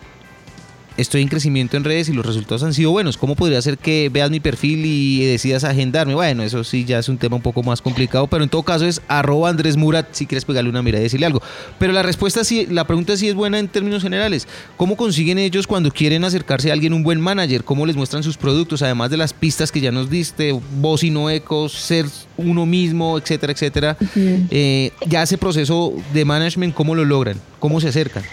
estoy 0.97 1.21
en 1.21 1.27
crecimiento 1.27 1.77
en 1.77 1.83
redes 1.83 2.09
y 2.09 2.13
los 2.13 2.25
resultados 2.25 2.63
han 2.63 2.73
sido 2.73 2.91
buenos. 2.91 3.17
¿Cómo 3.17 3.35
podría 3.35 3.61
ser 3.61 3.77
que 3.77 4.09
veas 4.11 4.31
mi 4.31 4.39
perfil 4.39 4.85
y 4.85 5.25
decidas 5.25 5.63
agendarme? 5.63 6.15
Bueno, 6.15 6.43
eso 6.43 6.63
sí 6.63 6.85
ya 6.85 6.99
es 6.99 7.09
un 7.09 7.17
tema 7.17 7.35
un 7.35 7.41
poco 7.41 7.63
más 7.63 7.81
complicado, 7.81 8.27
pero 8.27 8.43
en 8.43 8.49
todo 8.49 8.63
caso 8.63 8.85
es 8.85 9.01
arroba 9.07 9.49
Andrés 9.49 9.77
Murat 9.77 10.07
si 10.11 10.25
quieres 10.25 10.45
pegarle 10.45 10.69
una 10.69 10.81
mirada 10.81 11.01
y 11.01 11.03
decirle 11.03 11.25
algo. 11.25 11.41
Pero 11.79 11.93
la 11.93 12.03
respuesta 12.03 12.43
sí, 12.43 12.67
la 12.69 12.85
pregunta 12.85 13.17
sí 13.17 13.27
es 13.27 13.35
buena 13.35 13.59
en 13.59 13.67
términos 13.67 14.03
generales. 14.03 14.47
¿Cómo 14.77 14.95
consiguen 14.95 15.39
ellos 15.39 15.67
cuando 15.67 15.91
quieren 15.91 16.23
acercarse 16.23 16.69
a 16.69 16.73
alguien 16.73 16.93
un 16.93 17.03
buen 17.03 17.19
manager? 17.19 17.63
¿Cómo 17.63 17.85
les 17.85 17.95
muestran 17.95 18.23
sus 18.23 18.37
productos? 18.37 18.81
Además 18.81 19.09
de 19.09 19.17
las 19.17 19.33
pistas 19.33 19.71
que 19.71 19.81
ya 19.81 19.91
nos 19.91 20.09
diste, 20.09 20.57
voz 20.79 21.03
y 21.03 21.11
no 21.11 21.29
ecos, 21.29 21.73
ser 21.73 22.05
uno 22.37 22.65
mismo, 22.65 23.17
etcétera, 23.17 23.53
etcétera. 23.53 23.97
Eh, 24.15 24.91
ya 25.07 25.23
ese 25.23 25.37
proceso 25.37 25.93
de 26.13 26.25
management, 26.25 26.73
¿cómo 26.73 26.95
lo 26.95 27.05
logran? 27.05 27.39
¿Cómo 27.59 27.79
se 27.81 27.89
acercan? 27.89 28.23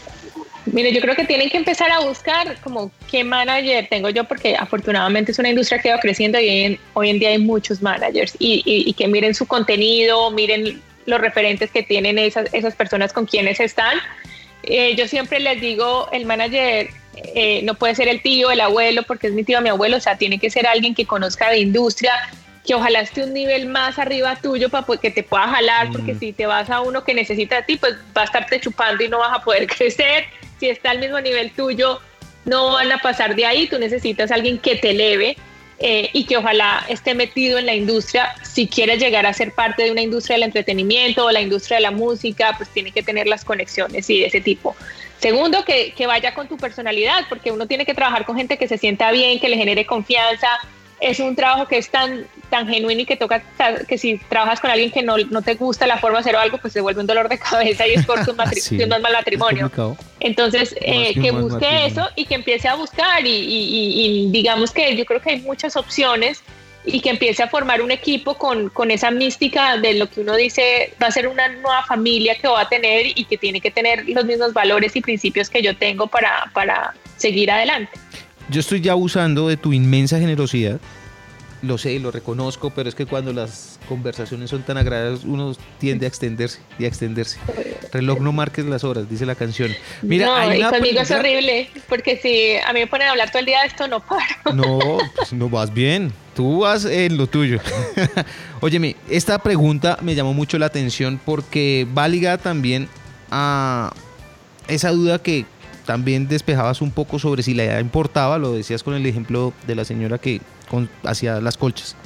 Mire, 0.66 0.92
yo 0.92 1.00
creo 1.00 1.16
que 1.16 1.24
tienen 1.24 1.50
que 1.50 1.56
empezar 1.56 1.90
a 1.90 2.00
buscar 2.00 2.56
como 2.60 2.90
qué 3.10 3.24
manager 3.24 3.88
tengo 3.88 4.10
yo, 4.10 4.24
porque 4.24 4.56
afortunadamente 4.56 5.32
es 5.32 5.38
una 5.38 5.48
industria 5.48 5.80
que 5.80 5.90
va 5.90 5.98
creciendo 5.98 6.38
y 6.38 6.78
hoy 6.94 7.10
en 7.10 7.18
día 7.18 7.30
hay 7.30 7.38
muchos 7.38 7.82
managers 7.82 8.36
y, 8.38 8.92
que 8.94 9.08
miren 9.08 9.34
su 9.34 9.46
contenido, 9.46 10.30
miren 10.30 10.80
los 11.06 11.20
referentes 11.20 11.70
que 11.70 11.82
tienen 11.82 12.18
esas, 12.18 12.52
esas 12.54 12.76
personas 12.76 13.12
con 13.12 13.26
quienes 13.26 13.58
están. 13.58 13.98
Eh, 14.62 14.94
yo 14.94 15.08
siempre 15.08 15.40
les 15.40 15.60
digo, 15.60 16.08
el 16.12 16.26
manager 16.26 16.90
eh, 17.34 17.62
no 17.64 17.74
puede 17.74 17.96
ser 17.96 18.06
el 18.06 18.22
tío, 18.22 18.52
el 18.52 18.60
abuelo, 18.60 19.02
porque 19.02 19.26
es 19.26 19.32
mi 19.32 19.42
tío, 19.42 19.60
mi 19.60 19.68
abuelo, 19.68 19.96
o 19.96 20.00
sea, 20.00 20.16
tiene 20.16 20.38
que 20.38 20.48
ser 20.48 20.68
alguien 20.68 20.94
que 20.94 21.06
conozca 21.06 21.50
de 21.50 21.58
industria, 21.58 22.12
que 22.64 22.74
ojalá 22.76 23.00
esté 23.00 23.24
un 23.24 23.34
nivel 23.34 23.66
más 23.66 23.98
arriba 23.98 24.36
tuyo 24.36 24.68
para 24.68 24.86
que 25.00 25.10
te 25.10 25.24
pueda 25.24 25.48
jalar, 25.48 25.90
porque 25.90 26.14
mm. 26.14 26.18
si 26.20 26.32
te 26.32 26.46
vas 26.46 26.70
a 26.70 26.80
uno 26.80 27.02
que 27.02 27.14
necesita 27.14 27.58
a 27.58 27.66
ti, 27.66 27.76
pues 27.76 27.96
va 28.16 28.22
a 28.22 28.24
estarte 28.26 28.60
chupando 28.60 29.02
y 29.02 29.08
no 29.08 29.18
vas 29.18 29.36
a 29.36 29.42
poder 29.42 29.66
crecer 29.76 30.26
si 30.62 30.68
está 30.68 30.92
al 30.92 31.00
mismo 31.00 31.20
nivel 31.20 31.50
tuyo, 31.50 32.00
no 32.44 32.70
van 32.70 32.92
a 32.92 32.98
pasar 32.98 33.34
de 33.34 33.44
ahí, 33.44 33.66
tú 33.66 33.80
necesitas 33.80 34.30
a 34.30 34.36
alguien 34.36 34.58
que 34.58 34.76
te 34.76 34.90
eleve 34.90 35.36
eh, 35.80 36.08
y 36.12 36.24
que 36.24 36.36
ojalá 36.36 36.86
esté 36.88 37.16
metido 37.16 37.58
en 37.58 37.66
la 37.66 37.74
industria. 37.74 38.32
Si 38.44 38.68
quieres 38.68 39.00
llegar 39.00 39.26
a 39.26 39.32
ser 39.32 39.52
parte 39.52 39.82
de 39.82 39.90
una 39.90 40.02
industria 40.02 40.36
del 40.36 40.44
entretenimiento 40.44 41.24
o 41.24 41.32
la 41.32 41.40
industria 41.40 41.78
de 41.78 41.82
la 41.82 41.90
música, 41.90 42.54
pues 42.56 42.68
tiene 42.68 42.92
que 42.92 43.02
tener 43.02 43.26
las 43.26 43.44
conexiones 43.44 44.08
y 44.08 44.20
de 44.20 44.26
ese 44.26 44.40
tipo. 44.40 44.76
Segundo, 45.18 45.64
que, 45.64 45.94
que 45.94 46.06
vaya 46.06 46.32
con 46.32 46.46
tu 46.46 46.56
personalidad, 46.56 47.24
porque 47.28 47.50
uno 47.50 47.66
tiene 47.66 47.84
que 47.84 47.94
trabajar 47.94 48.24
con 48.24 48.36
gente 48.36 48.56
que 48.56 48.68
se 48.68 48.78
sienta 48.78 49.10
bien, 49.10 49.40
que 49.40 49.48
le 49.48 49.56
genere 49.56 49.84
confianza, 49.84 50.48
es 51.02 51.18
un 51.18 51.34
trabajo 51.34 51.66
que 51.66 51.78
es 51.78 51.90
tan, 51.90 52.26
tan 52.48 52.68
genuino 52.68 53.02
y 53.02 53.04
que 53.04 53.16
toca 53.16 53.42
que 53.88 53.98
si 53.98 54.18
trabajas 54.28 54.60
con 54.60 54.70
alguien 54.70 54.92
que 54.92 55.02
no, 55.02 55.18
no 55.18 55.42
te 55.42 55.54
gusta 55.54 55.84
la 55.86 55.98
forma 55.98 56.18
de 56.18 56.20
hacer 56.20 56.36
algo, 56.36 56.58
pues 56.58 56.72
se 56.72 56.80
vuelve 56.80 57.00
un 57.00 57.08
dolor 57.08 57.28
de 57.28 57.38
cabeza 57.50 57.86
y 57.88 57.94
es 57.94 58.06
por 58.06 58.24
tu 58.24 58.34
mal 58.36 59.02
matrimonio. 59.12 59.70
Entonces, 60.20 60.76
eh, 60.80 61.12
que 61.20 61.32
busque 61.32 61.86
eso 61.86 62.08
y 62.14 62.24
que 62.24 62.36
empiece 62.36 62.68
a 62.68 62.76
buscar 62.76 63.26
y, 63.26 63.30
y, 63.30 64.30
digamos 64.30 64.70
que 64.70 64.94
yo 64.96 65.04
creo 65.04 65.20
que 65.20 65.30
hay 65.30 65.40
muchas 65.40 65.74
opciones 65.74 66.40
y 66.84 67.00
que 67.00 67.10
empiece 67.10 67.42
a 67.42 67.48
formar 67.48 67.82
un 67.82 67.90
equipo 67.90 68.38
con, 68.38 68.68
con, 68.68 68.92
esa 68.92 69.10
mística 69.10 69.76
de 69.78 69.94
lo 69.94 70.08
que 70.08 70.20
uno 70.20 70.36
dice 70.36 70.94
va 71.02 71.08
a 71.08 71.10
ser 71.12 71.28
una 71.28 71.48
nueva 71.48 71.84
familia 71.84 72.36
que 72.36 72.48
va 72.48 72.60
a 72.60 72.68
tener 72.68 73.06
y 73.06 73.24
que 73.24 73.38
tiene 73.38 73.60
que 73.60 73.70
tener 73.70 74.08
los 74.08 74.24
mismos 74.24 74.52
valores 74.52 74.94
y 74.96 75.00
principios 75.00 75.48
que 75.48 75.62
yo 75.62 75.76
tengo 75.76 76.08
para, 76.08 76.50
para 76.52 76.94
seguir 77.16 77.50
adelante 77.52 77.92
yo 78.48 78.60
estoy 78.60 78.80
ya 78.80 78.92
abusando 78.92 79.48
de 79.48 79.56
tu 79.56 79.72
inmensa 79.72 80.18
generosidad. 80.18 80.80
Lo 81.62 81.78
sé, 81.78 81.96
lo 82.00 82.10
reconozco, 82.10 82.70
pero 82.70 82.88
es 82.88 82.96
que 82.96 83.06
cuando 83.06 83.32
las 83.32 83.78
conversaciones 83.88 84.50
son 84.50 84.64
tan 84.64 84.78
agradables, 84.78 85.22
uno 85.22 85.54
tiende 85.78 86.06
a 86.06 86.08
extenderse 86.08 86.58
y 86.76 86.84
a 86.84 86.88
extenderse. 86.88 87.38
Reloj 87.92 88.18
no 88.18 88.32
marques 88.32 88.64
las 88.64 88.82
horas, 88.82 89.08
dice 89.08 89.26
la 89.26 89.36
canción. 89.36 89.70
Mira, 90.02 90.26
no, 90.26 90.54
y 90.54 90.60
conmigo 90.60 91.00
es 91.00 91.10
horrible, 91.12 91.70
porque 91.88 92.16
si 92.16 92.56
a 92.56 92.72
mí 92.72 92.80
me 92.80 92.88
ponen 92.88 93.06
a 93.06 93.10
hablar 93.12 93.30
todo 93.30 93.38
el 93.38 93.46
día 93.46 93.60
de 93.60 93.68
esto, 93.68 93.86
no 93.86 94.00
paro. 94.00 94.24
No, 94.54 94.98
pues 95.14 95.32
no 95.32 95.48
vas 95.48 95.72
bien. 95.72 96.12
Tú 96.34 96.60
vas 96.60 96.84
en 96.84 97.16
lo 97.16 97.28
tuyo. 97.28 97.60
Óyeme, 98.60 98.96
esta 99.08 99.38
pregunta 99.38 99.98
me 100.02 100.16
llamó 100.16 100.34
mucho 100.34 100.58
la 100.58 100.66
atención 100.66 101.20
porque 101.24 101.86
va 101.96 102.08
ligada 102.08 102.38
también 102.38 102.88
a 103.30 103.92
esa 104.66 104.90
duda 104.90 105.20
que 105.20 105.46
también 105.84 106.28
despejabas 106.28 106.80
un 106.80 106.90
poco 106.90 107.18
sobre 107.18 107.42
si 107.42 107.54
la 107.54 107.64
idea 107.64 107.80
importaba, 107.80 108.38
lo 108.38 108.52
decías 108.52 108.82
con 108.82 108.94
el 108.94 109.04
ejemplo 109.06 109.52
de 109.66 109.74
la 109.74 109.84
señora 109.84 110.18
que 110.18 110.40
hacía 111.04 111.40
las 111.40 111.56
colchas. 111.56 111.96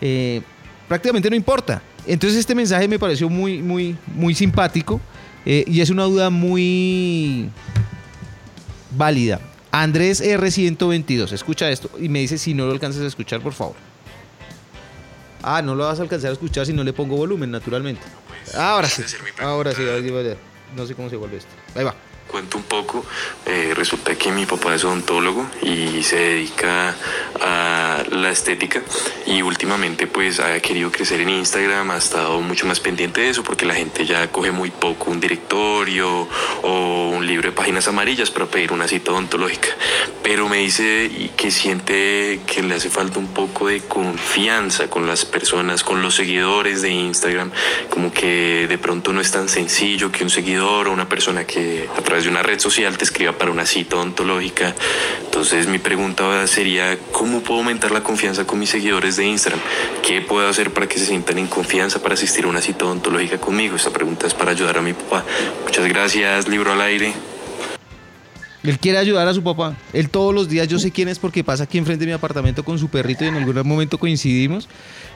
Eh, 0.00 0.42
prácticamente 0.86 1.30
no 1.30 1.36
importa. 1.36 1.82
Entonces 2.06 2.38
este 2.38 2.54
mensaje 2.54 2.88
me 2.88 2.98
pareció 2.98 3.28
muy, 3.28 3.62
muy, 3.62 3.96
muy 4.06 4.34
simpático 4.34 5.00
eh, 5.44 5.64
y 5.66 5.80
es 5.80 5.90
una 5.90 6.04
duda 6.04 6.30
muy 6.30 7.50
válida. 8.90 9.40
Andrés 9.70 10.22
R122, 10.22 11.32
escucha 11.32 11.70
esto 11.70 11.90
y 12.00 12.08
me 12.08 12.20
dice 12.20 12.38
si 12.38 12.54
no 12.54 12.64
lo 12.66 12.72
alcanzas 12.72 13.02
a 13.02 13.06
escuchar, 13.06 13.40
por 13.40 13.52
favor. 13.52 13.76
Ah, 15.42 15.62
no 15.62 15.74
lo 15.74 15.84
vas 15.84 15.98
a 15.98 16.02
alcanzar 16.02 16.30
a 16.30 16.32
escuchar 16.32 16.66
si 16.66 16.72
no 16.72 16.82
le 16.82 16.92
pongo 16.92 17.16
volumen, 17.16 17.50
naturalmente. 17.50 18.02
Ahora 18.54 18.88
sí, 18.88 19.02
ahora 19.40 19.72
sí, 19.72 19.82
no 20.74 20.86
sé 20.86 20.94
cómo 20.94 21.10
se 21.10 21.16
vuelve 21.16 21.36
esto. 21.36 21.50
Ahí 21.74 21.84
va 21.84 21.94
cuento 22.28 22.58
un 22.58 22.64
poco, 22.64 23.04
eh, 23.46 23.72
resulta 23.74 24.14
que 24.14 24.30
mi 24.30 24.46
papá 24.46 24.74
es 24.74 24.84
odontólogo 24.84 25.46
y 25.62 26.02
se 26.02 26.16
dedica 26.16 26.94
a 27.40 28.04
la 28.10 28.30
estética 28.30 28.82
y 29.26 29.42
últimamente 29.42 30.06
pues 30.06 30.38
ha 30.38 30.60
querido 30.60 30.92
crecer 30.92 31.20
en 31.20 31.30
Instagram, 31.30 31.90
ha 31.90 31.96
estado 31.96 32.40
mucho 32.40 32.66
más 32.66 32.80
pendiente 32.80 33.22
de 33.22 33.30
eso 33.30 33.42
porque 33.42 33.64
la 33.64 33.74
gente 33.74 34.04
ya 34.04 34.30
coge 34.30 34.52
muy 34.52 34.70
poco 34.70 35.10
un 35.10 35.20
directorio 35.20 36.28
o 36.62 37.08
un 37.08 37.26
libro 37.26 37.48
de 37.50 37.56
páginas 37.56 37.88
amarillas 37.88 38.30
para 38.30 38.46
pedir 38.46 38.72
una 38.72 38.86
cita 38.86 39.12
odontológica. 39.12 39.68
pero 40.22 40.48
me 40.48 40.58
dice 40.58 41.10
que 41.36 41.50
siente 41.50 42.40
que 42.46 42.62
le 42.62 42.74
hace 42.74 42.90
falta 42.90 43.18
un 43.18 43.28
poco 43.28 43.68
de 43.68 43.80
confianza 43.80 44.90
con 44.90 45.06
las 45.06 45.24
personas, 45.24 45.82
con 45.82 46.02
los 46.02 46.14
seguidores 46.14 46.82
de 46.82 46.90
Instagram, 46.90 47.50
como 47.88 48.12
que 48.12 48.66
de 48.68 48.78
pronto 48.78 49.12
no 49.12 49.20
es 49.20 49.30
tan 49.30 49.48
sencillo 49.48 50.12
que 50.12 50.24
un 50.24 50.30
seguidor 50.30 50.88
o 50.88 50.92
una 50.92 51.08
persona 51.08 51.44
que 51.44 51.88
a 51.96 52.02
través 52.02 52.17
de 52.24 52.30
una 52.30 52.42
red 52.42 52.58
social 52.58 52.96
te 52.96 53.04
escriba 53.04 53.32
para 53.32 53.50
una 53.50 53.66
cita 53.66 53.96
ontológica. 53.96 54.74
Entonces 55.24 55.68
mi 55.68 55.78
pregunta 55.78 56.46
sería, 56.46 56.98
¿cómo 57.12 57.40
puedo 57.40 57.60
aumentar 57.60 57.90
la 57.90 58.02
confianza 58.02 58.46
con 58.46 58.58
mis 58.58 58.70
seguidores 58.70 59.16
de 59.16 59.26
Instagram? 59.26 59.60
¿Qué 60.06 60.20
puedo 60.20 60.48
hacer 60.48 60.72
para 60.72 60.86
que 60.86 60.98
se 60.98 61.06
sientan 61.06 61.38
en 61.38 61.46
confianza 61.46 62.02
para 62.02 62.14
asistir 62.14 62.44
a 62.44 62.48
una 62.48 62.60
cita 62.60 62.84
ontológica 62.84 63.38
conmigo? 63.38 63.76
Esta 63.76 63.90
pregunta 63.90 64.26
es 64.26 64.34
para 64.34 64.50
ayudar 64.50 64.78
a 64.78 64.82
mi 64.82 64.92
papá. 64.92 65.24
Muchas 65.64 65.86
gracias, 65.86 66.48
libro 66.48 66.72
al 66.72 66.80
aire. 66.80 67.12
Él 68.64 68.78
quiere 68.78 68.98
ayudar 68.98 69.26
a 69.28 69.34
su 69.34 69.42
papá. 69.42 69.76
Él 69.92 70.10
todos 70.10 70.34
los 70.34 70.48
días, 70.48 70.68
yo 70.68 70.78
sé 70.78 70.90
quién 70.90 71.08
es 71.08 71.18
porque 71.18 71.44
pasa 71.44 71.64
aquí 71.64 71.78
enfrente 71.78 72.04
de 72.04 72.10
mi 72.10 72.14
apartamento 72.14 72.64
con 72.64 72.78
su 72.78 72.88
perrito 72.88 73.24
y 73.24 73.28
en 73.28 73.36
algún 73.36 73.66
momento 73.66 73.98
coincidimos. 73.98 74.68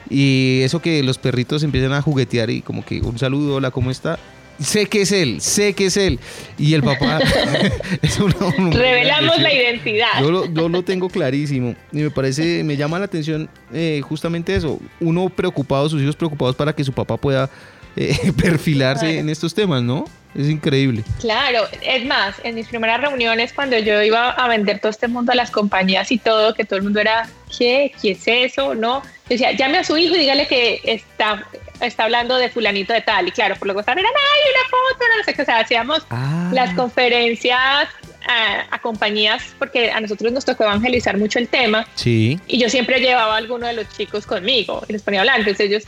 Y 0.09 0.61
eso 0.63 0.81
que 0.81 1.03
los 1.03 1.17
perritos 1.17 1.63
empiezan 1.63 1.93
a 1.93 2.01
juguetear 2.01 2.49
y 2.49 2.61
como 2.61 2.85
que 2.85 3.01
un 3.01 3.19
saludo, 3.19 3.55
hola, 3.55 3.71
¿cómo 3.71 3.91
está? 3.91 4.17
Sé 4.59 4.85
que 4.85 5.01
es 5.01 5.11
él, 5.11 5.41
sé 5.41 5.73
que 5.73 5.87
es 5.87 5.97
él. 5.97 6.19
Y 6.57 6.73
el 6.73 6.83
papá 6.83 7.19
es 8.01 8.19
Revelamos 8.19 9.39
la 9.39 9.53
identidad. 9.53 10.21
Yo 10.21 10.69
lo, 10.69 10.83
tengo 10.83 11.09
clarísimo. 11.09 11.75
Y 11.91 11.97
me 11.97 12.11
parece, 12.11 12.63
me 12.63 12.77
llama 12.77 12.99
la 12.99 13.05
atención 13.05 13.49
eh, 13.73 14.01
justamente 14.03 14.55
eso. 14.55 14.79
Uno 14.99 15.29
preocupado, 15.29 15.89
sus 15.89 16.01
hijos 16.01 16.15
preocupados 16.15 16.55
para 16.55 16.73
que 16.73 16.83
su 16.83 16.93
papá 16.93 17.17
pueda 17.17 17.49
eh, 17.95 18.31
perfilarse 18.41 19.19
en 19.19 19.29
estos 19.29 19.53
temas, 19.53 19.83
¿no? 19.83 20.05
Es 20.35 20.49
increíble. 20.49 21.03
Claro, 21.19 21.67
es 21.81 22.05
más, 22.05 22.35
en 22.43 22.55
mis 22.55 22.67
primeras 22.67 22.99
reuniones 22.99 23.53
cuando 23.53 23.77
yo 23.77 24.01
iba 24.01 24.31
a 24.31 24.47
vender 24.47 24.79
todo 24.79 24.89
este 24.89 25.07
mundo 25.07 25.31
a 25.31 25.35
las 25.35 25.51
compañías 25.51 26.11
y 26.11 26.17
todo, 26.17 26.55
que 26.55 26.65
todo 26.65 26.77
el 26.77 26.83
mundo 26.83 26.99
era, 26.99 27.29
¿qué? 27.55 27.93
¿Qué 28.01 28.11
es 28.11 28.23
eso? 28.27 28.73
¿No? 28.73 29.03
Yo 29.03 29.29
decía, 29.29 29.51
llame 29.51 29.77
a 29.77 29.83
su 29.83 29.95
hijo 29.95 30.15
y 30.15 30.19
dígale 30.19 30.47
que 30.47 30.81
está, 30.85 31.45
está 31.81 32.05
hablando 32.05 32.35
de 32.37 32.49
fulanito 32.49 32.93
de 32.93 33.01
tal. 33.01 33.27
Y 33.27 33.31
claro, 33.31 33.55
por 33.57 33.67
lo 33.67 33.75
que 33.75 33.81
eran, 33.81 33.97
¡ay, 33.99 34.05
una 34.05 34.69
foto! 34.69 35.05
No 35.17 35.23
sé 35.23 35.33
qué, 35.35 35.41
o 35.43 35.45
sea, 35.45 35.59
hacíamos 35.59 36.05
ah. 36.09 36.49
las 36.51 36.73
conferencias 36.73 37.89
a, 38.27 38.79
compañías 38.79 39.43
porque 39.59 39.91
a 39.91 39.99
nosotros 40.01 40.31
nos 40.31 40.45
tocó 40.45 40.63
evangelizar 40.63 41.17
mucho 41.17 41.39
el 41.39 41.47
tema. 41.47 41.87
Sí. 41.95 42.39
Y 42.47 42.57
yo 42.57 42.69
siempre 42.69 42.99
llevaba 42.99 43.35
a 43.35 43.37
alguno 43.37 43.67
de 43.67 43.73
los 43.73 43.89
chicos 43.89 44.25
conmigo 44.25 44.83
y 44.87 44.93
les 44.93 45.01
ponía 45.01 45.19
a 45.19 45.21
hablar. 45.21 45.39
Entonces 45.39 45.67
ellos 45.67 45.83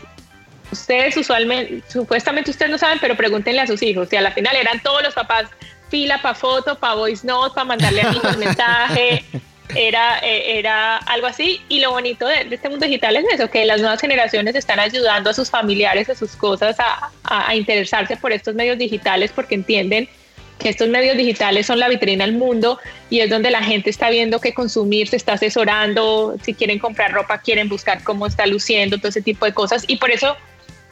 ustedes 0.71 1.17
usualmente, 1.17 1.84
supuestamente 1.88 2.51
ustedes 2.51 2.71
no 2.71 2.78
saben, 2.78 2.99
pero 2.99 3.15
pregúntenle 3.15 3.62
a 3.62 3.67
sus 3.67 3.82
hijos. 3.82 4.12
Y 4.12 4.15
a 4.15 4.21
la 4.21 4.32
final 4.32 4.56
eran 4.56 4.82
todos 4.82 5.04
los 5.04 5.13
papás 5.13 5.49
fila 5.89 6.21
para 6.21 6.36
foto, 6.36 6.78
para 6.78 6.95
voice 6.95 7.25
note, 7.25 7.54
para 7.54 7.65
mandarle 7.65 8.01
a 8.01 8.12
hijos 8.12 8.38
mensaje. 8.38 9.23
Era, 9.73 10.19
eh, 10.19 10.60
era 10.60 10.97
algo 10.97 11.25
así. 11.25 11.60
Y 11.69 11.80
lo 11.80 11.89
bonito 11.89 12.28
de, 12.28 12.47
este 12.51 12.69
mundo 12.69 12.86
digital 12.86 13.15
es 13.15 13.25
eso, 13.34 13.49
que 13.49 13.65
las 13.65 13.82
nuevas 13.82 13.99
generaciones 13.99 14.56
están 14.56 14.80
ayudando 14.80 15.32
a 15.32 15.34
sus 15.34 15.49
familiares, 15.49 16.08
a 16.08 16.13
sus 16.15 16.36
cosas, 16.36 16.78
a, 16.80 17.12
a 17.23 17.56
interesarse 17.56 18.15
por 18.15 18.32
estos 18.32 18.54
medios 18.54 18.78
digitales 18.78 19.32
porque 19.34 19.56
entienden 19.56 20.08
que 20.60 20.69
estos 20.69 20.88
medios 20.88 21.17
digitales 21.17 21.65
son 21.65 21.80
la 21.80 21.89
vitrina 21.89 22.23
al 22.23 22.34
mundo 22.34 22.80
y 23.10 23.19
es 23.19 23.30
donde 23.30 23.51
la 23.51 23.62
gente 23.62 23.89
está 23.89 24.10
viendo 24.10 24.39
qué 24.39 24.54
consumir, 24.54 25.08
se 25.08 25.17
está 25.17 25.34
asesorando, 25.34 26.36
si 26.41 26.54
quieren 26.54 26.80
comprar 26.80 27.12
ropa, 27.12 27.39
quieren 27.39 27.67
buscar 27.67 28.04
cómo 28.04 28.28
está 28.28 28.45
luciendo, 28.45 28.97
todo 28.97 29.10
ese 29.10 29.21
tipo 29.21 29.45
de 29.45 29.54
cosas. 29.54 29.84
Y 29.88 29.97
por 29.97 30.12
eso 30.12 30.38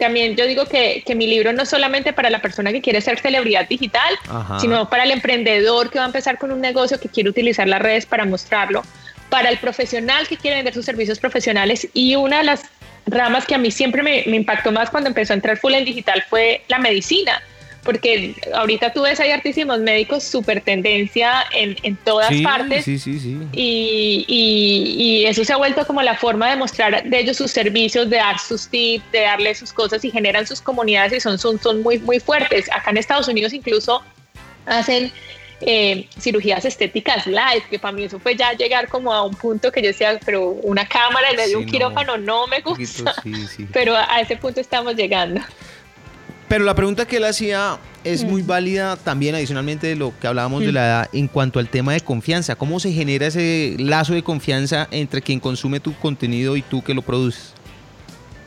también 0.03 0.35
yo 0.35 0.45
digo 0.45 0.65
que, 0.65 1.01
que, 1.05 1.15
mi 1.15 1.27
libro 1.27 1.53
no 1.53 1.63
es 1.63 1.69
solamente 1.69 2.11
para 2.11 2.29
la 2.29 2.41
persona 2.41 2.73
que 2.73 2.81
quiere 2.81 2.99
ser 2.99 3.19
celebridad 3.19 3.67
digital, 3.69 4.13
sino 4.59 4.89
para 4.89 5.03
el 5.03 5.11
emprendedor 5.11 5.89
que 5.89 5.97
va 5.97 6.03
a 6.03 6.07
empezar 6.07 6.37
con 6.37 6.51
un 6.51 6.59
negocio 6.59 6.99
que 6.99 7.07
quiere 7.07 7.29
utilizar 7.29 7.67
las 7.69 7.81
redes 7.81 8.05
para 8.05 8.25
mostrarlo, 8.25 8.83
para 9.29 9.49
el 9.49 9.57
profesional 9.59 10.27
que 10.27 10.35
quiere 10.35 10.57
vender 10.57 10.73
sus 10.73 10.85
servicios 10.85 11.19
profesionales. 11.19 11.87
Y 11.93 12.15
una 12.17 12.39
de 12.39 12.43
las 12.43 12.63
ramas 13.05 13.45
que 13.45 13.55
a 13.55 13.57
mí 13.57 13.71
siempre 13.71 14.03
me, 14.03 14.25
me 14.27 14.35
impactó 14.35 14.73
más 14.73 14.89
cuando 14.89 15.07
empezó 15.07 15.31
a 15.31 15.35
entrar 15.37 15.57
full 15.57 15.73
en 15.73 15.85
digital 15.85 16.21
fue 16.29 16.63
la 16.67 16.79
medicina 16.79 17.41
porque 17.83 18.35
ahorita 18.53 18.93
tú 18.93 19.01
ves 19.01 19.19
hay 19.19 19.31
artísimos 19.31 19.79
médicos 19.79 20.23
súper 20.23 20.61
tendencia 20.61 21.43
en, 21.53 21.75
en 21.83 21.95
todas 21.97 22.33
partes. 22.41 22.85
Sí, 22.85 22.97
sí, 22.97 23.19
sí. 23.19 23.37
Y, 23.51 24.25
y, 24.27 25.03
y, 25.03 25.25
eso 25.25 25.43
se 25.43 25.53
ha 25.53 25.57
vuelto 25.57 25.85
como 25.85 26.01
la 26.01 26.15
forma 26.15 26.49
de 26.49 26.55
mostrar 26.55 27.03
de 27.03 27.19
ellos 27.19 27.37
sus 27.37 27.51
servicios, 27.51 28.09
de 28.09 28.17
dar 28.17 28.39
sus 28.39 28.67
tips, 28.67 29.11
de 29.11 29.21
darle 29.21 29.53
sus 29.55 29.73
cosas 29.73 30.03
y 30.05 30.11
generan 30.11 30.47
sus 30.47 30.61
comunidades 30.61 31.13
y 31.13 31.19
son, 31.19 31.37
son, 31.37 31.59
son 31.59 31.81
muy, 31.81 31.99
muy 31.99 32.19
fuertes. 32.19 32.69
Acá 32.71 32.91
en 32.91 32.97
Estados 32.97 33.27
Unidos 33.27 33.53
incluso 33.53 34.01
hacen 34.65 35.11
eh, 35.61 36.07
cirugías 36.19 36.65
estéticas 36.65 37.25
live, 37.25 37.63
que 37.69 37.79
para 37.79 37.93
mí 37.93 38.03
eso 38.03 38.19
fue 38.19 38.35
ya 38.35 38.53
llegar 38.53 38.89
como 38.89 39.13
a 39.13 39.23
un 39.23 39.33
punto 39.33 39.71
que 39.71 39.81
yo 39.81 39.87
decía, 39.87 40.19
pero 40.25 40.49
una 40.49 40.87
cámara 40.87 41.29
en 41.29 41.37
medio 41.37 41.57
de 41.57 41.63
un 41.63 41.69
quirófano 41.69 42.17
no 42.17 42.47
me 42.47 42.59
gusta. 42.61 43.15
pero 43.71 43.95
a 43.95 44.19
ese 44.19 44.35
punto 44.37 44.59
estamos 44.59 44.95
llegando. 44.95 45.41
Pero 46.53 46.65
la 46.65 46.75
pregunta 46.75 47.07
que 47.07 47.17
él 47.17 47.23
hacía 47.23 47.79
es 48.03 48.23
muy 48.23 48.43
válida 48.43 48.95
también 48.95 49.33
adicionalmente 49.33 49.87
de 49.87 49.95
lo 49.95 50.13
que 50.19 50.27
hablábamos 50.27 50.63
de 50.63 50.71
la 50.71 50.85
edad 50.85 51.09
en 51.11 51.27
cuanto 51.27 51.57
al 51.57 51.67
tema 51.67 51.93
de 51.93 52.01
confianza. 52.01 52.53
¿Cómo 52.53 52.79
se 52.79 52.91
genera 52.91 53.25
ese 53.25 53.75
lazo 53.79 54.13
de 54.13 54.21
confianza 54.21 54.87
entre 54.91 55.23
quien 55.23 55.39
consume 55.39 55.79
tu 55.79 55.95
contenido 55.95 56.55
y 56.55 56.61
tú 56.61 56.83
que 56.83 56.93
lo 56.93 57.01
produces? 57.01 57.55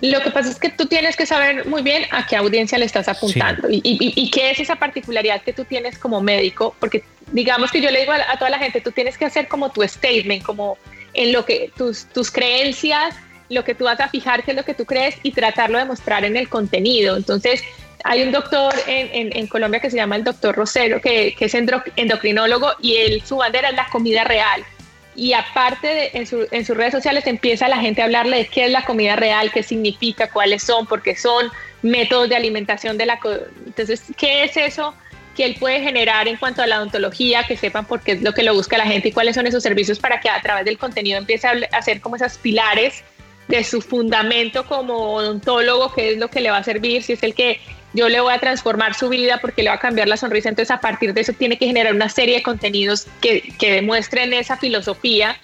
Lo 0.02 0.20
que 0.20 0.30
pasa 0.30 0.50
es 0.50 0.60
que 0.60 0.68
tú 0.68 0.86
tienes 0.86 1.16
que 1.16 1.26
saber 1.26 1.66
muy 1.66 1.82
bien 1.82 2.04
a 2.12 2.24
qué 2.28 2.36
audiencia 2.36 2.78
le 2.78 2.84
estás 2.84 3.08
apuntando 3.08 3.66
y, 3.72 4.30
qué 4.30 4.52
es 4.52 4.60
esa 4.60 4.76
particularidad 4.76 5.42
que 5.42 5.52
tú 5.52 5.64
tienes 5.64 5.98
como 5.98 6.20
médico, 6.20 6.76
porque 6.78 7.02
digamos 7.32 7.72
que 7.72 7.80
yo 7.80 7.90
le 7.90 8.02
digo 8.02 8.12
a, 8.12 8.38
toda 8.38 8.50
la 8.50 8.58
gente, 8.60 8.80
tú 8.80 8.92
tienes 8.92 9.18
que 9.18 9.24
hacer 9.24 9.48
como 9.48 9.72
tu 9.72 9.82
statement, 9.82 10.44
como 10.44 10.78
en 11.12 11.32
lo 11.32 11.44
que 11.44 11.72
tus, 11.76 12.04
tus 12.04 12.30
creencias, 12.30 13.16
lo 13.48 13.64
que 13.64 13.74
tú 13.74 13.84
vas 13.84 13.98
a 13.98 14.08
fijar, 14.08 14.44
qué 14.44 14.52
es 14.52 14.56
lo 14.56 14.64
que 14.64 14.74
tú 14.74 14.84
crees 14.84 15.16
y 15.24 15.32
tratarlo 15.32 15.78
de 15.78 15.86
mostrar 15.86 16.24
en 16.24 16.36
el 16.36 16.48
contenido. 16.48 17.16
Entonces, 17.16 17.64
hay 18.08 18.22
un 18.22 18.30
doctor 18.30 18.72
en, 18.86 19.46
Colombia 19.48 19.80
que 19.80 19.90
se 19.90 19.96
llama 19.96 20.14
el 20.14 20.22
doctor 20.22 20.54
Rosero, 20.54 21.00
que, 21.00 21.34
es 21.38 21.54
endocrinólogo 21.54 22.70
y 22.80 22.96
él, 22.96 23.22
su 23.24 23.36
bandera 23.36 23.70
es 23.70 23.74
la 23.74 23.88
comida 23.88 24.22
real. 24.22 24.64
Y 25.16 25.32
aparte 25.32 25.86
de, 25.88 26.10
en, 26.12 26.64
sus 26.64 26.76
redes 26.76 26.92
sociales 26.92 27.26
empieza 27.26 27.66
la 27.68 27.78
gente 27.78 28.02
a 28.02 28.04
hablarle 28.04 28.36
de 28.36 28.46
qué 28.46 28.66
es 28.66 28.70
la 28.70 28.84
comida 28.84 29.16
real, 29.16 29.50
qué 29.50 29.62
significa, 29.62 30.30
cuáles 30.30 30.62
son, 30.62 30.86
porque 30.86 31.16
son 31.16 31.50
métodos 31.82 32.28
de 32.28 32.36
alimentación 32.36 32.96
de 32.96 33.06
la... 33.06 33.18
Entonces, 33.66 34.02
¿qué 34.16 34.44
es 34.44 34.56
eso 34.56 34.94
que 35.34 35.44
él 35.44 35.56
puede 35.58 35.80
generar 35.80 36.28
en 36.28 36.36
cuanto 36.36 36.62
a 36.62 36.66
la 36.68 36.78
odontología? 36.78 37.44
Que 37.44 37.56
sepan 37.56 37.86
por 37.86 38.02
qué 38.02 38.12
es 38.12 38.22
lo 38.22 38.34
que 38.34 38.44
lo 38.44 38.54
busca 38.54 38.78
la 38.78 38.86
gente 38.86 39.08
y 39.08 39.12
cuáles 39.12 39.34
son 39.34 39.48
esos 39.48 39.64
servicios 39.64 39.98
para 39.98 40.20
que 40.20 40.28
a 40.28 40.40
través 40.42 40.64
del 40.64 40.78
contenido 40.78 41.18
empiece 41.18 41.48
a 41.48 41.54
hacer 41.72 42.00
como 42.00 42.14
esas 42.14 42.38
pilares 42.38 43.02
de 43.48 43.64
su 43.64 43.80
fundamento 43.80 44.66
como 44.66 45.14
odontólogo, 45.14 45.92
qué 45.92 46.12
es 46.12 46.18
lo 46.18 46.28
que 46.28 46.40
le 46.40 46.50
va 46.50 46.58
a 46.58 46.64
servir, 46.64 47.02
si 47.02 47.14
es 47.14 47.22
el 47.22 47.34
que 47.34 47.60
yo 47.96 48.08
le 48.08 48.20
voy 48.20 48.32
a 48.32 48.38
transformar 48.38 48.94
su 48.94 49.08
vida 49.08 49.38
porque 49.40 49.62
le 49.62 49.70
va 49.70 49.76
a 49.76 49.80
cambiar 49.80 50.06
la 50.06 50.16
sonrisa. 50.16 50.50
Entonces, 50.50 50.70
a 50.70 50.80
partir 50.80 51.14
de 51.14 51.22
eso, 51.22 51.32
tiene 51.32 51.56
que 51.56 51.66
generar 51.66 51.94
una 51.94 52.10
serie 52.10 52.36
de 52.36 52.42
contenidos 52.42 53.06
que, 53.20 53.52
que 53.58 53.72
demuestren 53.72 54.32
esa 54.34 54.56
filosofía 54.56 55.36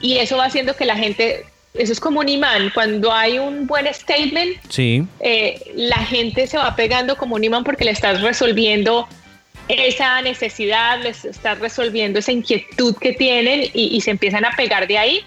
y 0.00 0.18
eso 0.18 0.36
va 0.36 0.44
haciendo 0.44 0.76
que 0.76 0.84
la 0.84 0.96
gente, 0.96 1.44
eso 1.74 1.92
es 1.92 1.98
como 1.98 2.20
un 2.20 2.28
imán. 2.28 2.70
Cuando 2.72 3.12
hay 3.12 3.40
un 3.40 3.66
buen 3.66 3.92
statement, 3.92 4.56
sí. 4.68 5.04
Eh, 5.20 5.60
la 5.74 5.98
gente 5.98 6.46
se 6.46 6.56
va 6.56 6.74
pegando 6.76 7.16
como 7.16 7.34
un 7.34 7.42
imán 7.42 7.64
porque 7.64 7.84
le 7.84 7.90
estás 7.90 8.22
resolviendo 8.22 9.08
esa 9.66 10.22
necesidad, 10.22 11.02
les 11.02 11.24
estás 11.24 11.58
resolviendo 11.58 12.20
esa 12.20 12.30
inquietud 12.30 12.96
que 12.96 13.12
tienen 13.12 13.64
y, 13.74 13.96
y 13.96 14.00
se 14.00 14.12
empiezan 14.12 14.44
a 14.44 14.52
pegar 14.52 14.86
de 14.86 14.98
ahí. 14.98 15.24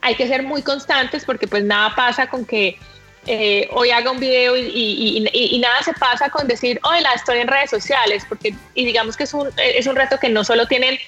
Hay 0.00 0.14
que 0.14 0.26
ser 0.26 0.42
muy 0.42 0.62
constantes 0.62 1.24
porque 1.24 1.46
pues 1.46 1.64
nada 1.64 1.94
pasa 1.94 2.28
con 2.28 2.46
que 2.46 2.78
eh, 3.26 3.68
hoy 3.72 3.90
haga 3.90 4.10
un 4.10 4.20
video 4.20 4.56
y, 4.56 5.58
nada 5.60 5.82
se 5.82 5.92
pasa 5.94 6.28
con 6.28 6.46
decir, 6.46 6.78
hola, 6.82 7.10
estoy 7.14 7.38
en 7.38 7.48
redes 7.48 7.70
sociales, 7.70 8.24
porque 8.28 8.54
y 8.74 8.84
digamos 8.84 9.16
que 9.16 9.24
es 9.24 9.34
un, 9.34 9.50
es 9.56 9.86
un 9.86 9.96
reto 9.96 10.18
que 10.18 10.28
no 10.28 10.44
solo 10.44 10.66
tienen 10.66 10.98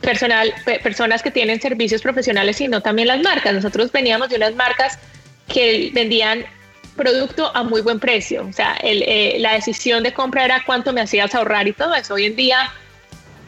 personal, 0.00 0.52
personas 0.82 1.22
que 1.22 1.30
tienen 1.30 1.60
servicios 1.60 2.02
profesionales, 2.02 2.56
sino 2.56 2.80
también 2.80 3.08
las 3.08 3.22
marcas. 3.22 3.54
Nosotros 3.54 3.92
veníamos 3.92 4.28
de 4.30 4.36
unas 4.36 4.54
marcas 4.54 4.98
que 5.48 5.90
vendían 5.94 6.44
producto 6.96 7.50
a 7.54 7.62
muy 7.62 7.82
buen 7.82 7.98
precio, 7.98 8.46
o 8.48 8.52
sea, 8.52 8.76
eh, 8.80 9.36
la 9.40 9.54
decisión 9.54 10.04
de 10.04 10.12
compra 10.12 10.44
era 10.44 10.62
cuánto 10.64 10.92
me 10.92 11.00
hacías 11.00 11.34
ahorrar 11.34 11.66
y 11.66 11.72
todo 11.72 11.94
eso. 11.94 12.14
Hoy 12.14 12.26
en 12.26 12.36
día, 12.36 12.72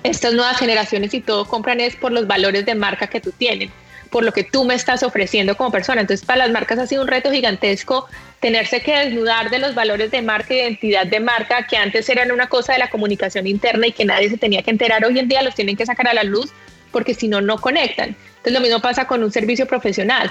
estas 0.02 0.32
nuevas 0.32 0.58
generaciones 0.58 1.14
y 1.14 1.20
todo 1.20 1.44
compran 1.44 1.80
es 1.80 1.96
por 1.96 2.12
los 2.12 2.26
valores 2.26 2.66
de 2.66 2.74
marca 2.74 3.06
que 3.06 3.20
tú 3.20 3.32
tienes 3.32 3.70
por 4.10 4.24
lo 4.24 4.32
que 4.32 4.44
tú 4.44 4.64
me 4.64 4.74
estás 4.74 5.02
ofreciendo 5.02 5.56
como 5.56 5.70
persona. 5.70 6.00
Entonces, 6.00 6.26
para 6.26 6.38
las 6.38 6.50
marcas 6.50 6.78
ha 6.78 6.86
sido 6.86 7.02
un 7.02 7.08
reto 7.08 7.30
gigantesco 7.30 8.08
tenerse 8.40 8.80
que 8.80 8.96
desnudar 8.96 9.50
de 9.50 9.58
los 9.58 9.74
valores 9.74 10.10
de 10.10 10.22
marca, 10.22 10.54
identidad 10.54 11.06
de 11.06 11.20
marca, 11.20 11.66
que 11.66 11.76
antes 11.76 12.08
eran 12.08 12.32
una 12.32 12.48
cosa 12.48 12.72
de 12.72 12.78
la 12.78 12.90
comunicación 12.90 13.46
interna 13.46 13.86
y 13.86 13.92
que 13.92 14.04
nadie 14.04 14.28
se 14.30 14.36
tenía 14.36 14.62
que 14.62 14.70
enterar. 14.70 15.04
Hoy 15.04 15.18
en 15.18 15.28
día 15.28 15.42
los 15.42 15.54
tienen 15.54 15.76
que 15.76 15.86
sacar 15.86 16.08
a 16.08 16.14
la 16.14 16.24
luz 16.24 16.52
porque 16.92 17.14
si 17.14 17.28
no, 17.28 17.40
no 17.40 17.58
conectan. 17.58 18.16
Entonces, 18.36 18.52
lo 18.52 18.60
mismo 18.60 18.80
pasa 18.80 19.06
con 19.06 19.22
un 19.22 19.32
servicio 19.32 19.66
profesional. 19.66 20.30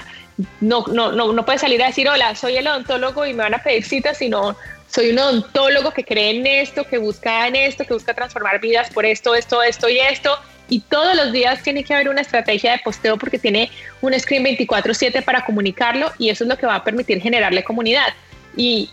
No, 0.60 0.84
no, 0.88 1.12
no, 1.12 1.32
no 1.32 1.44
puedes 1.44 1.60
salir 1.60 1.82
a 1.82 1.88
decir, 1.88 2.08
hola, 2.08 2.34
soy 2.34 2.56
el 2.56 2.66
odontólogo 2.66 3.26
y 3.26 3.34
me 3.34 3.42
van 3.42 3.54
a 3.54 3.62
pedir 3.62 3.84
citas, 3.84 4.18
sino 4.18 4.56
soy 4.88 5.10
un 5.10 5.18
odontólogo 5.18 5.90
que 5.90 6.04
cree 6.04 6.30
en 6.30 6.46
esto, 6.46 6.84
que 6.84 6.98
busca 6.98 7.46
en 7.46 7.56
esto, 7.56 7.84
que 7.84 7.92
busca 7.92 8.14
transformar 8.14 8.60
vidas 8.60 8.90
por 8.90 9.04
esto, 9.04 9.34
esto, 9.34 9.62
esto 9.62 9.88
y 9.88 9.98
esto 9.98 10.38
y 10.68 10.80
todos 10.80 11.14
los 11.14 11.32
días 11.32 11.62
tiene 11.62 11.84
que 11.84 11.94
haber 11.94 12.08
una 12.08 12.20
estrategia 12.20 12.72
de 12.72 12.78
posteo 12.78 13.16
porque 13.16 13.38
tiene 13.38 13.70
un 14.00 14.18
screen 14.18 14.44
24/7 14.44 15.22
para 15.22 15.44
comunicarlo 15.44 16.12
y 16.18 16.30
eso 16.30 16.44
es 16.44 16.48
lo 16.48 16.56
que 16.56 16.66
va 16.66 16.76
a 16.76 16.84
permitir 16.84 17.20
generarle 17.20 17.62
comunidad. 17.62 18.14
Y, 18.56 18.90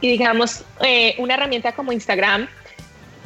digamos, 0.00 0.62
eh, 0.84 1.14
una 1.18 1.34
herramienta 1.34 1.72
como 1.72 1.92
Instagram, 1.92 2.48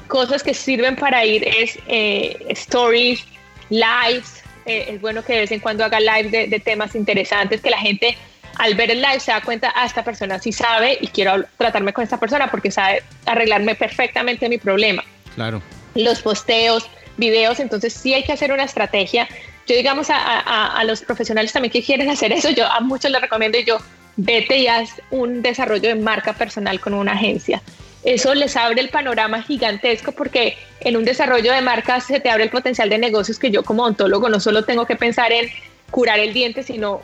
cosas 0.09 0.43
que 0.43 0.55
sirven 0.55 0.97
para 0.97 1.25
ir 1.25 1.47
es 1.47 1.79
eh, 1.89 2.47
stories, 2.51 3.25
lives, 3.71 4.43
eh, 4.67 4.87
es 4.89 5.01
bueno 5.01 5.23
que 5.23 5.35
de 5.35 5.41
vez 5.41 5.53
en 5.53 5.61
cuando 5.61 5.85
haga 5.85 6.01
lives 6.01 6.33
de, 6.33 6.47
de 6.47 6.61
temas 6.61 6.95
interesantes, 6.95 7.61
que 7.61 7.71
la 7.71 7.79
gente 7.79 8.17
al 8.59 8.75
ver 8.75 8.91
el 8.91 9.03
live 9.03 9.21
se 9.21 9.33
da 9.33 9.41
cuenta, 9.41 9.73
ah, 9.75 9.85
esta 9.85 10.05
persona 10.05 10.39
sí 10.39 10.53
sabe 10.53 10.97
y 11.01 11.09
quiero 11.09 11.45
tratarme 11.59 11.93
con 11.93 12.05
esta 12.05 12.19
persona 12.19 12.51
porque 12.51 12.71
sabe 12.71 13.03
arreglarme 13.27 13.75
perfectamente 13.75 14.49
mi 14.49 14.59
problema. 14.59 15.05
Claro. 15.35 15.63
Los 15.95 16.23
posteos, 16.23 16.89
videos, 17.17 17.61
entonces 17.61 17.93
sí 17.93 18.15
hay 18.15 18.25
que 18.25 18.33
hacer 18.33 18.53
una 18.53 18.65
estrategia. 18.65 19.29
Yo 19.67 19.77
digamos 19.77 20.09
a, 20.11 20.83
los 20.85 21.03
profesionales 21.03 21.53
también 21.53 21.73
que 21.73 21.83
quieren 21.83 22.11
hacer 22.11 22.33
eso, 22.33 22.51
yo 22.51 22.67
a 22.67 22.81
muchos 22.81 23.11
les 23.11 23.21
recomiendo 23.21 23.59
yo, 23.61 23.79
vete 24.17 24.59
y 24.59 24.67
haz 24.67 24.91
un 25.11 25.43
desarrollo 25.43 25.89
de 25.89 25.95
marca 25.95 26.35
personal 26.35 26.81
con 26.81 26.95
una 26.95 27.13
agencia. 27.13 27.63
Eso 28.05 28.35
les 28.35 28.55
abre 28.57 28.83
el 28.83 28.91
panorama 28.91 29.43
gigantesco 29.43 30.13
porque 30.13 30.59
en 30.81 30.97
un 30.97 31.05
desarrollo 31.05 31.53
de 31.53 31.63
marca 31.63 32.01
se 32.01 32.21
te 32.21 32.29
abre 32.29 32.45
el 32.45 32.51
potencial 32.51 32.91
de 32.91 32.99
negocios 32.99 33.39
que 33.39 33.51
yo 33.51 33.63
como 33.63 33.85
ontólogo 33.85 34.29
no 34.29 34.41
solo 34.41 34.65
tengo 34.65 34.85
que 34.85 34.97
pensar 34.97 35.33
en 35.33 35.49
curar 35.91 36.19
el 36.19 36.35
diente, 36.35 36.63
sino 36.63 37.01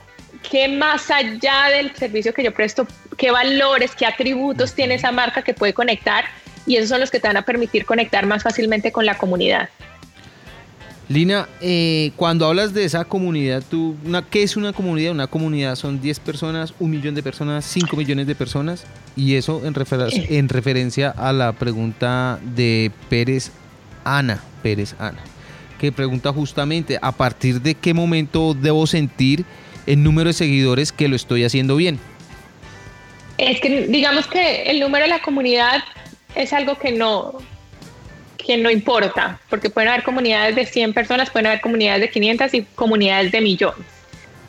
qué 0.50 0.68
más 0.68 1.10
allá 1.10 1.68
del 1.70 1.94
servicio 1.96 2.34
que 2.34 2.42
yo 2.42 2.52
presto, 2.52 2.86
qué 3.16 3.30
valores, 3.30 3.94
qué 3.94 4.04
atributos 4.04 4.74
tiene 4.74 4.96
esa 4.96 5.10
marca 5.10 5.42
que 5.42 5.54
puede 5.54 5.72
conectar 5.72 6.26
y 6.66 6.76
esos 6.76 6.90
son 6.90 7.00
los 7.00 7.10
que 7.10 7.18
te 7.18 7.28
van 7.28 7.36
a 7.36 7.42
permitir 7.42 7.86
conectar 7.86 8.26
más 8.26 8.42
fácilmente 8.42 8.92
con 8.92 9.06
la 9.06 9.16
comunidad. 9.16 9.70
Lina, 11.10 11.48
eh, 11.60 12.12
cuando 12.14 12.46
hablas 12.46 12.72
de 12.72 12.84
esa 12.84 13.04
comunidad, 13.04 13.64
tú, 13.68 13.96
¿qué 14.30 14.44
es 14.44 14.56
una 14.56 14.72
comunidad? 14.72 15.10
Una 15.10 15.26
comunidad 15.26 15.74
son 15.74 16.00
10 16.00 16.20
personas, 16.20 16.72
un 16.78 16.92
millón 16.92 17.16
de 17.16 17.22
personas, 17.24 17.64
5 17.64 17.96
millones 17.96 18.28
de 18.28 18.36
personas. 18.36 18.86
Y 19.16 19.34
eso 19.34 19.60
en, 19.64 19.74
en 19.74 20.48
referencia 20.48 21.10
a 21.10 21.32
la 21.32 21.50
pregunta 21.50 22.38
de 22.54 22.92
Pérez 23.08 23.50
Ana, 24.04 24.40
Pérez 24.62 24.94
Ana, 25.00 25.18
que 25.80 25.90
pregunta 25.90 26.32
justamente 26.32 26.96
a 27.02 27.10
partir 27.10 27.60
de 27.60 27.74
qué 27.74 27.92
momento 27.92 28.54
debo 28.54 28.86
sentir 28.86 29.44
el 29.86 30.04
número 30.04 30.28
de 30.28 30.34
seguidores 30.34 30.92
que 30.92 31.08
lo 31.08 31.16
estoy 31.16 31.42
haciendo 31.42 31.74
bien? 31.74 31.98
Es 33.36 33.60
que 33.60 33.88
digamos 33.88 34.28
que 34.28 34.62
el 34.70 34.78
número 34.78 35.06
de 35.06 35.10
la 35.10 35.22
comunidad 35.22 35.82
es 36.36 36.52
algo 36.52 36.78
que 36.78 36.92
no, 36.92 37.38
que 38.42 38.56
no 38.56 38.70
importa, 38.70 39.38
porque 39.48 39.70
pueden 39.70 39.90
haber 39.90 40.02
comunidades 40.02 40.54
de 40.54 40.66
100 40.66 40.94
personas, 40.94 41.30
pueden 41.30 41.46
haber 41.46 41.60
comunidades 41.60 42.00
de 42.00 42.10
500 42.10 42.54
y 42.54 42.62
comunidades 42.74 43.32
de 43.32 43.40
millones. 43.40 43.86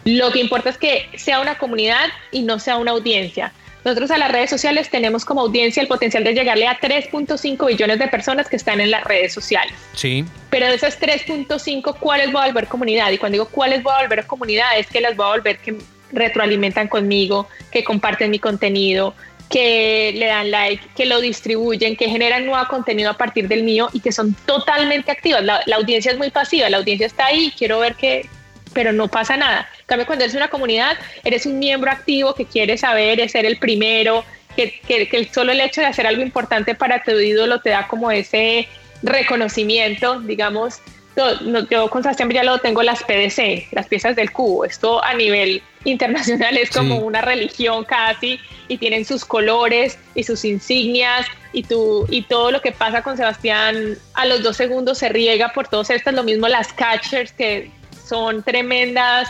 Lo 0.04 0.32
que 0.32 0.40
importa 0.40 0.70
es 0.70 0.78
que 0.78 1.08
sea 1.16 1.40
una 1.40 1.58
comunidad 1.58 2.08
y 2.32 2.42
no 2.42 2.60
sea 2.60 2.78
una 2.78 2.92
audiencia. 2.92 3.54
Nosotros 3.84 4.12
a 4.12 4.18
las 4.18 4.32
redes 4.32 4.50
sociales 4.50 4.90
tenemos 4.90 5.26
como 5.26 5.42
audiencia 5.42 5.82
el 5.82 5.88
potencial 5.88 6.24
de 6.24 6.34
llegarle 6.34 6.68
a 6.68 6.80
3.5 6.80 7.68
billones 7.68 7.98
de 7.98 8.08
personas 8.08 8.48
que 8.48 8.56
están 8.56 8.80
en 8.80 8.92
las 8.92 9.04
redes 9.04 9.34
sociales. 9.34 9.74
Sí. 9.94 10.24
Pero 10.52 10.68
de 10.68 10.76
esas 10.76 11.00
3.5, 11.00 11.98
¿cuáles 12.00 12.32
voy 12.32 12.44
a 12.44 12.46
volver 12.48 12.68
comunidad? 12.68 13.10
Y 13.12 13.18
cuando 13.18 13.36
digo 13.36 13.48
cuáles 13.50 13.82
voy 13.82 13.94
a 13.98 14.02
volver 14.04 14.28
comunidad, 14.28 14.78
es 14.78 14.88
que 14.88 15.02
las 15.02 15.16
voy 15.16 15.26
a 15.26 15.30
volver 15.30 15.58
que 15.58 15.78
retroalimentan 16.12 16.88
conmigo, 16.88 17.48
que 17.72 17.84
comparten 17.84 18.30
mi 18.30 18.38
contenido, 18.38 19.16
que 19.52 20.14
le 20.16 20.28
dan 20.28 20.50
like, 20.50 20.84
que 20.96 21.06
lo 21.06 21.20
distribuyen, 21.20 21.96
que 21.96 22.10
generan 22.10 22.46
nuevo 22.46 22.66
contenido 22.68 23.12
a 23.12 23.18
partir 23.18 23.48
del 23.48 23.64
mío 23.64 23.90
y 23.94 24.00
que 24.00 24.12
son 24.12 24.34
totalmente 24.46 25.12
activas. 25.12 25.44
La, 25.44 25.62
audiencia 25.76 26.12
es 26.12 26.18
muy 26.18 26.32
pasiva, 26.32 26.70
la 26.70 26.78
audiencia 26.78 27.06
está 27.06 27.28
ahí, 27.28 27.54
quiero 27.58 27.80
ver 27.80 27.96
que, 27.96 28.28
pero 28.74 28.94
no 28.94 29.10
pasa 29.10 29.36
nada. 29.38 29.70
En 29.82 29.86
cambio, 29.86 30.06
cuando 30.08 30.24
eres 30.24 30.36
una 30.36 30.48
comunidad, 30.48 30.98
eres 31.24 31.46
un 31.46 31.60
miembro 31.60 31.92
activo 31.92 32.34
que 32.34 32.46
quiere 32.46 32.78
saber, 32.78 33.30
ser 33.30 33.46
el 33.46 33.58
primero, 33.58 34.24
que, 34.56 34.80
que, 34.88 35.30
solo 35.32 35.52
el 35.52 35.60
hecho 35.60 35.82
de 35.82 35.88
hacer 35.88 36.08
algo 36.08 36.22
importante 36.22 36.74
para 36.74 37.04
tu 37.04 37.12
ídolo 37.12 37.60
te 37.60 37.70
da 37.72 37.88
como 37.88 38.10
ese 38.10 38.68
reconocimiento, 39.04 40.22
digamos. 40.22 40.82
Yo 41.16 41.90
con 41.90 42.04
Sebastián 42.04 42.30
lo 42.46 42.60
tengo 42.60 42.84
las 42.84 43.04
PDC, 43.04 43.74
las 43.74 43.88
piezas 43.88 44.16
del 44.16 44.32
cubo. 44.32 44.64
Esto 44.64 45.04
a 45.04 45.14
nivel 45.14 45.62
internacional 45.84 46.58
es 46.58 46.70
como 46.70 46.98
una 47.00 47.22
religión 47.22 47.84
casi 47.84 48.40
y 48.68 48.78
tienen 48.78 49.04
sus 49.04 49.26
colores 49.26 49.98
y 50.16 50.24
sus 50.24 50.46
insignias 50.46 51.28
y, 51.52 51.64
tu, 51.64 52.06
y 52.10 52.22
todo 52.22 52.52
lo 52.52 52.62
que 52.62 52.72
pasa 52.72 53.02
con 53.02 53.18
Sebastián 53.18 53.98
a 54.14 54.26
los 54.26 54.42
dos 54.42 54.56
segundos 54.56 55.00
se 55.00 55.10
riega 55.10 55.52
por 55.54 55.68
todos 55.68 55.90
estas. 55.90 56.14
Lo 56.14 56.24
mismo 56.24 56.48
las 56.48 56.72
catchers 56.72 57.34
que 57.34 57.70
son 58.08 58.42
tremendas 58.44 59.30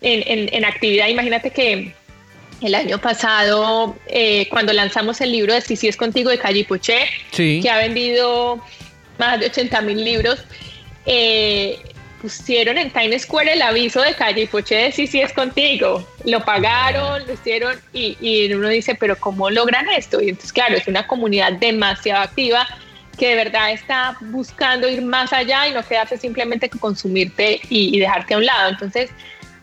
en, 0.00 0.64
actividad. 0.64 1.08
Imagínate 1.08 1.50
que 1.50 1.94
el 2.62 2.74
año 2.74 2.98
pasado, 2.98 3.96
eh, 4.06 4.48
cuando 4.48 4.72
lanzamos 4.72 5.20
el 5.20 5.32
libro 5.32 5.52
de 5.52 5.60
Si, 5.60 5.76
si 5.76 5.88
es 5.88 5.96
contigo 5.96 6.30
de 6.30 6.38
Calle 6.38 6.64
Poché, 6.64 7.06
que 7.32 7.70
ha 7.70 7.78
vendido 7.78 8.62
más 9.18 9.40
de 9.40 9.46
80 9.46 9.80
mil 9.82 10.04
libros, 10.04 10.44
eh, 11.06 11.80
pusieron 12.20 12.78
en 12.78 12.90
Times 12.90 13.22
Square 13.22 13.54
el 13.54 13.62
aviso 13.62 14.02
de 14.02 14.14
Calle 14.14 14.46
Poché 14.46 14.76
de 14.76 14.92
Si, 14.92 15.06
si 15.06 15.20
es 15.20 15.32
contigo. 15.32 16.06
Lo 16.24 16.44
pagaron, 16.44 17.26
lo 17.26 17.32
hicieron 17.32 17.80
y, 17.92 18.16
y 18.20 18.52
uno 18.52 18.68
dice, 18.68 18.94
pero 18.94 19.16
¿cómo 19.18 19.50
logran 19.50 19.88
esto? 19.90 20.20
Y 20.20 20.28
entonces, 20.28 20.52
claro, 20.52 20.76
es 20.76 20.86
una 20.86 21.06
comunidad 21.06 21.52
demasiado 21.54 22.22
activa 22.22 22.66
que 23.20 23.28
de 23.28 23.34
verdad 23.34 23.70
está 23.70 24.16
buscando 24.20 24.88
ir 24.88 25.02
más 25.02 25.30
allá 25.34 25.68
y 25.68 25.74
no 25.74 25.86
quedarse 25.86 26.16
simplemente 26.16 26.70
con 26.70 26.80
consumirte 26.80 27.60
y, 27.68 28.00
dejarte 28.00 28.32
a 28.32 28.38
un 28.38 28.46
lado. 28.46 28.70
Entonces, 28.70 29.10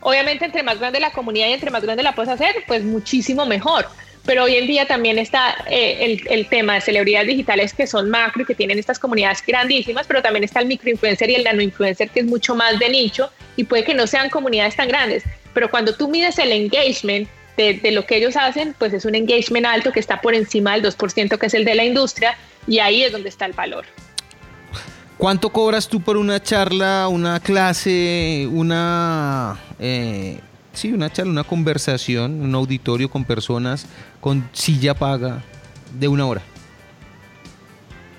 obviamente, 0.00 0.44
entre 0.44 0.62
más 0.62 0.78
grande 0.78 1.00
la 1.00 1.10
comunidad 1.10 1.48
y 1.48 1.54
entre 1.54 1.72
más 1.72 1.82
grande 1.82 2.04
la 2.04 2.14
puedes 2.14 2.30
hacer, 2.30 2.54
pues 2.68 2.84
muchísimo 2.84 3.44
mejor. 3.46 3.88
Pero 4.28 4.44
hoy 4.44 4.56
en 4.56 4.66
día 4.66 4.86
también 4.86 5.18
está 5.18 5.56
eh, 5.70 6.20
el, 6.28 6.46
tema 6.48 6.74
de 6.74 6.82
celebridades 6.82 7.28
digitales 7.28 7.72
que 7.72 7.86
son 7.86 8.10
macro 8.10 8.42
y 8.42 8.44
que 8.44 8.54
tienen 8.54 8.78
estas 8.78 8.98
comunidades 8.98 9.42
grandísimas, 9.46 10.06
pero 10.06 10.20
también 10.20 10.44
está 10.44 10.60
el 10.60 10.66
microinfluencer 10.66 11.30
y 11.30 11.36
el 11.36 11.44
nanoinfluencer 11.44 12.10
que 12.10 12.20
es 12.20 12.26
mucho 12.26 12.54
más 12.54 12.78
de 12.78 12.90
nicho 12.90 13.30
y 13.56 13.64
puede 13.64 13.84
que 13.84 13.94
no 13.94 14.06
sean 14.06 14.28
comunidades 14.28 14.76
tan 14.76 14.88
grandes. 14.88 15.22
Pero 15.54 15.70
cuando 15.70 15.94
tú 15.94 16.08
mides 16.08 16.38
el 16.38 16.52
engagement 16.52 17.26
de, 17.56 17.80
de, 17.82 17.90
lo 17.90 18.04
que 18.04 18.16
ellos 18.16 18.36
hacen, 18.36 18.74
pues 18.78 18.92
es 18.92 19.06
un 19.06 19.14
engagement 19.14 19.64
alto 19.64 19.92
que 19.92 20.00
está 20.00 20.20
por 20.20 20.34
encima 20.34 20.74
del 20.74 20.82
2% 20.82 21.38
que 21.38 21.46
es 21.46 21.54
el 21.54 21.64
de 21.64 21.74
la 21.74 21.84
industria 21.86 22.36
y 22.66 22.80
ahí 22.80 23.04
es 23.04 23.12
donde 23.12 23.30
está 23.30 23.46
el 23.46 23.54
valor. 23.54 23.86
¿Cuánto 25.16 25.48
cobras 25.48 25.88
tú 25.88 26.02
por 26.02 26.18
una 26.18 26.42
charla, 26.42 27.08
una 27.08 27.40
clase, 27.40 28.46
una... 28.52 29.58
Eh, 29.80 30.38
sí, 30.72 30.92
una 30.92 31.10
charla, 31.10 31.32
una 31.32 31.44
conversación, 31.44 32.40
un 32.40 32.54
auditorio 32.54 33.10
con 33.10 33.24
personas 33.24 33.86
con 34.20 34.48
silla 34.52 34.94
paga 34.94 35.42
de 35.98 36.08
una 36.08 36.26
hora? 36.26 36.42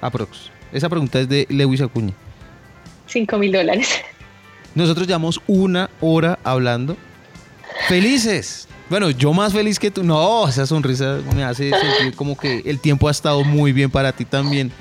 Aprox. 0.01 0.49
Esa 0.71 0.89
pregunta 0.89 1.19
es 1.19 1.27
de 1.27 1.45
Lewis 1.49 1.81
Acuña. 1.81 2.13
5 3.07 3.37
mil 3.37 3.51
dólares. 3.51 3.89
Nosotros 4.75 5.07
llevamos 5.07 5.41
una 5.47 5.89
hora 5.99 6.37
hablando. 6.43 6.95
Felices. 7.87 8.67
Bueno, 8.89 9.09
yo 9.11 9.33
más 9.33 9.53
feliz 9.53 9.79
que 9.79 9.91
tú. 9.91 10.03
No, 10.03 10.47
esa 10.47 10.65
sonrisa 10.65 11.19
me 11.35 11.43
hace 11.43 11.71
sentir 11.71 12.15
como 12.15 12.37
que 12.37 12.61
el 12.65 12.79
tiempo 12.79 13.07
ha 13.07 13.11
estado 13.11 13.43
muy 13.43 13.71
bien 13.71 13.89
para 13.89 14.11
ti 14.11 14.25
también. 14.25 14.71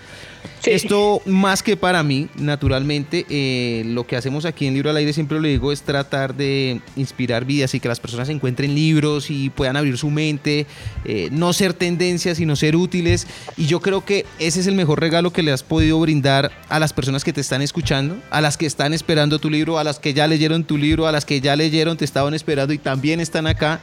Esto 0.68 1.22
más 1.24 1.62
que 1.62 1.78
para 1.78 2.02
mí, 2.02 2.28
naturalmente, 2.37 3.24
eh, 3.31 3.85
lo 3.87 4.07
que 4.07 4.16
hacemos 4.16 4.44
aquí 4.44 4.66
en 4.66 4.74
Libro 4.74 4.90
al 4.90 4.98
Aire, 4.98 5.14
siempre 5.14 5.40
lo 5.40 5.48
digo, 5.48 5.72
es 5.72 5.81
tratar 5.81 6.35
de 6.35 6.83
inspirar 6.94 7.46
vidas 7.46 7.74
y 7.74 7.81
que 7.81 7.88
las 7.88 8.00
personas 8.00 8.28
encuentren 8.28 8.74
libros 8.74 9.31
y 9.31 9.48
puedan 9.48 9.78
abrir 9.78 9.96
su 9.96 10.11
mente, 10.11 10.66
eh, 11.07 11.31
no 11.33 11.54
ser 11.54 11.72
tendencias, 11.72 12.37
sino 12.37 12.54
ser 12.54 12.76
útiles. 12.76 13.26
Y 13.57 13.64
yo 13.64 13.81
creo 13.81 14.04
que 14.04 14.26
ese 14.38 14.61
es 14.61 14.66
el 14.66 14.74
mejor 14.74 15.00
regalo 15.00 15.33
que 15.33 15.42
le 15.42 15.52
has 15.52 15.62
podido 15.62 15.98
brindar 16.00 16.52
a 16.68 16.78
las 16.78 16.92
personas 16.92 17.24
que 17.24 17.33
te 17.33 17.40
están 17.40 17.62
escuchando, 17.62 18.18
a 18.28 18.42
las 18.42 18.59
que 18.59 18.66
están 18.66 18.92
esperando 18.92 19.38
tu 19.38 19.48
libro, 19.48 19.78
a 19.78 19.85
las 19.85 19.98
que 19.98 20.12
ya 20.12 20.26
leyeron 20.26 20.64
tu 20.64 20.76
libro, 20.76 21.07
a 21.07 21.12
las 21.12 21.24
que 21.24 21.40
ya 21.40 21.57
leyeron, 21.57 21.96
te 21.96 22.04
estaban 22.04 22.35
esperando 22.35 22.74
y 22.74 22.78
también 22.78 23.20
están 23.20 23.46
acá. 23.46 23.81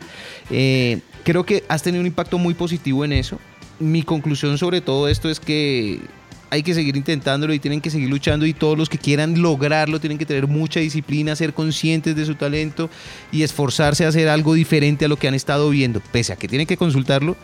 Eh, 0.52 1.00
creo 1.24 1.48
que 1.48 1.64
has 1.68 1.82
tenido 1.82 2.02
un 2.02 2.08
impacto 2.08 2.38
muy 2.38 2.54
positivo 2.54 3.04
en 3.04 3.14
eso. 3.14 3.40
Mi 3.80 4.04
conclusión 4.04 4.60
sobre 4.60 4.82
todo 4.82 5.08
esto 5.08 5.32
es 5.32 5.40
que 5.40 6.00
hay 6.50 6.64
que 6.64 6.74
seguir 6.74 6.96
intentándolo 6.96 7.54
y 7.54 7.60
tienen 7.60 7.82
que 7.82 7.90
seguir 7.90 8.10
luchando 8.10 8.46
y 8.46 8.54
todos 8.54 8.78
los 8.78 8.90
que 8.90 8.98
quieran 8.98 9.42
lograrlo 9.42 10.00
tienen 10.00 10.18
que 10.18 10.26
tener 10.26 10.48
mucha 10.48 10.80
disciplina, 10.80 11.36
ser 11.36 11.54
conscientes 11.54 12.16
de 12.16 12.26
su 12.26 12.36
talento 12.36 12.90
y 13.32 13.44
esforzarse 13.44 14.06
a 14.06 14.10
hacer 14.10 14.30
algo 14.30 14.54
diferente 14.54 15.06
a 15.06 15.08
lo 15.08 15.18
que 15.18 15.28
han 15.28 15.34
estado 15.34 15.70
viendo. 15.70 16.02
Pese 16.12 16.34
a 16.34 16.36
que 16.36 16.48
tienen 16.48 16.68
que 16.68 16.78
consultarlo, 16.78 17.36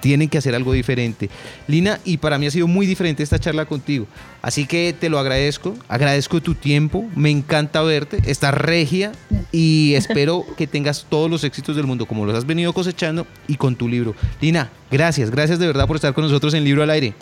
tienen 0.00 0.28
que 0.28 0.38
hacer 0.38 0.54
algo 0.54 0.72
diferente. 0.72 1.30
Lina, 1.66 2.00
y 2.04 2.16
para 2.16 2.38
mí 2.38 2.46
ha 2.46 2.50
sido 2.50 2.66
muy 2.66 2.86
diferente 2.86 3.22
esta 3.22 3.38
charla 3.38 3.66
contigo. 3.66 4.06
Así 4.42 4.66
que 4.66 4.94
te 4.98 5.08
lo 5.08 5.18
agradezco, 5.18 5.76
agradezco 5.88 6.40
tu 6.40 6.54
tiempo, 6.54 7.08
me 7.14 7.30
encanta 7.30 7.82
verte, 7.82 8.18
estás 8.26 8.54
regia 8.54 9.12
y 9.52 9.94
espero 9.94 10.44
que 10.56 10.66
tengas 10.66 11.06
todos 11.08 11.30
los 11.30 11.44
éxitos 11.44 11.76
del 11.76 11.86
mundo 11.86 12.06
como 12.06 12.26
los 12.26 12.34
has 12.34 12.46
venido 12.46 12.72
cosechando 12.72 13.26
y 13.46 13.56
con 13.56 13.76
tu 13.76 13.88
libro. 13.88 14.14
Lina, 14.40 14.70
gracias, 14.90 15.30
gracias 15.30 15.58
de 15.58 15.66
verdad 15.66 15.86
por 15.86 15.96
estar 15.96 16.14
con 16.14 16.24
nosotros 16.24 16.54
en 16.54 16.64
Libro 16.64 16.82
al 16.82 16.90
Aire. 16.90 17.14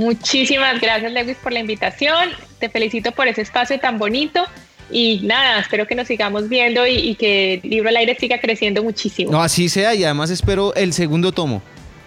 Muchísimas 0.00 0.80
gracias, 0.80 1.12
Lewis, 1.12 1.36
por 1.42 1.52
la 1.52 1.60
invitación. 1.60 2.30
te 2.58 2.70
felicito 2.70 3.12
por 3.12 3.28
ese 3.28 3.42
espacio 3.42 3.78
tan 3.78 3.98
bonito 3.98 4.46
y 4.90 5.20
nada, 5.22 5.60
espero 5.60 5.86
que 5.86 5.94
nos 5.94 6.08
sigamos 6.08 6.48
viendo 6.48 6.86
y, 6.86 7.14
que 7.16 7.60
libro 7.62 7.90
al 7.90 7.96
aire 7.96 8.16
siga 8.18 8.40
creciendo 8.40 8.82
muchísimo. 8.82 9.30
No, 9.30 9.42
así 9.42 9.68
sea 9.68 9.94
y 9.94 10.04
además 10.04 10.30
espero 10.30 10.74
el 10.74 10.94
segundo 10.94 11.32
tomo. 11.32 11.62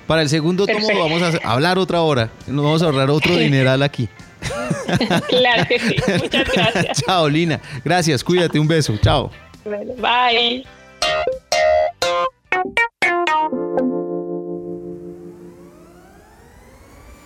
Para 0.08 0.24
el 0.24 0.30
segundo 0.30 0.66
tomo 0.66 0.88
vamos 1.00 1.22
a 1.22 1.52
hablar 1.52 1.78
otra 1.78 2.02
hora. 2.02 2.32
Nos 2.48 2.66
vamos 2.66 2.82
a 2.82 2.86
ahorrar 2.86 3.12
otro 3.12 3.38
dineral 3.38 3.84
aquí. 3.84 4.10
claro 5.30 5.66
que 5.68 5.80
sí. 5.80 5.96
Muchas 6.24 6.52
gracias. 6.52 7.04
Chao, 7.06 7.30
Lina. 7.30 7.62
Gracias. 7.86 8.24
Cuídate. 8.24 8.60
Un 8.60 8.68
beso. 8.68 8.98
Chao. 8.98 9.32
bye. 9.64 10.66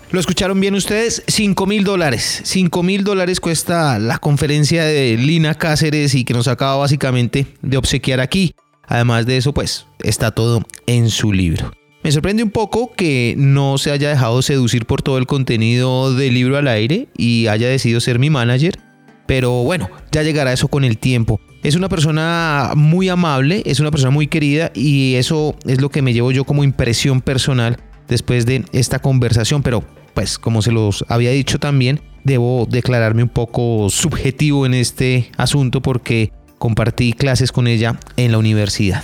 Lo 0.10 0.22
escucharon 0.22 0.62
bien 0.62 0.74
ustedes, 0.74 1.22
5 1.28 1.66
mil 1.66 1.84
dólares. 1.84 2.40
5 2.46 2.82
mil 2.82 3.04
dólares 3.04 3.42
cuesta 3.42 4.00
la 4.00 4.20
conferencia 4.20 4.86
de 4.86 5.18
Lina 5.18 5.54
Cáceres 5.54 6.16
y 6.16 6.24
que 6.24 6.34
nos 6.34 6.48
acaba 6.48 6.78
básicamente 6.78 7.46
de 7.62 7.76
obsequiar 7.76 8.22
aquí. 8.22 8.56
Además 8.88 9.26
de 9.26 9.36
eso, 9.36 9.54
pues 9.54 9.86
está 10.02 10.32
todo 10.32 10.64
en 10.86 11.10
su 11.10 11.34
libro. 11.34 11.74
Me 12.04 12.12
sorprende 12.14 12.42
un 12.42 12.52
poco 12.52 12.94
que 12.94 13.36
no 13.38 13.78
se 13.78 13.92
haya 13.92 14.08
dejado 14.08 14.42
seducir 14.42 14.86
por 14.86 15.02
todo 15.02 15.18
el 15.18 15.28
contenido 15.28 16.14
del 16.14 16.36
libro 16.36 16.56
al 16.58 16.70
aire 16.70 17.10
y 17.18 17.48
haya 17.48 17.68
decidido 17.68 18.00
ser 18.00 18.18
mi 18.18 18.30
manager. 18.30 18.80
Pero 19.26 19.64
bueno, 19.64 19.90
ya 20.14 20.24
llegará 20.24 20.54
eso 20.54 20.70
con 20.70 20.86
el 20.86 21.00
tiempo. 21.00 21.42
Es 21.64 21.76
una 21.76 21.90
persona 21.90 22.72
muy 22.78 23.10
amable, 23.10 23.62
es 23.66 23.82
una 23.82 23.92
persona 23.92 24.12
muy 24.12 24.28
querida 24.28 24.72
y 24.74 25.16
eso 25.16 25.58
es 25.66 25.82
lo 25.82 25.90
que 25.90 26.02
me 26.02 26.14
llevo 26.14 26.32
yo 26.32 26.46
como 26.46 26.64
impresión 26.64 27.20
personal 27.20 27.78
después 28.08 28.46
de 28.46 28.66
esta 28.72 29.00
conversación. 29.00 29.64
Pero 29.64 29.84
pues 30.14 30.38
como 30.40 30.62
se 30.62 30.72
los 30.72 31.06
había 31.08 31.32
dicho 31.32 31.60
también, 31.60 32.02
debo 32.24 32.68
declararme 32.70 33.24
un 33.24 33.30
poco 33.30 33.90
subjetivo 33.90 34.66
en 34.66 34.74
este 34.74 35.32
asunto 35.38 35.82
porque 35.82 36.32
compartí 36.58 37.14
clases 37.14 37.52
con 37.52 37.68
ella 37.68 38.00
en 38.18 38.32
la 38.32 38.38
universidad. 38.38 39.04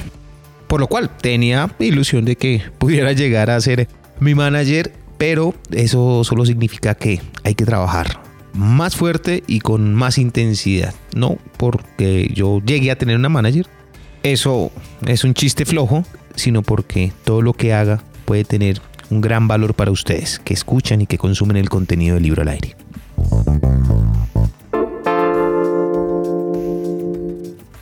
Por 0.67 0.79
lo 0.79 0.87
cual 0.87 1.15
tenía 1.17 1.73
ilusión 1.79 2.25
de 2.25 2.35
que 2.35 2.61
pudiera 2.79 3.13
llegar 3.13 3.49
a 3.49 3.61
ser 3.61 3.87
mi 4.19 4.33
manager, 4.35 4.91
pero 5.17 5.53
eso 5.71 6.23
solo 6.23 6.45
significa 6.45 6.95
que 6.95 7.21
hay 7.43 7.55
que 7.55 7.65
trabajar 7.65 8.21
más 8.53 8.95
fuerte 8.95 9.43
y 9.47 9.59
con 9.59 9.93
más 9.93 10.17
intensidad. 10.17 10.93
No 11.15 11.37
porque 11.57 12.31
yo 12.33 12.61
llegue 12.65 12.91
a 12.91 12.97
tener 12.97 13.17
una 13.17 13.29
manager, 13.29 13.67
eso 14.23 14.71
es 15.05 15.23
un 15.23 15.33
chiste 15.33 15.65
flojo, 15.65 16.05
sino 16.35 16.61
porque 16.61 17.11
todo 17.23 17.41
lo 17.41 17.53
que 17.53 17.73
haga 17.73 18.03
puede 18.25 18.43
tener 18.43 18.81
un 19.13 19.21
gran 19.21 19.47
valor 19.47 19.73
para 19.73 19.91
ustedes 19.91 20.41
que 20.43 20.53
escuchan 20.53 20.99
y 21.01 21.05
que 21.05 21.17
consumen 21.17 21.55
el 21.57 21.69
contenido 21.69 22.15
del 22.15 22.23
libro 22.23 22.41
al 22.41 22.49
aire. 22.49 22.75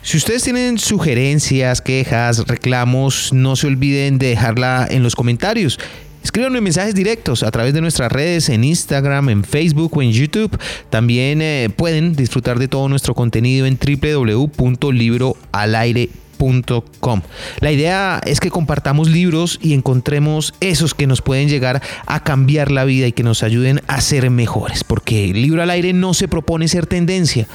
Si 0.02 0.18
ustedes 0.18 0.42
tienen 0.42 0.78
sugerencias, 0.78 1.80
quejas, 1.80 2.46
reclamos, 2.46 3.32
no 3.32 3.56
se 3.56 3.66
olviden 3.66 4.18
de 4.18 4.28
dejarla 4.28 4.86
en 4.90 5.02
los 5.02 5.16
comentarios. 5.16 5.80
Escríbanme 6.22 6.60
mensajes 6.60 6.94
directos 6.94 7.42
a 7.42 7.50
través 7.50 7.74
de 7.74 7.80
nuestras 7.80 8.12
redes 8.12 8.48
en 8.48 8.62
Instagram, 8.62 9.28
en 9.30 9.42
Facebook 9.42 9.96
o 9.96 10.02
en 10.02 10.12
YouTube. 10.12 10.56
También 10.90 11.42
eh, 11.42 11.68
pueden 11.74 12.14
disfrutar 12.14 12.58
de 12.58 12.68
todo 12.68 12.88
nuestro 12.88 13.14
contenido 13.14 13.66
en 13.66 13.78
www.libroalaire.com 13.78 16.21
la 17.60 17.72
idea 17.72 18.20
es 18.24 18.40
que 18.40 18.50
compartamos 18.50 19.08
libros 19.08 19.58
y 19.62 19.74
encontremos 19.74 20.54
esos 20.60 20.94
que 20.94 21.06
nos 21.06 21.22
pueden 21.22 21.48
llegar 21.48 21.82
a 22.06 22.20
cambiar 22.24 22.70
la 22.70 22.84
vida 22.84 23.06
y 23.06 23.12
que 23.12 23.22
nos 23.22 23.42
ayuden 23.42 23.80
a 23.86 24.00
ser 24.00 24.28
mejores, 24.30 24.84
porque 24.84 25.30
el 25.30 25.40
libro 25.40 25.62
al 25.62 25.70
aire 25.70 25.92
no 25.92 26.14
se 26.14 26.28
propone 26.28 26.68
ser 26.68 26.86
tendencia, 26.86 27.46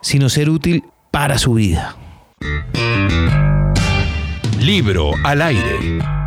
sino 0.00 0.28
ser 0.28 0.50
útil 0.50 0.84
para 1.10 1.38
su 1.38 1.54
vida. 1.54 1.96
Libro 4.60 5.12
al 5.24 5.42
aire. 5.42 6.19